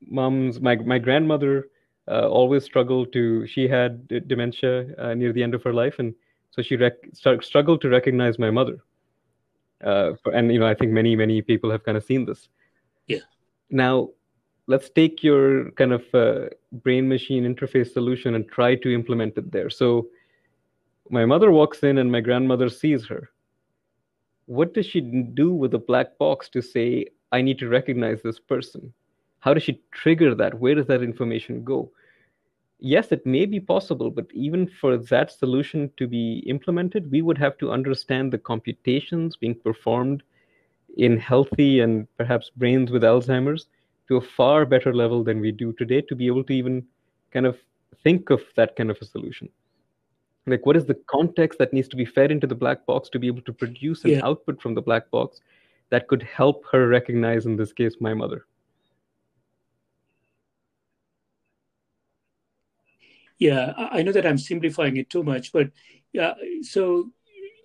mom's 0.02 0.60
my 0.60 0.76
my 0.76 1.00
grandmother 1.00 1.70
uh, 2.08 2.28
always 2.28 2.64
struggled 2.64 3.14
to 3.14 3.46
she 3.48 3.68
had 3.68 4.08
dementia 4.28 4.94
uh, 4.98 5.14
near 5.14 5.32
the 5.32 5.44
end 5.44 5.54
of 5.54 5.64
her 5.64 5.74
life 5.74 6.00
and 6.00 6.14
so 6.52 6.62
she 6.62 6.76
rec- 6.76 7.06
struggled 7.42 7.82
to 7.82 7.90
recognize 7.90 8.40
my 8.40 8.50
mother. 8.50 8.78
Uh, 9.84 10.12
and 10.34 10.52
you 10.52 10.60
know 10.60 10.68
i 10.68 10.74
think 10.74 10.92
many 10.92 11.16
many 11.16 11.42
people 11.42 11.72
have 11.72 11.84
kind 11.84 11.98
of 11.98 12.04
seen 12.04 12.26
this. 12.26 12.50
Yeah. 13.08 13.20
Now 13.70 14.10
let's 14.68 14.90
take 14.90 15.24
your 15.24 15.72
kind 15.72 15.94
of 15.94 16.04
uh, 16.14 16.50
brain 16.84 17.08
machine 17.08 17.44
interface 17.44 17.92
solution 17.92 18.36
and 18.36 18.48
try 18.48 18.76
to 18.76 18.94
implement 18.94 19.38
it 19.38 19.52
there. 19.52 19.70
So 19.70 20.08
my 21.10 21.26
mother 21.26 21.52
walks 21.52 21.82
in 21.84 21.98
and 21.98 22.12
my 22.12 22.22
grandmother 22.22 22.70
sees 22.70 23.06
her. 23.08 23.30
What 24.46 24.76
does 24.76 24.86
she 24.86 25.02
do 25.02 25.54
with 25.54 25.72
the 25.72 25.80
black 25.80 26.18
box 26.20 26.50
to 26.50 26.62
say, 26.62 27.08
I 27.32 27.42
need 27.42 27.58
to 27.60 27.68
recognize 27.68 28.22
this 28.22 28.40
person? 28.40 28.94
How 29.40 29.54
does 29.54 29.64
she 29.64 29.82
trigger 29.92 30.36
that? 30.36 30.60
Where 30.60 30.76
does 30.76 30.88
that 30.88 31.04
information 31.04 31.64
go? 31.64 31.92
Yes, 32.80 33.12
it 33.12 33.26
may 33.26 33.46
be 33.46 33.60
possible, 33.60 34.10
but 34.10 34.28
even 34.34 34.68
for 34.80 34.98
that 34.98 35.32
solution 35.32 35.92
to 35.98 36.08
be 36.08 36.40
implemented, 36.48 37.12
we 37.12 37.22
would 37.22 37.38
have 37.38 37.58
to 37.58 37.72
understand 37.72 38.32
the 38.32 38.38
computations 38.38 39.36
being 39.36 39.56
performed 39.56 40.24
in 40.98 41.18
healthy 41.18 41.82
and 41.82 42.08
perhaps 42.18 42.50
brains 42.56 42.90
with 42.92 43.04
Alzheimer's 43.04 43.68
to 44.08 44.18
a 44.18 44.22
far 44.22 44.66
better 44.66 44.94
level 44.94 45.24
than 45.24 45.40
we 45.40 45.52
do 45.52 45.74
today 45.74 46.02
to 46.02 46.16
be 46.16 46.28
able 46.28 46.44
to 46.46 46.54
even 46.54 46.86
kind 47.32 47.46
of 47.46 47.58
think 48.04 48.30
of 48.30 48.42
that 48.56 48.76
kind 48.76 48.90
of 48.90 48.98
a 49.02 49.06
solution 49.06 49.50
like 50.48 50.66
what 50.66 50.76
is 50.76 50.86
the 50.86 51.00
context 51.08 51.60
that 51.60 51.74
needs 51.74 51.88
to 51.88 51.96
be 51.96 52.06
fed 52.06 52.32
into 52.32 52.48
the 52.48 52.56
black 52.56 52.86
box 52.86 53.10
to 53.10 53.20
be 53.20 53.28
able 53.28 53.42
to 53.42 53.54
produce 53.54 54.04
an 54.04 54.12
yeah. 54.12 54.22
output 54.24 54.62
from 54.62 54.74
the 54.74 54.82
black 54.82 55.10
box 55.12 55.42
that 55.90 56.08
could 56.08 56.24
help 56.24 56.64
her 56.72 56.88
recognize 56.88 57.46
in 57.46 57.56
this 57.56 57.74
case 57.74 57.96
my 58.00 58.14
mother 58.14 58.46
yeah 63.40 63.74
i 63.92 64.04
know 64.04 64.12
that 64.12 64.26
i'm 64.26 64.38
simplifying 64.38 64.98
it 64.98 65.10
too 65.10 65.24
much 65.24 65.52
but 65.52 65.70
yeah 66.14 66.34
so 66.62 67.10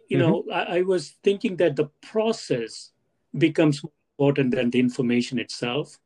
you 0.09 0.19
mm-hmm. 0.19 0.31
know, 0.31 0.45
I, 0.53 0.79
I, 0.79 0.81
was 0.83 1.11
thinking 1.23 1.57
that 1.57 1.77
the 1.77 1.87
process 2.03 2.91
becomes 3.37 3.83
more 3.83 3.93
important 4.19 4.55
than 4.55 4.71
the 4.71 4.81
information 4.81 5.39
itself. 5.39 5.99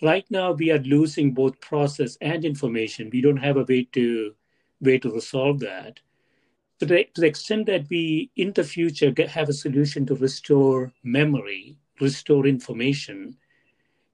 Right 0.00 0.26
now, 0.30 0.52
we 0.52 0.70
are 0.70 0.78
losing 0.78 1.32
both 1.32 1.60
process 1.60 2.16
and 2.20 2.44
information. 2.44 3.10
We 3.12 3.20
don't 3.20 3.36
have 3.38 3.56
a 3.56 3.64
way 3.64 3.88
to 3.92 4.34
way 4.80 4.98
to 4.98 5.12
resolve 5.12 5.60
that. 5.60 6.00
To 6.80 6.86
the, 6.86 7.04
to 7.14 7.20
the 7.20 7.28
extent 7.28 7.66
that 7.66 7.88
we, 7.88 8.32
in 8.34 8.52
the 8.52 8.64
future, 8.64 9.12
get, 9.12 9.28
have 9.28 9.48
a 9.48 9.52
solution 9.52 10.04
to 10.06 10.16
restore 10.16 10.92
memory, 11.04 11.78
restore 12.00 12.46
information, 12.46 13.36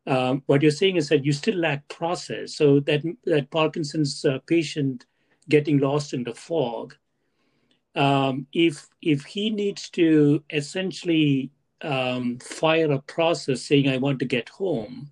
um, 0.08 0.42
what 0.46 0.62
you're 0.62 0.70
saying 0.70 0.96
is 0.96 1.10
that 1.10 1.24
you 1.24 1.32
still 1.32 1.56
lack 1.56 1.86
process. 1.88 2.54
So 2.54 2.80
that 2.80 3.02
that 3.24 3.50
Parkinson's 3.50 4.24
uh, 4.24 4.38
patient 4.46 5.04
getting 5.48 5.78
lost 5.78 6.14
in 6.14 6.24
the 6.24 6.34
fog, 6.34 6.94
um, 7.94 8.46
if 8.52 8.88
if 9.02 9.24
he 9.24 9.50
needs 9.50 9.90
to 9.90 10.42
essentially 10.50 11.50
um, 11.82 12.38
fire 12.38 12.90
a 12.90 13.00
process 13.02 13.62
saying 13.62 13.88
I 13.88 13.98
want 13.98 14.18
to 14.20 14.24
get 14.24 14.48
home, 14.48 15.10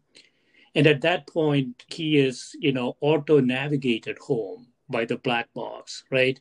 and 0.75 0.87
at 0.87 1.03
that 1.03 1.27
point 1.27 1.85
he 1.89 2.17
is 2.17 2.57
you 2.59 2.73
know 2.73 2.97
auto 3.01 3.39
navigated 3.41 4.19
home 4.19 4.69
by 4.89 5.05
the 5.05 5.19
black 5.19 5.53
box, 5.53 6.05
right? 6.11 6.41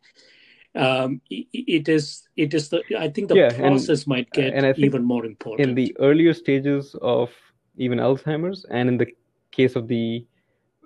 Um, 0.76 1.22
it, 1.30 1.88
is 1.88 2.28
it 2.36 2.54
is 2.54 2.70
the 2.70 2.84
I 2.98 3.10
think 3.10 3.28
the 3.28 3.36
yeah, 3.36 3.50
process 3.50 4.04
and, 4.04 4.08
might 4.08 4.30
get 4.32 4.54
and 4.54 4.78
even 4.78 5.04
more 5.04 5.26
important 5.26 5.70
in 5.70 5.76
the 5.76 5.96
earlier 6.00 6.34
stages 6.34 6.96
of 7.02 7.32
even 7.78 8.00
Alzheimer's, 8.00 8.66
and 8.70 8.90
in 8.90 8.98
the 8.98 9.08
case 9.52 9.76
of 9.76 9.88
the 9.88 10.26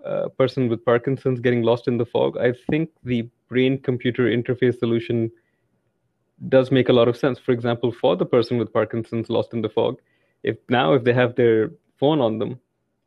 uh, 0.05 0.29
person 0.29 0.69
with 0.69 0.83
Parkinson's 0.85 1.39
getting 1.39 1.63
lost 1.63 1.87
in 1.87 1.97
the 1.97 2.05
fog, 2.05 2.37
I 2.37 2.53
think 2.69 2.89
the 3.03 3.27
brain 3.47 3.79
computer 3.81 4.23
interface 4.23 4.79
solution 4.79 5.31
does 6.47 6.71
make 6.71 6.89
a 6.89 6.93
lot 6.93 7.07
of 7.07 7.17
sense. 7.17 7.37
For 7.39 7.51
example, 7.51 7.91
for 7.91 8.15
the 8.15 8.25
person 8.25 8.57
with 8.57 8.71
Parkinson's 8.71 9.29
lost 9.29 9.53
in 9.53 9.61
the 9.61 9.69
fog, 9.69 9.99
if 10.43 10.57
now 10.69 10.93
if 10.93 11.03
they 11.03 11.13
have 11.13 11.35
their 11.35 11.71
phone 11.99 12.21
on 12.21 12.39
them 12.39 12.59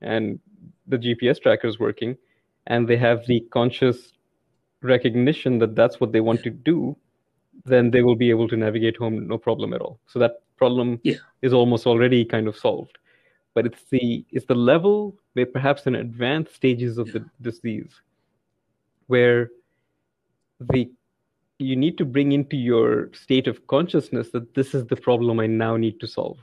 and 0.03 0.39
the 0.87 0.99
GPS 0.99 1.41
tracker 1.41 1.67
is 1.67 1.79
working 1.79 2.17
and 2.67 2.87
they 2.87 2.97
have 2.97 3.27
the 3.27 3.41
conscious 3.51 4.13
recognition 4.83 5.59
that 5.59 5.75
that's 5.75 6.01
what 6.01 6.13
they 6.13 6.21
want 6.21 6.43
to 6.43 6.51
do, 6.51 6.97
then 7.65 7.91
they 7.91 8.03
will 8.03 8.17
be 8.17 8.29
able 8.29 8.49
to 8.49 8.57
navigate 8.57 8.97
home 8.97 9.27
no 9.27 9.39
problem 9.39 9.73
at 9.73 9.81
all. 9.81 9.99
So 10.07 10.19
that 10.19 10.43
problem 10.57 11.01
yeah. 11.03 11.15
is 11.41 11.53
almost 11.53 11.87
already 11.87 12.25
kind 12.25 12.49
of 12.49 12.57
solved 12.57 12.99
but 13.55 13.67
it's 13.67 13.85
the 13.91 14.25
it's 14.31 14.47
the 14.47 14.55
level 14.55 15.15
where 15.35 15.47
perhaps 15.47 15.87
in 15.87 15.95
advanced 15.95 16.55
stages 16.55 16.99
of 16.99 17.13
the 17.13 17.25
disease 17.41 18.01
where 19.07 19.51
the 20.61 20.91
you 21.59 21.77
need 21.77 21.99
to 21.99 22.05
bring 22.05 22.33
into 22.33 22.57
your 22.57 23.11
state 23.13 23.47
of 23.47 23.67
consciousness 23.67 24.31
that 24.31 24.55
this 24.55 24.75
is 24.75 24.87
the 24.87 24.97
problem 24.97 25.41
I 25.41 25.47
now 25.47 25.77
need 25.77 26.01
to 26.01 26.07
solve. 26.07 26.39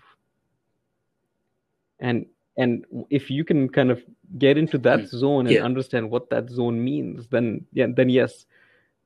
And 2.00 2.26
and 2.58 2.86
if 3.10 3.30
you 3.30 3.44
can 3.44 3.70
kind 3.70 3.92
of 3.92 4.04
get 4.38 4.58
into 4.58 4.78
that 4.80 5.00
mm. 5.00 5.08
zone 5.08 5.48
and 5.48 5.56
yeah. 5.56 5.64
understand 5.64 6.10
what 6.10 6.30
that 6.30 6.50
zone 6.50 6.84
means, 6.84 7.28
then 7.28 7.66
yeah, 7.74 7.88
then 7.96 8.10
yes, 8.10 8.46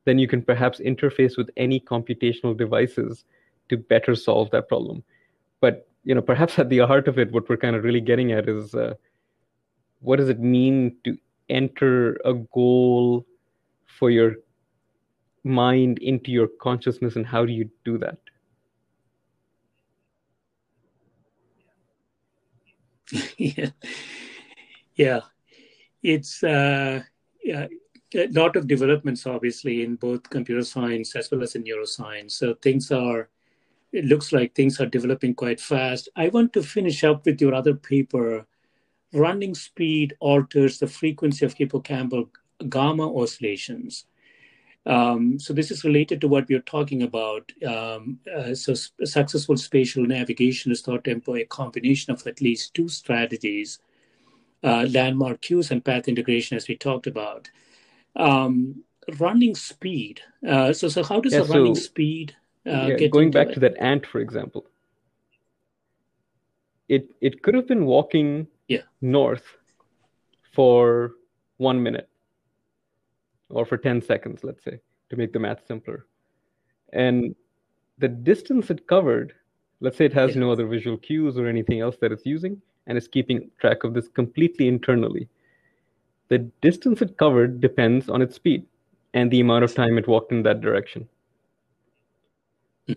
then 0.06 0.20
you 0.20 0.28
can 0.28 0.42
perhaps 0.42 0.80
interface 0.80 1.38
with 1.38 1.50
any 1.58 1.80
computational 1.80 2.56
devices 2.58 3.26
to 3.70 3.78
better 3.78 4.16
solve 4.16 4.50
that 4.52 4.68
problem. 4.68 5.04
But 5.62 5.88
you 6.04 6.16
know, 6.16 6.22
perhaps 6.22 6.60
at 6.60 6.70
the 6.70 6.80
heart 6.80 7.08
of 7.08 7.18
it, 7.18 7.32
what 7.32 7.48
we're 7.50 7.58
kind 7.58 7.76
of 7.76 7.84
really 7.84 8.02
getting 8.02 8.32
at 8.32 8.48
is 8.50 8.74
uh, 8.76 8.94
what 10.00 10.18
does 10.18 10.30
it 10.30 10.40
mean 10.40 10.98
to 11.04 11.18
enter 11.50 12.18
a 12.26 12.34
goal 12.34 13.26
for 13.86 14.10
your 14.10 14.36
mind 15.44 16.00
into 16.00 16.32
your 16.32 16.48
consciousness, 16.62 17.16
and 17.16 17.26
how 17.26 17.46
do 17.46 17.52
you 17.52 17.70
do 17.84 17.98
that? 17.98 18.18
yeah, 23.38 23.70
yeah, 24.96 25.20
it's 26.02 26.44
uh, 26.44 27.04
yeah, 27.44 27.68
a 28.16 28.28
lot 28.28 28.56
of 28.56 28.68
developments, 28.68 29.26
obviously, 29.26 29.84
in 29.84 29.96
both 29.96 30.30
computer 30.30 30.64
science 30.64 31.16
as 31.16 31.30
well 31.32 31.44
as 31.44 31.56
in 31.56 31.64
neuroscience. 31.64 32.32
So 32.32 32.56
things 32.56 32.92
are 32.92 33.30
it 33.94 34.06
looks 34.06 34.34
like 34.34 34.54
things 34.54 34.82
are 34.82 34.88
developing 34.88 35.36
quite 35.36 35.62
fast. 35.62 36.10
I 36.16 36.30
want 36.30 36.52
to 36.54 36.64
finish 36.64 37.04
up 37.04 37.26
with 37.26 37.40
your 37.40 37.54
other 37.54 37.76
paper. 37.76 38.46
Running 39.14 39.54
speed 39.54 40.16
alters 40.20 40.80
the 40.80 40.88
frequency 40.88 41.46
of 41.46 41.56
hippocampal 41.56 42.30
gamma 42.68 43.08
oscillations. 43.16 44.06
Um, 44.86 45.40
so 45.40 45.54
this 45.54 45.70
is 45.70 45.84
related 45.84 46.20
to 46.22 46.28
what 46.28 46.50
we 46.50 46.56
are 46.56 46.62
talking 46.62 47.04
about. 47.04 47.52
Um, 47.66 48.20
uh, 48.36 48.56
so 48.56 48.74
successful 48.74 49.56
spatial 49.58 50.06
navigation 50.06 50.72
is 50.72 50.82
thought 50.82 51.04
to 51.04 51.12
employ 51.12 51.42
a 51.42 51.46
combination 51.46 52.12
of 52.12 52.26
at 52.26 52.42
least 52.42 52.74
two 52.74 52.90
strategies, 52.90 53.80
uh, 54.64 54.88
landmark 54.90 55.42
cues 55.42 55.70
and 55.70 55.86
path 55.86 56.08
integration, 56.08 56.58
as 56.58 56.68
we 56.68 56.76
talked 56.76 57.06
about. 57.06 57.50
Um, 58.16 58.84
running 59.20 59.54
speed. 59.54 60.22
Uh, 60.46 60.74
so, 60.74 60.88
so 60.88 61.04
how 61.04 61.22
does 61.22 61.34
yeah, 61.34 61.46
running 61.48 61.76
speed 61.76 62.36
uh, 62.68 62.96
yeah, 62.98 63.08
going 63.08 63.32
back 63.32 63.50
it. 63.50 63.54
to 63.56 63.60
that 63.60 63.76
ant, 63.80 64.06
for 64.06 64.20
example, 64.20 64.66
it 66.90 67.10
it 67.22 67.42
could 67.44 67.56
have 67.56 67.68
been 67.68 67.86
walking 67.86 68.48
yeah. 68.68 68.82
north 69.02 69.44
for 70.54 71.12
one 71.58 71.82
minute 71.82 72.10
or 73.50 73.66
for 73.66 73.78
10 73.78 74.02
seconds, 74.02 74.44
let's 74.44 74.64
say, 74.64 74.80
to 75.10 75.16
make 75.16 75.34
the 75.34 75.40
math 75.40 75.66
simpler. 75.68 76.06
And 76.92 77.36
the 78.00 78.08
distance 78.08 78.70
it 78.70 78.88
covered, 78.88 79.34
let's 79.80 79.98
say 79.98 80.06
it 80.06 80.14
has 80.14 80.36
yeah. 80.36 80.42
no 80.42 80.52
other 80.52 80.66
visual 80.66 80.98
cues 80.98 81.38
or 81.38 81.48
anything 81.48 81.80
else 81.80 81.98
that 82.02 82.12
it's 82.12 82.26
using, 82.26 82.62
and 82.88 82.98
it's 82.98 83.08
keeping 83.08 83.50
track 83.60 83.84
of 83.84 83.94
this 83.94 84.08
completely 84.08 84.68
internally. 84.68 85.30
The 86.30 86.40
distance 86.62 87.02
it 87.02 87.18
covered 87.18 87.62
depends 87.62 88.10
on 88.10 88.22
its 88.22 88.36
speed 88.36 88.66
and 89.14 89.30
the 89.30 89.40
amount 89.40 89.64
of 89.64 89.76
time 89.76 89.98
it 89.98 90.08
walked 90.08 90.32
in 90.32 90.44
that 90.44 90.62
direction. 90.62 91.08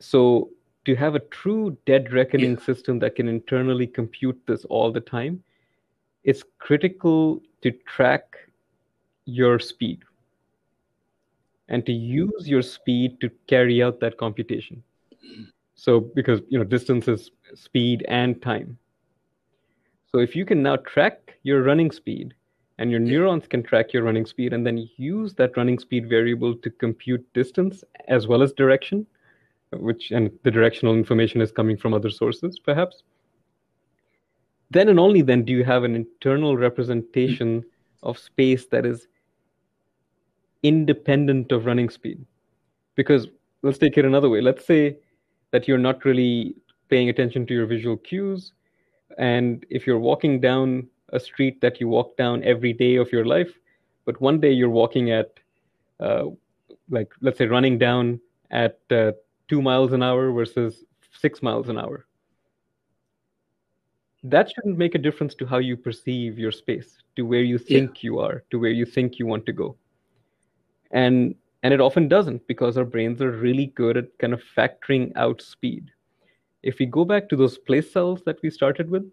So 0.01 0.51
to 0.85 0.95
have 0.95 1.15
a 1.15 1.21
true 1.21 1.77
dead 1.87 2.13
reckoning 2.13 2.53
yeah. 2.53 2.65
system 2.65 2.99
that 3.01 3.17
can 3.17 3.29
internally 3.29 3.87
compute 3.87 4.41
this 4.47 4.65
all 4.67 4.93
the 4.93 5.01
time, 5.01 5.43
it's 6.25 6.43
critical 6.59 7.43
to 7.63 7.71
track 7.87 8.37
your 9.25 9.59
speed 9.59 10.03
and 11.69 11.85
to 11.87 11.93
use 11.93 12.49
your 12.49 12.63
speed 12.63 13.21
to 13.21 13.31
carry 13.49 13.83
out 13.83 14.01
that 14.01 14.17
computation. 14.17 14.83
So 15.75 16.01
because 16.01 16.41
you 16.49 16.59
know 16.59 16.65
distance 16.65 17.09
is 17.09 17.31
speed 17.55 18.05
and 18.09 18.41
time. 18.41 18.79
So 20.11 20.19
if 20.19 20.35
you 20.35 20.45
can 20.45 20.63
now 20.63 20.77
track 20.77 21.35
your 21.43 21.63
running 21.63 21.91
speed 21.91 22.35
and 22.79 22.91
your 22.91 23.01
neurons 23.01 23.47
can 23.47 23.63
track 23.63 23.93
your 23.93 24.03
running 24.03 24.27
speed 24.27 24.53
and 24.53 24.67
then 24.67 24.89
use 24.97 25.35
that 25.35 25.57
running 25.57 25.79
speed 25.79 26.09
variable 26.09 26.55
to 26.55 26.71
compute 26.71 27.25
distance 27.35 27.85
as 28.09 28.27
well 28.27 28.43
as 28.43 28.53
direction, 28.53 29.07
which 29.73 30.11
and 30.11 30.31
the 30.43 30.51
directional 30.51 30.95
information 30.95 31.41
is 31.41 31.53
coming 31.53 31.77
from 31.77 31.95
other 31.95 32.11
sources, 32.11 32.59
perhaps. 32.59 33.03
Then 34.71 34.89
and 34.89 34.99
only 34.99 35.23
then 35.23 35.45
do 35.45 35.53
you 35.53 35.65
have 35.65 35.85
an 35.85 35.95
internal 35.95 36.57
representation 36.57 37.65
of 38.03 38.19
space 38.19 38.67
that 38.67 38.85
is 38.85 39.09
independent 40.63 41.53
of 41.53 41.67
running 41.67 41.89
speed. 41.89 42.25
Because 42.95 43.29
let's 43.63 43.79
take 43.79 43.99
it 43.99 44.05
another 44.05 44.29
way. 44.29 44.41
Let's 44.41 44.65
say 44.65 44.97
that 45.51 45.69
you're 45.69 45.79
not 45.79 46.05
really 46.05 46.55
paying 46.89 47.09
attention 47.09 47.47
to 47.47 47.55
your 47.55 47.67
visual 47.67 47.97
cues. 47.97 48.53
And 49.19 49.65
if 49.71 49.87
you're 49.87 49.99
walking 49.99 50.41
down 50.41 50.89
a 51.13 51.21
street 51.21 51.61
that 51.61 51.81
you 51.81 51.89
walk 51.89 52.17
down 52.17 52.43
every 52.43 52.73
day 52.73 52.97
of 52.97 53.13
your 53.13 53.25
life, 53.25 53.53
but 54.05 54.21
one 54.21 54.41
day 54.41 54.53
you're 54.53 54.71
walking 54.71 55.11
at, 55.11 55.39
uh, 56.01 56.27
like, 56.91 57.13
let's 57.21 57.39
say, 57.39 57.47
running 57.47 57.79
down 57.79 58.21
at 58.51 58.79
uh, 58.91 59.13
two 59.49 59.63
miles 59.63 59.93
an 59.93 60.03
hour 60.03 60.31
versus 60.33 60.85
six 61.13 61.43
miles 61.43 61.69
an 61.69 61.79
hour. 61.79 62.07
That 64.23 64.51
shouldn't 64.51 64.79
make 64.79 64.95
a 64.95 64.99
difference 64.99 65.35
to 65.37 65.47
how 65.47 65.59
you 65.59 65.77
perceive 65.77 66.39
your 66.39 66.51
space, 66.51 66.99
to 67.15 67.23
where 67.23 67.43
you 67.43 67.59
think 67.59 68.03
yeah. 68.03 68.09
you 68.09 68.19
are, 68.19 68.43
to 68.51 68.59
where 68.59 68.71
you 68.71 68.85
think 68.85 69.19
you 69.19 69.27
want 69.27 69.47
to 69.47 69.53
go. 69.53 69.77
And 70.91 71.35
and 71.63 71.73
it 71.73 71.81
often 71.81 72.09
doesn't 72.09 72.47
because 72.47 72.77
our 72.77 72.85
brains 72.85 73.21
are 73.21 73.33
really 73.33 73.67
good 73.67 73.97
at 73.97 74.17
kind 74.19 74.33
of 74.33 74.43
factoring 74.57 75.13
out 75.17 75.43
speed. 75.43 75.91
If 76.63 76.79
we 76.79 76.87
go 76.87 77.05
back 77.05 77.29
to 77.29 77.37
those 77.37 77.59
place 77.59 77.93
cells 77.93 78.23
that 78.25 78.41
we 78.43 78.51
started 78.51 78.91
with, 78.91 79.05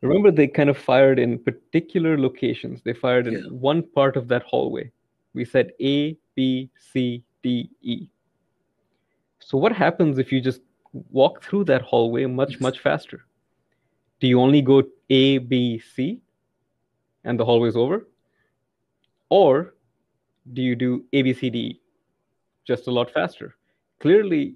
remember 0.00 0.30
they 0.30 0.48
kind 0.48 0.70
of 0.70 0.78
fired 0.78 1.18
in 1.18 1.38
particular 1.38 2.18
locations. 2.18 2.82
They 2.82 2.94
fired 2.94 3.26
in 3.26 3.34
yeah. 3.34 3.50
one 3.50 3.82
part 3.82 4.16
of 4.16 4.28
that 4.28 4.42
hallway. 4.42 4.90
We 5.34 5.44
said 5.44 5.72
A, 5.80 6.16
B, 6.34 6.70
C, 6.92 7.22
D, 7.42 7.70
E. 7.82 8.08
So 9.48 9.56
what 9.56 9.72
happens 9.72 10.18
if 10.18 10.32
you 10.32 10.40
just 10.40 10.60
walk 11.20 11.42
through 11.42 11.64
that 11.64 11.82
hallway 11.82 12.26
much, 12.26 12.60
much 12.60 12.80
faster? 12.80 13.20
Do 14.20 14.26
you 14.26 14.40
only 14.40 14.62
go 14.62 14.82
A, 15.10 15.38
B, 15.38 15.78
C 15.94 16.20
and 17.24 17.40
the 17.40 17.44
hallway's 17.44 17.76
over? 17.76 18.08
Or 19.30 19.74
do 20.52 20.62
you 20.62 20.74
do 20.76 21.04
A, 21.12 21.22
B, 21.22 21.32
C, 21.32 21.50
D 21.50 21.80
just 22.66 22.88
a 22.88 22.90
lot 22.90 23.10
faster? 23.10 23.54
clearly 24.00 24.54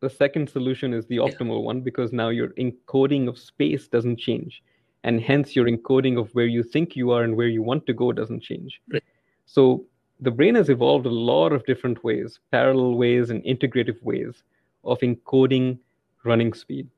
the 0.00 0.10
second 0.10 0.48
solution 0.48 0.94
is 0.94 1.06
the 1.06 1.16
optimal 1.16 1.62
one 1.62 1.80
because 1.80 2.12
now 2.12 2.28
your 2.30 2.48
encoding 2.50 3.28
of 3.28 3.38
space 3.38 3.88
doesn't 3.88 4.18
change 4.18 4.62
and 5.04 5.20
hence 5.20 5.54
your 5.54 5.66
encoding 5.66 6.18
of 6.18 6.30
where 6.34 6.46
you 6.46 6.62
think 6.62 6.96
you 6.96 7.10
are 7.10 7.22
and 7.22 7.36
where 7.36 7.48
you 7.48 7.62
want 7.62 7.86
to 7.86 7.92
go 7.92 8.12
doesn't 8.12 8.42
change 8.42 8.80
right. 8.92 9.04
so 9.46 9.84
the 10.20 10.30
brain 10.30 10.54
has 10.54 10.68
evolved 10.68 11.06
a 11.06 11.10
lot 11.10 11.52
of 11.52 11.64
different 11.66 12.02
ways 12.04 12.38
parallel 12.50 12.94
ways 12.94 13.30
and 13.30 13.42
integrative 13.44 14.02
ways 14.02 14.42
of 14.84 14.98
encoding 15.00 15.78
running 16.24 16.52
speed 16.52 16.88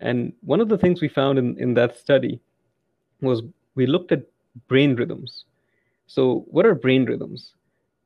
and 0.00 0.32
one 0.42 0.60
of 0.60 0.68
the 0.68 0.78
things 0.78 1.00
we 1.00 1.08
found 1.08 1.38
in, 1.38 1.56
in 1.58 1.74
that 1.74 1.96
study 1.96 2.40
was 3.20 3.42
we 3.74 3.86
looked 3.86 4.12
at 4.12 4.22
brain 4.68 4.94
rhythms 4.94 5.44
so 6.06 6.44
what 6.48 6.66
are 6.66 6.74
brain 6.74 7.04
rhythms 7.04 7.54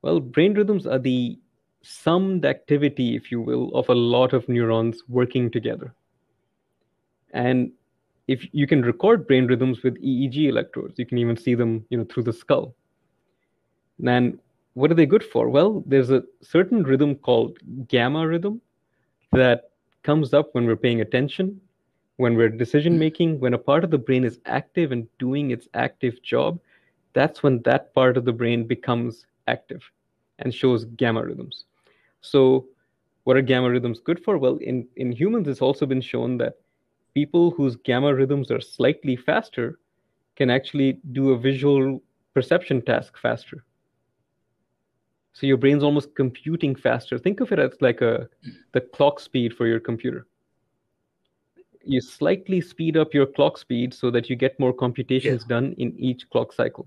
well 0.02 0.20
brain 0.20 0.54
rhythms 0.54 0.86
are 0.86 0.98
the 0.98 1.38
summed 1.82 2.44
activity, 2.44 3.16
if 3.16 3.30
you 3.30 3.40
will, 3.40 3.70
of 3.74 3.88
a 3.88 3.94
lot 3.94 4.32
of 4.32 4.48
neurons 4.48 5.02
working 5.08 5.50
together. 5.50 5.92
And 7.32 7.72
if 8.28 8.46
you 8.52 8.66
can 8.66 8.82
record 8.82 9.26
brain 9.26 9.46
rhythms 9.46 9.82
with 9.82 10.00
EEG 10.02 10.48
electrodes, 10.48 10.98
you 10.98 11.06
can 11.06 11.18
even 11.18 11.36
see 11.36 11.54
them, 11.54 11.84
you 11.90 11.98
know, 11.98 12.04
through 12.04 12.22
the 12.22 12.32
skull. 12.32 12.74
And 14.04 14.38
what 14.74 14.90
are 14.90 14.94
they 14.94 15.06
good 15.06 15.24
for? 15.24 15.48
Well, 15.48 15.82
there's 15.86 16.10
a 16.10 16.22
certain 16.40 16.82
rhythm 16.82 17.14
called 17.16 17.58
gamma 17.88 18.26
rhythm 18.26 18.60
that 19.32 19.70
comes 20.02 20.34
up 20.34 20.54
when 20.54 20.66
we're 20.66 20.76
paying 20.76 21.00
attention, 21.00 21.60
when 22.16 22.34
we're 22.34 22.48
decision 22.48 22.98
making, 22.98 23.40
when 23.40 23.54
a 23.54 23.58
part 23.58 23.84
of 23.84 23.90
the 23.90 23.98
brain 23.98 24.24
is 24.24 24.40
active 24.46 24.92
and 24.92 25.06
doing 25.18 25.50
its 25.50 25.68
active 25.74 26.22
job. 26.22 26.58
That's 27.12 27.42
when 27.42 27.62
that 27.62 27.92
part 27.94 28.16
of 28.16 28.24
the 28.24 28.32
brain 28.32 28.66
becomes 28.66 29.26
active 29.46 29.82
and 30.38 30.54
shows 30.54 30.84
gamma 30.84 31.24
rhythms. 31.24 31.64
So, 32.20 32.66
what 33.24 33.36
are 33.36 33.42
gamma 33.42 33.70
rhythms 33.70 34.00
good 34.00 34.22
for? 34.24 34.38
Well, 34.38 34.56
in, 34.56 34.88
in 34.96 35.12
humans, 35.12 35.46
it's 35.46 35.60
also 35.60 35.86
been 35.86 36.00
shown 36.00 36.38
that 36.38 36.54
people 37.14 37.50
whose 37.50 37.76
gamma 37.76 38.14
rhythms 38.14 38.50
are 38.50 38.60
slightly 38.60 39.16
faster 39.16 39.78
can 40.34 40.50
actually 40.50 40.98
do 41.12 41.30
a 41.30 41.38
visual 41.38 42.02
perception 42.34 42.82
task 42.82 43.18
faster. 43.18 43.64
So 45.32 45.46
your 45.46 45.56
brain's 45.56 45.82
almost 45.82 46.14
computing 46.14 46.74
faster. 46.74 47.18
Think 47.18 47.40
of 47.40 47.52
it 47.52 47.58
as 47.58 47.72
like 47.80 48.00
a 48.00 48.28
the 48.72 48.80
clock 48.80 49.18
speed 49.18 49.54
for 49.54 49.66
your 49.66 49.80
computer. 49.80 50.26
You 51.84 52.00
slightly 52.00 52.60
speed 52.60 52.96
up 52.96 53.14
your 53.14 53.26
clock 53.26 53.58
speed 53.58 53.92
so 53.94 54.10
that 54.10 54.30
you 54.30 54.36
get 54.36 54.60
more 54.60 54.72
computations 54.72 55.42
yeah. 55.42 55.54
done 55.54 55.74
in 55.78 55.98
each 55.98 56.28
clock 56.30 56.52
cycle. 56.52 56.86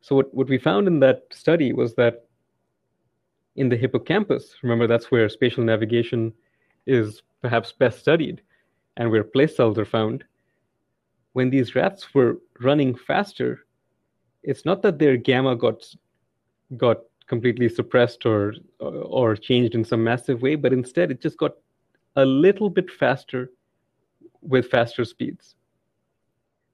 So 0.00 0.16
what, 0.16 0.34
what 0.34 0.48
we 0.48 0.58
found 0.58 0.88
in 0.88 0.98
that 1.00 1.22
study 1.30 1.72
was 1.72 1.94
that 1.94 2.24
in 3.56 3.68
the 3.68 3.76
hippocampus. 3.76 4.56
Remember, 4.62 4.86
that's 4.86 5.10
where 5.10 5.28
spatial 5.28 5.62
navigation 5.62 6.32
is 6.86 7.22
perhaps 7.40 7.72
best 7.72 8.00
studied 8.00 8.42
and 8.96 9.10
where 9.10 9.22
place 9.22 9.56
cells 9.56 9.78
are 9.78 9.84
found. 9.84 10.24
When 11.34 11.50
these 11.50 11.74
rats 11.74 12.14
were 12.14 12.38
running 12.60 12.94
faster, 12.94 13.64
it's 14.42 14.64
not 14.64 14.82
that 14.82 14.98
their 14.98 15.16
gamma 15.16 15.54
got 15.54 15.84
got 16.76 16.98
completely 17.26 17.68
suppressed 17.68 18.26
or 18.26 18.54
or 18.80 19.36
changed 19.36 19.74
in 19.74 19.84
some 19.84 20.04
massive 20.04 20.42
way, 20.42 20.54
but 20.54 20.72
instead 20.72 21.10
it 21.10 21.20
just 21.20 21.38
got 21.38 21.52
a 22.16 22.24
little 22.24 22.68
bit 22.68 22.90
faster 22.90 23.50
with 24.40 24.70
faster 24.70 25.04
speeds. 25.04 25.54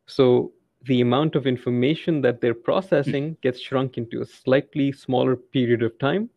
So 0.07 0.53
the 0.82 1.01
amount 1.01 1.34
of 1.34 1.46
information 1.46 2.22
that 2.22 2.40
they're 2.40 2.55
processing 2.55 3.28
hmm. 3.28 3.40
gets 3.42 3.61
shrunk 3.61 3.99
into 3.99 4.20
a 4.20 4.26
slightly 4.26 4.90
smaller 4.92 5.36
period 5.36 5.82
of 5.82 5.99
time 5.99 6.30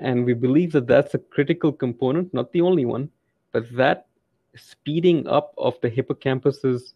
and 0.00 0.24
we 0.24 0.32
believe 0.32 0.72
that 0.72 0.86
that's 0.86 1.14
a 1.14 1.18
critical 1.18 1.72
component, 1.72 2.32
not 2.32 2.52
the 2.52 2.60
only 2.60 2.84
one, 2.84 3.10
but 3.52 3.64
that 3.76 4.06
speeding 4.56 5.26
up 5.28 5.54
of 5.58 5.78
the 5.80 5.88
hippocampus's 5.88 6.94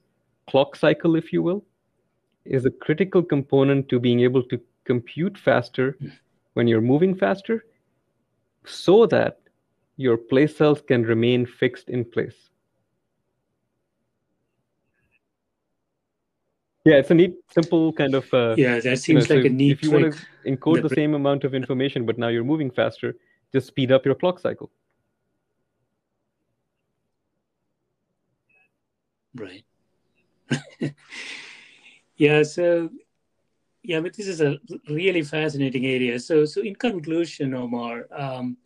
clock 0.49 0.77
cycle, 0.77 1.17
if 1.17 1.33
you 1.33 1.43
will, 1.43 1.65
is 2.45 2.65
a 2.65 2.71
critical 2.71 3.23
component 3.23 3.89
to 3.89 3.99
being 3.99 4.21
able 4.21 4.43
to 4.45 4.61
compute 4.87 5.37
faster 5.37 5.99
when 6.55 6.67
you're 6.67 6.81
moving 6.81 7.15
faster 7.15 7.65
so 8.65 9.07
that 9.07 9.41
your 9.97 10.17
place 10.17 10.57
cells 10.57 10.81
can 10.81 11.03
remain 11.03 11.47
fixed 11.47 11.89
in 11.89 12.05
place. 12.05 12.49
Yeah, 16.85 16.99
it's 16.99 17.11
a 17.11 17.15
neat, 17.15 17.35
simple 17.53 17.93
kind 17.93 18.15
of. 18.15 18.33
Uh, 18.33 18.55
yeah, 18.57 18.79
that 18.79 18.99
seems 19.01 19.09
you 19.09 19.15
know, 19.15 19.41
like 19.41 19.45
so 19.45 19.51
a 19.51 19.53
neat. 19.53 19.73
If 19.73 19.83
you 19.83 19.91
want 19.91 20.15
to 20.15 20.51
encode 20.51 20.83
the, 20.83 20.89
the 20.89 20.95
same 20.95 21.15
amount 21.15 21.43
of 21.43 21.53
information, 21.53 22.07
but 22.07 22.17
now 22.17 22.29
you're 22.29 22.45
moving 22.45 22.71
faster, 22.71 23.17
just 23.53 23.67
speed 23.67 23.91
up 23.91 24.07
your 24.07 24.15
clock 24.15 24.39
cycle. 24.39 24.71
Right. 29.35 29.65
yeah. 32.17 32.45
So, 32.45 32.91
yeah, 33.87 34.01
but 34.01 34.15
this 34.15 34.27
is 34.27 34.41
a 34.41 34.59
really 34.89 35.23
fascinating 35.23 35.87
area. 35.87 36.19
So, 36.19 36.45
so 36.45 36.61
in 36.61 36.75
conclusion, 36.75 37.55
Omar, 37.55 38.09
um, 38.11 38.57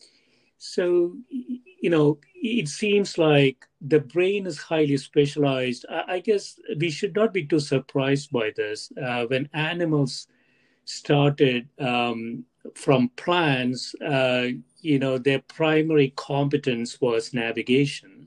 so 0.57 1.15
you 1.29 1.91
know, 1.91 2.19
it 2.35 2.69
seems 2.69 3.19
like 3.19 3.67
the 3.83 4.01
brain 4.01 4.47
is 4.47 4.59
highly 4.59 4.97
specialized. 4.97 5.85
I, 5.91 6.21
guess 6.21 6.59
we 6.79 6.91
should 6.91 7.15
not 7.15 7.35
be 7.35 7.45
too 7.45 7.61
surprised 7.61 8.31
by 8.33 8.53
this. 8.57 8.91
Uh, 9.03 9.27
when 9.27 9.49
animals 9.53 10.27
started 10.87 11.69
um, 11.79 12.45
from 12.75 13.11
plants, 13.17 13.95
uh, 13.97 14.49
you 14.81 14.99
know, 14.99 15.19
their 15.19 15.41
primary 15.49 16.15
competence 16.17 16.99
was 17.01 17.35
navigation. 17.35 18.27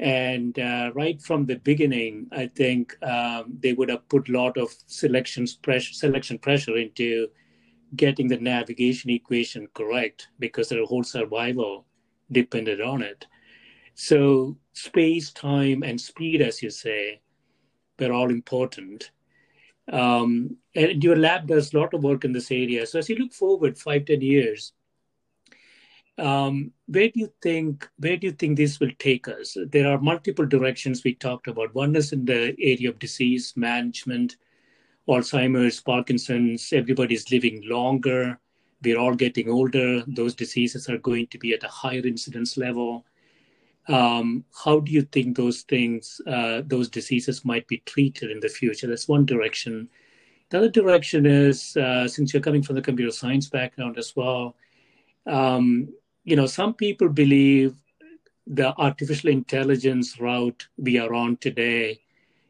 And 0.00 0.58
uh, 0.58 0.92
right 0.94 1.20
from 1.20 1.44
the 1.44 1.56
beginning, 1.56 2.26
I 2.32 2.46
think 2.46 2.96
um, 3.02 3.58
they 3.60 3.74
would 3.74 3.90
have 3.90 4.08
put 4.08 4.30
a 4.30 4.32
lot 4.32 4.56
of 4.56 4.74
selection 4.86 5.46
pressure, 5.62 5.92
selection 5.92 6.38
pressure 6.38 6.78
into 6.78 7.28
getting 7.96 8.26
the 8.26 8.38
navigation 8.38 9.10
equation 9.10 9.68
correct 9.74 10.28
because 10.38 10.70
their 10.70 10.86
whole 10.86 11.04
survival 11.04 11.84
depended 12.32 12.80
on 12.80 13.02
it. 13.02 13.26
So 13.94 14.56
space, 14.72 15.32
time, 15.32 15.82
and 15.82 16.00
speed, 16.00 16.40
as 16.40 16.62
you 16.62 16.70
say, 16.70 17.20
were 17.98 18.14
all 18.14 18.30
important. 18.30 19.10
Um, 19.92 20.56
and 20.74 21.04
your 21.04 21.16
lab 21.16 21.46
does 21.46 21.74
a 21.74 21.78
lot 21.78 21.92
of 21.92 22.02
work 22.02 22.24
in 22.24 22.32
this 22.32 22.50
area. 22.50 22.86
So 22.86 23.00
as 23.00 23.10
you 23.10 23.16
look 23.16 23.34
forward 23.34 23.76
five, 23.76 24.06
ten 24.06 24.22
years, 24.22 24.72
um, 26.20 26.72
where 26.86 27.08
do 27.08 27.20
you 27.20 27.32
think 27.42 27.88
where 27.98 28.16
do 28.16 28.26
you 28.26 28.32
think 28.32 28.56
this 28.56 28.78
will 28.78 28.92
take 28.98 29.26
us? 29.28 29.56
There 29.68 29.90
are 29.90 29.98
multiple 29.98 30.46
directions 30.46 31.02
we 31.02 31.14
talked 31.14 31.48
about. 31.48 31.74
One 31.74 31.96
is 31.96 32.12
in 32.12 32.24
the 32.24 32.54
area 32.60 32.90
of 32.90 32.98
disease 32.98 33.54
management, 33.56 34.36
Alzheimer's, 35.08 35.80
Parkinson's. 35.80 36.72
Everybody's 36.72 37.30
living 37.32 37.62
longer 37.64 38.38
we're 38.82 38.98
all 38.98 39.14
getting 39.14 39.48
older. 39.48 40.02
Those 40.06 40.34
diseases 40.34 40.88
are 40.88 40.98
going 40.98 41.26
to 41.28 41.38
be 41.38 41.52
at 41.52 41.64
a 41.64 41.68
higher 41.68 42.06
incidence 42.06 42.56
level. 42.56 43.04
Um, 43.88 44.44
how 44.64 44.80
do 44.80 44.92
you 44.92 45.02
think 45.02 45.36
those 45.36 45.62
things, 45.62 46.20
uh, 46.26 46.62
those 46.66 46.88
diseases 46.88 47.44
might 47.44 47.66
be 47.66 47.78
treated 47.86 48.30
in 48.30 48.40
the 48.40 48.48
future? 48.48 48.86
That's 48.86 49.08
one 49.08 49.26
direction. 49.26 49.88
The 50.50 50.58
other 50.58 50.70
direction 50.70 51.26
is, 51.26 51.76
uh, 51.76 52.08
since 52.08 52.32
you're 52.32 52.42
coming 52.42 52.62
from 52.62 52.76
the 52.76 52.82
computer 52.82 53.12
science 53.12 53.48
background 53.48 53.98
as 53.98 54.14
well, 54.16 54.56
um, 55.26 55.88
you 56.24 56.36
know, 56.36 56.46
some 56.46 56.74
people 56.74 57.08
believe 57.08 57.74
the 58.46 58.74
artificial 58.78 59.30
intelligence 59.30 60.20
route 60.20 60.66
we 60.76 60.98
are 60.98 61.14
on 61.14 61.36
today 61.36 62.00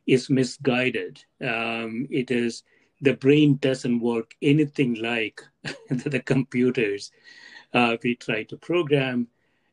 is 0.06 0.30
misguided. 0.30 1.22
Um, 1.40 2.06
it 2.10 2.30
is 2.30 2.62
the 3.00 3.14
brain 3.14 3.56
doesn't 3.56 4.00
work 4.00 4.34
anything 4.42 4.94
like 4.94 5.40
the 5.90 6.20
computers 6.20 7.12
uh, 7.72 7.96
we 8.02 8.16
try 8.16 8.42
to 8.44 8.56
program. 8.56 9.28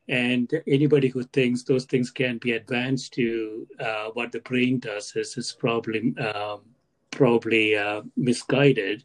And 0.09 0.51
anybody 0.67 1.09
who 1.09 1.23
thinks 1.23 1.63
those 1.63 1.85
things 1.85 2.11
can 2.11 2.37
be 2.37 2.53
advanced 2.53 3.13
to 3.13 3.67
uh, 3.79 4.05
what 4.13 4.31
the 4.31 4.39
brain 4.39 4.79
does 4.79 5.13
is, 5.15 5.35
is 5.35 5.51
probably 5.51 6.17
um, 6.17 6.61
probably 7.11 7.75
uh, 7.75 8.03
misguided. 8.15 9.03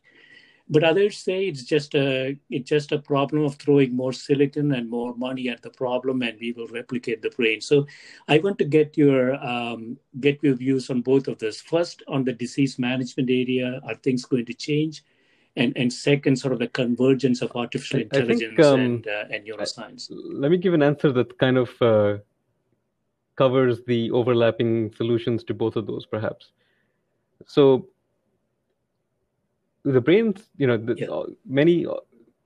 But 0.73 0.85
others 0.85 1.19
say 1.19 1.49
it's 1.49 1.65
just 1.65 1.95
a 1.95 2.35
it's 2.49 2.71
just 2.71 2.93
a 2.93 2.99
problem 2.99 3.45
of 3.45 3.57
throwing 3.57 3.95
more 3.95 4.15
silicon 4.15 4.73
and 4.73 4.89
more 4.89 5.15
money 5.15 5.51
at 5.51 5.61
the 5.61 5.69
problem, 5.69 6.23
and 6.23 6.39
we 6.41 6.53
will 6.53 6.67
replicate 6.69 7.21
the 7.21 7.29
brain. 7.29 7.61
So, 7.61 7.87
I 8.27 8.39
want 8.39 8.59
to 8.61 8.65
get 8.65 8.97
your 8.97 9.35
um, 9.45 9.99
get 10.21 10.39
your 10.43 10.55
views 10.55 10.89
on 10.89 11.03
both 11.03 11.29
of 11.29 11.39
this. 11.39 11.61
First, 11.61 12.03
on 12.09 12.25
the 12.25 12.33
disease 12.33 12.79
management 12.79 13.29
area, 13.29 13.81
are 13.87 13.97
things 13.97 14.25
going 14.25 14.47
to 14.47 14.55
change? 14.55 15.05
And 15.57 15.77
and 15.77 15.93
second, 15.93 16.37
sort 16.37 16.55
of 16.55 16.59
the 16.59 16.69
convergence 16.69 17.43
of 17.43 17.55
artificial 17.55 18.01
intelligence 18.01 18.57
think, 18.57 18.67
um, 18.67 18.81
and 18.81 19.07
uh, 19.07 19.25
and 19.31 19.47
neuroscience. 19.47 20.09
Let 20.11 20.51
me 20.51 20.57
give 20.57 20.73
an 20.73 20.83
answer 20.83 21.13
that 21.13 21.39
kind 21.39 21.59
of 21.59 21.71
uh, 21.83 22.17
covers 23.37 23.83
the 23.87 24.11
overlapping 24.11 24.95
solutions 24.95 25.45
to 25.45 25.53
both 25.53 25.77
of 25.77 25.87
those, 25.87 26.07
perhaps. 26.07 26.53
So 27.47 27.89
the 29.85 30.01
brains, 30.01 30.49
you 30.57 30.67
know, 30.67 30.77
the, 30.77 30.95
yeah. 30.97 31.35
many 31.47 31.87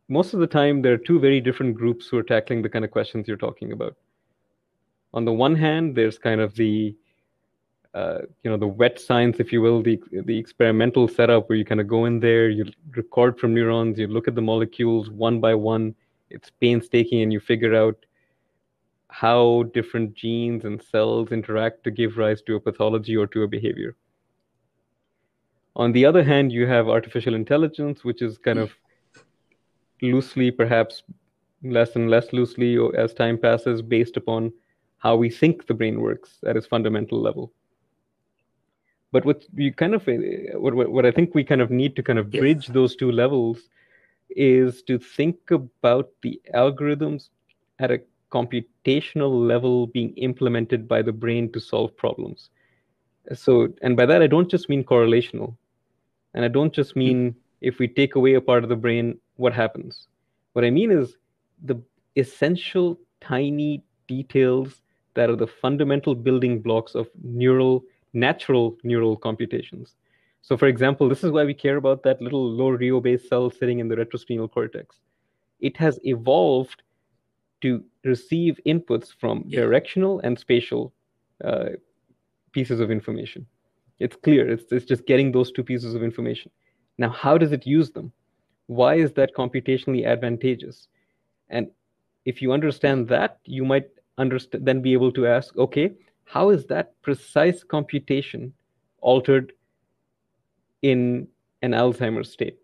most 0.08 0.34
of 0.34 0.40
the 0.40 0.46
time, 0.46 0.82
there 0.82 0.92
are 0.92 0.98
two 0.98 1.18
very 1.18 1.40
different 1.40 1.74
groups 1.74 2.06
who 2.06 2.16
are 2.18 2.22
tackling 2.22 2.62
the 2.62 2.68
kind 2.68 2.84
of 2.84 2.90
questions 2.90 3.26
you're 3.26 3.36
talking 3.36 3.72
about. 3.72 3.96
On 5.14 5.24
the 5.24 5.32
one 5.32 5.56
hand, 5.56 5.96
there's 5.96 6.18
kind 6.18 6.40
of 6.40 6.54
the 6.54 6.94
uh, 7.94 8.18
you 8.42 8.50
know 8.50 8.58
the 8.58 8.66
wet 8.66 9.00
science, 9.00 9.40
if 9.40 9.52
you 9.52 9.62
will, 9.62 9.82
the 9.82 10.00
the 10.12 10.38
experimental 10.38 11.08
setup 11.08 11.48
where 11.48 11.56
you 11.56 11.64
kind 11.64 11.80
of 11.80 11.88
go 11.88 12.04
in 12.04 12.20
there, 12.20 12.50
you 12.50 12.66
record 12.94 13.38
from 13.38 13.54
neurons, 13.54 13.98
you 13.98 14.06
look 14.06 14.28
at 14.28 14.34
the 14.34 14.42
molecules 14.42 15.10
one 15.10 15.40
by 15.40 15.54
one. 15.54 15.94
It's 16.28 16.50
painstaking, 16.60 17.22
and 17.22 17.32
you 17.32 17.40
figure 17.40 17.74
out 17.74 17.96
how 19.08 19.62
different 19.72 20.14
genes 20.14 20.64
and 20.64 20.82
cells 20.82 21.32
interact 21.32 21.84
to 21.84 21.90
give 21.90 22.18
rise 22.18 22.42
to 22.42 22.56
a 22.56 22.60
pathology 22.60 23.16
or 23.16 23.26
to 23.28 23.44
a 23.44 23.48
behavior. 23.48 23.96
On 25.76 25.92
the 25.92 26.06
other 26.06 26.24
hand, 26.24 26.52
you 26.52 26.66
have 26.66 26.88
artificial 26.88 27.34
intelligence, 27.34 28.02
which 28.02 28.22
is 28.22 28.38
kind 28.38 28.58
of 28.58 28.72
loosely, 30.00 30.50
perhaps 30.50 31.02
less 31.62 31.96
and 31.96 32.08
less 32.08 32.32
loosely 32.32 32.78
as 32.96 33.12
time 33.12 33.36
passes, 33.36 33.82
based 33.82 34.16
upon 34.16 34.52
how 34.98 35.16
we 35.16 35.28
think 35.28 35.66
the 35.66 35.74
brain 35.74 36.00
works 36.00 36.38
at 36.46 36.56
its 36.56 36.66
fundamental 36.66 37.20
level. 37.20 37.52
But 39.12 39.26
what 39.26 39.44
you 39.54 39.72
kind 39.72 39.94
of 39.94 40.06
what, 40.54 40.74
what 40.74 41.04
I 41.04 41.10
think 41.10 41.34
we 41.34 41.44
kind 41.44 41.60
of 41.60 41.70
need 41.70 41.94
to 41.96 42.02
kind 42.02 42.18
of 42.18 42.30
bridge 42.30 42.68
those 42.68 42.96
two 42.96 43.12
levels 43.12 43.68
is 44.30 44.82
to 44.84 44.98
think 44.98 45.36
about 45.50 46.08
the 46.22 46.40
algorithms 46.54 47.28
at 47.78 47.90
a 47.90 48.00
computational 48.32 49.46
level 49.46 49.86
being 49.88 50.14
implemented 50.14 50.88
by 50.88 51.02
the 51.02 51.12
brain 51.12 51.52
to 51.52 51.60
solve 51.60 51.94
problems. 51.96 52.48
So, 53.34 53.68
and 53.82 53.96
by 53.96 54.06
that 54.06 54.22
I 54.22 54.26
don't 54.26 54.50
just 54.50 54.68
mean 54.68 54.84
correlational, 54.84 55.54
and 56.36 56.44
I 56.44 56.48
don't 56.48 56.72
just 56.72 56.94
mean 56.94 57.34
if 57.62 57.78
we 57.78 57.88
take 57.88 58.14
away 58.14 58.34
a 58.34 58.40
part 58.40 58.62
of 58.62 58.68
the 58.68 58.76
brain, 58.76 59.18
what 59.36 59.54
happens. 59.54 60.06
What 60.52 60.64
I 60.64 60.70
mean 60.70 60.92
is 60.92 61.16
the 61.64 61.82
essential 62.14 63.00
tiny 63.20 63.82
details 64.06 64.82
that 65.14 65.30
are 65.30 65.36
the 65.36 65.46
fundamental 65.46 66.14
building 66.14 66.60
blocks 66.60 66.94
of 66.94 67.08
neural, 67.22 67.82
natural 68.12 68.76
neural 68.84 69.16
computations. 69.16 69.96
So, 70.42 70.56
for 70.56 70.68
example, 70.68 71.08
this 71.08 71.24
is 71.24 71.32
why 71.32 71.44
we 71.44 71.54
care 71.54 71.76
about 71.76 72.02
that 72.04 72.20
little 72.20 72.48
low 72.48 72.76
rheobase 72.76 73.26
cell 73.28 73.50
sitting 73.50 73.80
in 73.80 73.88
the 73.88 73.96
retrosplenial 73.96 74.52
cortex. 74.52 75.00
It 75.58 75.76
has 75.78 75.98
evolved 76.04 76.82
to 77.62 77.82
receive 78.04 78.60
inputs 78.66 79.08
from 79.18 79.44
yeah. 79.46 79.60
directional 79.60 80.20
and 80.20 80.38
spatial 80.38 80.92
uh, 81.42 81.70
pieces 82.52 82.78
of 82.78 82.90
information. 82.90 83.46
It's 83.98 84.16
clear. 84.16 84.48
It's, 84.50 84.70
it's 84.72 84.84
just 84.84 85.06
getting 85.06 85.32
those 85.32 85.52
two 85.52 85.64
pieces 85.64 85.94
of 85.94 86.02
information. 86.02 86.50
Now, 86.98 87.10
how 87.10 87.38
does 87.38 87.52
it 87.52 87.66
use 87.66 87.90
them? 87.90 88.12
Why 88.66 88.96
is 88.96 89.12
that 89.14 89.34
computationally 89.34 90.06
advantageous? 90.06 90.88
And 91.48 91.70
if 92.24 92.42
you 92.42 92.52
understand 92.52 93.08
that, 93.08 93.38
you 93.44 93.64
might 93.64 93.88
understand, 94.18 94.66
then 94.66 94.82
be 94.82 94.92
able 94.92 95.12
to 95.12 95.26
ask, 95.26 95.56
okay, 95.56 95.92
how 96.24 96.50
is 96.50 96.66
that 96.66 97.00
precise 97.02 97.62
computation 97.62 98.52
altered 99.00 99.52
in 100.82 101.28
an 101.62 101.70
Alzheimer's 101.72 102.32
state? 102.32 102.58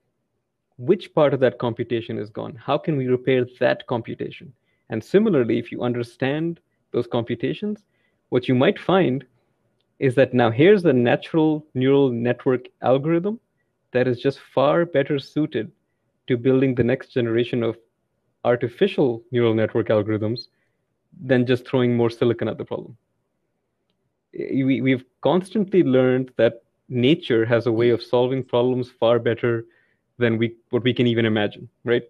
Which 0.79 1.15
part 1.15 1.33
of 1.33 1.41
that 1.41 1.59
computation 1.59 2.19
is 2.19 2.31
gone? 2.31 2.57
How 2.57 2.77
can 2.77 2.97
we 2.97 3.07
repair 3.07 3.47
that 3.61 3.87
computation? 3.87 4.53
And 4.89 5.03
similarly, 5.03 5.59
if 5.59 5.71
you 5.71 5.83
understand 5.83 6.59
those 6.91 7.07
computations, 7.07 7.85
what 8.31 8.49
you 8.49 8.55
might 8.55 8.79
find 8.79 9.25
is 10.03 10.17
that 10.17 10.35
now 10.35 10.51
here's 10.51 10.85
a 10.85 10.93
natural 10.93 11.65
neural 11.75 12.11
network 12.11 12.67
algorithm 12.83 13.39
that 13.93 14.09
is 14.09 14.19
just 14.21 14.41
far 14.53 14.85
better 14.85 15.17
suited 15.17 15.71
to 16.27 16.37
building 16.37 16.75
the 16.75 16.83
next 16.83 17.13
generation 17.13 17.63
of 17.63 17.77
artificial 18.45 19.23
neural 19.31 19.55
network 19.55 19.89
algorithms 19.89 20.49
than 21.25 21.47
just 21.47 21.69
throwing 21.69 21.97
more 21.97 22.11
silicon 22.11 22.49
at 22.49 22.59
the 22.59 22.65
problem. 22.65 22.97
We, 24.33 24.81
we've 24.81 25.05
constantly 25.21 25.85
learned 25.85 26.33
that 26.37 26.65
nature 26.89 27.47
has 27.47 27.67
a 27.67 27.73
way 27.73 27.91
of 27.91 28.03
solving 28.03 28.43
problems 28.43 28.91
far 28.99 29.21
better 29.21 29.67
than 30.19 30.37
we 30.37 30.57
what 30.71 30.83
we 30.83 30.93
can 30.93 31.07
even 31.07 31.27
imagine, 31.27 31.69
right? 31.85 32.03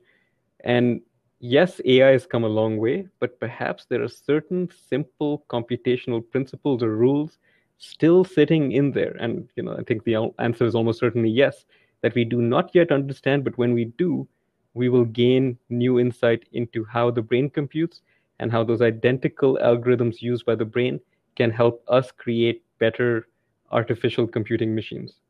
And 0.64 1.02
yes, 1.40 1.78
AI 1.84 2.12
has 2.12 2.24
come 2.26 2.44
a 2.44 2.48
long 2.60 2.78
way, 2.78 3.08
but 3.20 3.38
perhaps 3.38 3.84
there 3.84 4.02
are 4.02 4.08
certain 4.08 4.70
simple 4.88 5.44
computational 5.50 6.22
principles 6.30 6.82
or 6.82 6.96
rules 6.96 7.38
still 7.82 8.24
sitting 8.24 8.72
in 8.72 8.92
there. 8.92 9.16
And 9.20 9.48
you 9.56 9.62
know, 9.64 9.76
I 9.76 9.82
think 9.84 10.04
the 10.04 10.32
answer 10.38 10.64
is 10.66 10.74
almost 10.74 11.00
certainly 11.00 11.30
yes, 11.30 11.66
that 12.02 12.14
we 12.14 12.24
do 12.24 12.40
not 12.42 12.74
yet 12.74 12.92
understand, 12.92 13.44
but 13.44 13.58
when 13.58 13.74
we 13.74 13.86
do, 13.86 14.28
we 14.74 14.88
will 14.88 15.04
gain 15.04 15.58
new 15.68 15.98
insight 15.98 16.44
into 16.52 16.84
how 16.84 17.10
the 17.10 17.22
brain 17.22 17.50
computes 17.50 18.02
and 18.38 18.50
how 18.52 18.64
those 18.64 18.82
identical 18.82 19.58
algorithms 19.62 20.22
used 20.22 20.46
by 20.46 20.54
the 20.54 20.64
brain 20.64 21.00
can 21.36 21.50
help 21.50 21.82
us 21.88 22.10
create 22.12 22.62
better 22.78 23.28
artificial 23.70 24.26
computing 24.26 24.74
machines. 24.74 25.20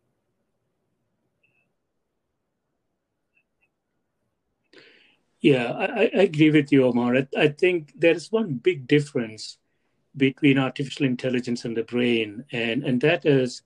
Yeah, 5.41 5.73
I, 5.73 5.85
I 6.05 6.23
agree 6.23 6.51
with 6.51 6.73
you, 6.73 6.85
Omar. 6.85 7.17
I, 7.17 7.27
I 7.37 7.49
think 7.49 7.93
there 7.99 8.15
is 8.15 8.31
one 8.33 8.55
big 8.55 8.87
difference 8.87 9.59
between 10.17 10.59
artificial 10.59 11.07
intelligence 11.07 11.65
and 11.65 11.77
the 11.77 11.85
brain, 11.85 12.45
and, 12.53 12.85
and 12.85 13.01
that 13.01 13.25
is 13.27 13.63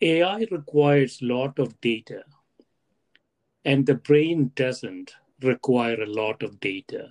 AI 0.00 0.46
requires 0.50 1.20
a 1.20 1.26
lot 1.26 1.58
of 1.58 1.80
data, 1.80 2.24
and 3.64 3.86
the 3.86 3.94
brain 3.94 4.50
doesn't 4.54 5.14
require 5.42 6.02
a 6.02 6.06
lot 6.10 6.42
of 6.42 6.60
data 6.60 7.08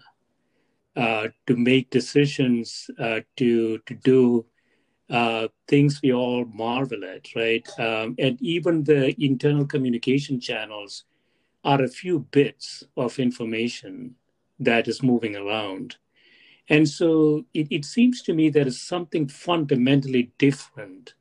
uh, 0.95 1.27
to 1.47 1.55
make 1.55 1.89
decisions, 1.89 2.89
uh, 2.99 3.21
to 3.37 3.77
to 3.79 3.93
do 3.95 4.45
uh, 5.09 5.47
things 5.67 5.99
we 6.03 6.13
all 6.13 6.45
marvel 6.45 7.03
at, 7.03 7.33
right? 7.35 7.67
Um, 7.79 8.15
and 8.19 8.39
even 8.41 8.83
the 8.83 9.15
internal 9.23 9.65
communication 9.65 10.39
channels 10.39 11.05
are 11.63 11.81
a 11.81 11.87
few 11.87 12.19
bits 12.31 12.83
of 12.95 13.19
information 13.19 14.15
that 14.59 14.87
is 14.87 15.01
moving 15.01 15.35
around. 15.35 15.97
And 16.69 16.87
so 16.87 17.45
it, 17.53 17.67
it 17.71 17.85
seems 17.85 18.21
to 18.23 18.33
me 18.33 18.49
there 18.49 18.67
is 18.67 18.79
something 18.79 19.27
fundamentally 19.27 20.31
different 20.37 21.15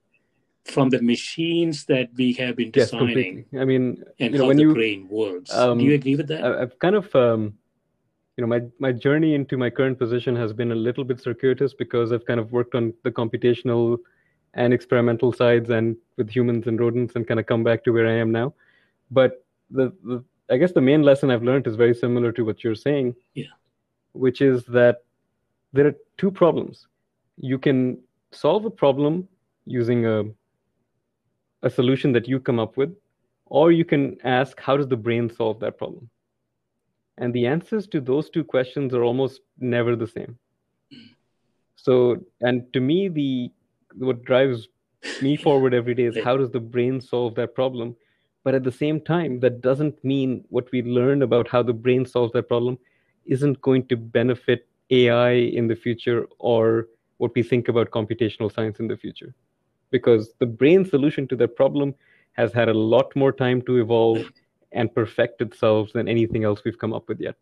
from 0.64 0.90
the 0.90 1.00
machines 1.00 1.86
that 1.86 2.10
we 2.16 2.34
have 2.34 2.56
been 2.56 2.70
designing. 2.70 3.46
Yes, 3.50 3.62
I 3.62 3.64
mean, 3.64 4.04
and 4.20 4.34
you 4.34 4.38
know, 4.38 4.48
how 4.48 4.52
the 4.52 4.60
you, 4.60 4.74
brain 4.74 5.08
works. 5.08 5.52
Um, 5.54 5.78
Do 5.78 5.84
you 5.84 5.94
agree 5.94 6.16
with 6.16 6.28
that? 6.28 6.44
I've 6.44 6.78
kind 6.78 6.94
of, 6.94 7.14
um, 7.16 7.54
you 8.36 8.42
know, 8.42 8.46
my 8.46 8.60
my 8.78 8.92
journey 8.92 9.34
into 9.34 9.56
my 9.56 9.70
current 9.70 9.98
position 9.98 10.36
has 10.36 10.52
been 10.52 10.72
a 10.72 10.74
little 10.74 11.04
bit 11.04 11.20
circuitous 11.20 11.72
because 11.72 12.12
I've 12.12 12.26
kind 12.26 12.38
of 12.38 12.52
worked 12.52 12.74
on 12.74 12.92
the 13.02 13.10
computational 13.10 13.98
and 14.54 14.74
experimental 14.74 15.32
sides 15.32 15.70
and 15.70 15.96
with 16.16 16.28
humans 16.28 16.66
and 16.66 16.78
rodents 16.78 17.16
and 17.16 17.26
kind 17.26 17.40
of 17.40 17.46
come 17.46 17.64
back 17.64 17.82
to 17.84 17.90
where 17.90 18.06
I 18.06 18.12
am 18.12 18.30
now. 18.30 18.54
But 19.10 19.44
the, 19.70 19.92
the 20.04 20.22
I 20.50 20.58
guess 20.58 20.72
the 20.72 20.80
main 20.80 21.02
lesson 21.02 21.30
I've 21.30 21.42
learned 21.42 21.66
is 21.66 21.76
very 21.76 21.94
similar 21.94 22.32
to 22.32 22.44
what 22.44 22.62
you're 22.62 22.74
saying. 22.74 23.14
Yeah. 23.34 23.54
Which 24.12 24.40
is 24.40 24.64
that 24.66 24.98
there 25.72 25.86
are 25.86 25.94
two 26.16 26.30
problems. 26.30 26.86
You 27.36 27.58
can 27.58 27.98
solve 28.32 28.64
a 28.64 28.70
problem 28.70 29.28
using 29.66 30.06
a 30.06 30.24
a 31.62 31.70
solution 31.70 32.12
that 32.12 32.28
you 32.28 32.38
come 32.38 32.60
up 32.60 32.76
with, 32.76 32.94
or 33.46 33.72
you 33.72 33.84
can 33.84 34.16
ask, 34.22 34.60
how 34.60 34.76
does 34.76 34.86
the 34.86 34.96
brain 34.96 35.28
solve 35.28 35.58
that 35.60 35.76
problem? 35.76 36.08
And 37.16 37.34
the 37.34 37.46
answers 37.46 37.88
to 37.88 38.00
those 38.00 38.30
two 38.30 38.44
questions 38.44 38.94
are 38.94 39.02
almost 39.02 39.40
never 39.58 39.96
the 39.96 40.06
same. 40.06 40.38
So, 41.74 42.18
and 42.40 42.72
to 42.72 42.80
me, 42.80 43.08
the 43.08 43.50
what 43.94 44.24
drives 44.24 44.68
me 45.22 45.36
forward 45.36 45.74
every 45.74 45.94
day 45.94 46.04
is 46.04 46.18
how 46.22 46.36
does 46.36 46.50
the 46.50 46.60
brain 46.60 47.00
solve 47.00 47.34
that 47.36 47.54
problem? 47.54 47.96
But 48.44 48.54
at 48.54 48.62
the 48.62 48.72
same 48.72 49.00
time, 49.00 49.40
that 49.40 49.60
doesn't 49.60 50.02
mean 50.04 50.44
what 50.48 50.70
we 50.70 50.82
learn 50.82 51.22
about 51.22 51.48
how 51.48 51.62
the 51.62 51.72
brain 51.72 52.06
solves 52.06 52.32
that 52.34 52.48
problem 52.48 52.78
isn't 53.26 53.60
going 53.60 53.86
to 53.88 53.96
benefit 53.96 54.67
AI 54.90 55.32
in 55.32 55.66
the 55.66 55.76
future 55.76 56.26
or 56.38 56.88
what 57.18 57.34
we 57.34 57.42
think 57.42 57.68
about 57.68 57.90
computational 57.90 58.52
science 58.52 58.80
in 58.80 58.88
the 58.88 58.96
future. 58.96 59.34
Because 59.90 60.32
the 60.38 60.46
brain 60.46 60.84
solution 60.84 61.26
to 61.28 61.36
that 61.36 61.56
problem 61.56 61.94
has 62.32 62.52
had 62.52 62.68
a 62.68 62.74
lot 62.74 63.14
more 63.16 63.32
time 63.32 63.62
to 63.62 63.78
evolve 63.78 64.30
and 64.72 64.94
perfect 64.94 65.40
itself 65.40 65.92
than 65.92 66.08
anything 66.08 66.44
else 66.44 66.62
we've 66.64 66.78
come 66.78 66.92
up 66.92 67.08
with 67.08 67.20
yet. 67.20 67.34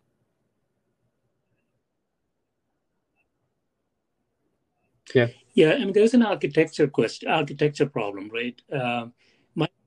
Yeah. 5.14 5.28
Yeah, 5.54 5.72
I 5.72 5.78
mean, 5.78 5.92
there's 5.92 6.14
an 6.14 6.22
architecture 6.22 6.86
question, 6.86 7.28
architecture 7.28 7.86
problem, 7.86 8.30
right? 8.32 8.60
Uh, 8.72 9.06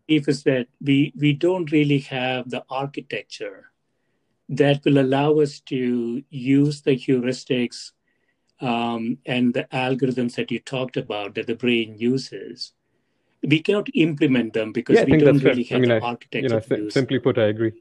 belief 0.10 0.28
is 0.28 0.44
that 0.44 0.68
we 0.82 1.14
we 1.20 1.34
don't 1.34 1.72
really 1.72 2.00
have 2.00 2.50
the 2.50 2.64
architecture 2.70 3.69
that 4.50 4.84
will 4.84 5.00
allow 5.00 5.40
us 5.40 5.60
to 5.60 6.24
use 6.30 6.82
the 6.82 6.98
heuristics 6.98 7.92
um, 8.62 9.18
and 9.26 9.54
the 9.54 9.66
algorithms 9.72 10.36
that 10.36 10.52
you 10.52 10.60
talked 10.60 10.98
about 10.98 11.36
that 11.36 11.48
the 11.48 11.56
brain 11.56 11.96
uses. 11.98 12.74
We 13.44 13.62
cannot 13.62 13.88
implement 13.94 14.54
them 14.54 14.74
because 14.74 14.98
yeah, 14.98 15.06
we 15.06 15.18
don't 15.18 15.42
really 15.44 15.64
fair. 15.64 15.78
have 15.78 15.86
I 15.86 15.88
mean, 15.88 16.00
the 16.00 16.06
architecture. 16.06 16.62
You 16.70 16.84
know, 16.84 16.90
simply 16.90 17.20
put, 17.20 17.38
I 17.38 17.44
agree. 17.44 17.74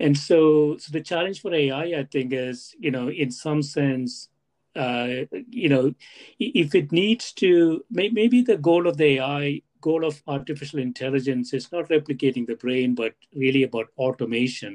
And 0.00 0.18
so, 0.18 0.76
so 0.78 0.90
the 0.90 1.00
challenge 1.00 1.40
for 1.40 1.54
AI, 1.54 1.84
I 1.84 2.08
think, 2.10 2.32
is 2.32 2.74
you 2.78 2.90
know, 2.90 3.08
in 3.08 3.30
some 3.30 3.62
sense, 3.62 4.28
uh, 4.74 5.08
you 5.48 5.68
know, 5.68 5.94
if 6.40 6.74
it 6.74 6.90
needs 6.90 7.32
to, 7.34 7.84
may- 7.90 8.08
maybe 8.08 8.42
the 8.42 8.56
goal 8.56 8.88
of 8.88 8.96
the 8.96 9.18
AI 9.18 9.62
goal 9.86 10.04
of 10.10 10.22
artificial 10.26 10.80
intelligence 10.80 11.52
is 11.52 11.70
not 11.70 11.88
replicating 11.94 12.46
the 12.46 12.60
brain, 12.64 12.94
but 12.94 13.14
really 13.44 13.64
about 13.64 13.88
automation. 13.98 14.74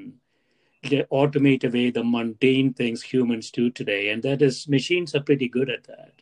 To 0.90 1.04
automate 1.12 1.66
away 1.68 1.92
the 1.92 2.06
mundane 2.06 2.74
things 2.74 3.02
humans 3.14 3.52
do 3.52 3.70
today, 3.70 4.12
and 4.12 4.24
that 4.24 4.42
is 4.42 4.66
machines 4.76 5.14
are 5.14 5.26
pretty 5.30 5.50
good 5.50 5.70
at 5.70 5.84
that. 5.88 6.14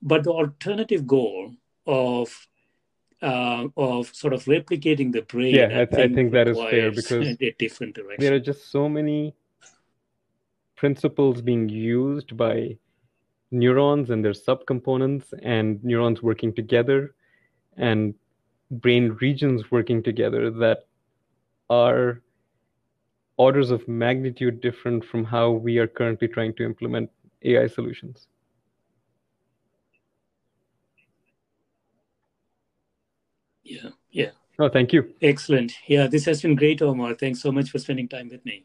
But 0.00 0.24
the 0.24 0.30
alternative 0.30 1.06
goal 1.06 1.52
of 1.86 2.48
uh, 3.22 3.68
of 3.76 4.14
sort 4.14 4.32
of 4.32 4.44
replicating 4.44 5.12
the 5.12 5.22
brain. 5.32 5.54
Yeah, 5.54 5.82
I, 5.82 5.84
think, 5.84 6.12
I 6.12 6.14
think 6.14 6.32
that 6.32 6.48
is 6.48 6.58
fair 6.58 6.90
because 6.90 7.36
a 7.50 7.54
different 7.58 7.96
direction. 7.96 8.24
There 8.24 8.34
are 8.34 8.40
just 8.40 8.70
so 8.70 8.88
many 8.88 9.34
principles 10.76 11.42
being 11.42 11.68
used 11.68 12.36
by 12.36 12.78
neurons 13.50 14.10
and 14.10 14.24
their 14.24 14.38
subcomponents, 14.48 15.34
and 15.42 15.84
neurons 15.84 16.22
working 16.22 16.54
together, 16.54 17.15
and 17.76 18.14
brain 18.70 19.16
regions 19.20 19.70
working 19.70 20.02
together 20.02 20.50
that 20.50 20.86
are 21.70 22.22
orders 23.36 23.70
of 23.70 23.86
magnitude 23.86 24.60
different 24.60 25.04
from 25.04 25.24
how 25.24 25.50
we 25.50 25.78
are 25.78 25.86
currently 25.86 26.28
trying 26.28 26.54
to 26.54 26.64
implement 26.64 27.10
AI 27.42 27.66
solutions. 27.66 28.28
Yeah, 33.62 33.90
yeah. 34.10 34.30
Oh, 34.58 34.68
thank 34.68 34.92
you. 34.92 35.12
Excellent. 35.20 35.72
Yeah, 35.86 36.06
this 36.06 36.24
has 36.24 36.40
been 36.40 36.54
great, 36.54 36.80
Omar. 36.80 37.14
Thanks 37.14 37.42
so 37.42 37.52
much 37.52 37.70
for 37.70 37.78
spending 37.78 38.08
time 38.08 38.28
with 38.28 38.44
me. 38.44 38.64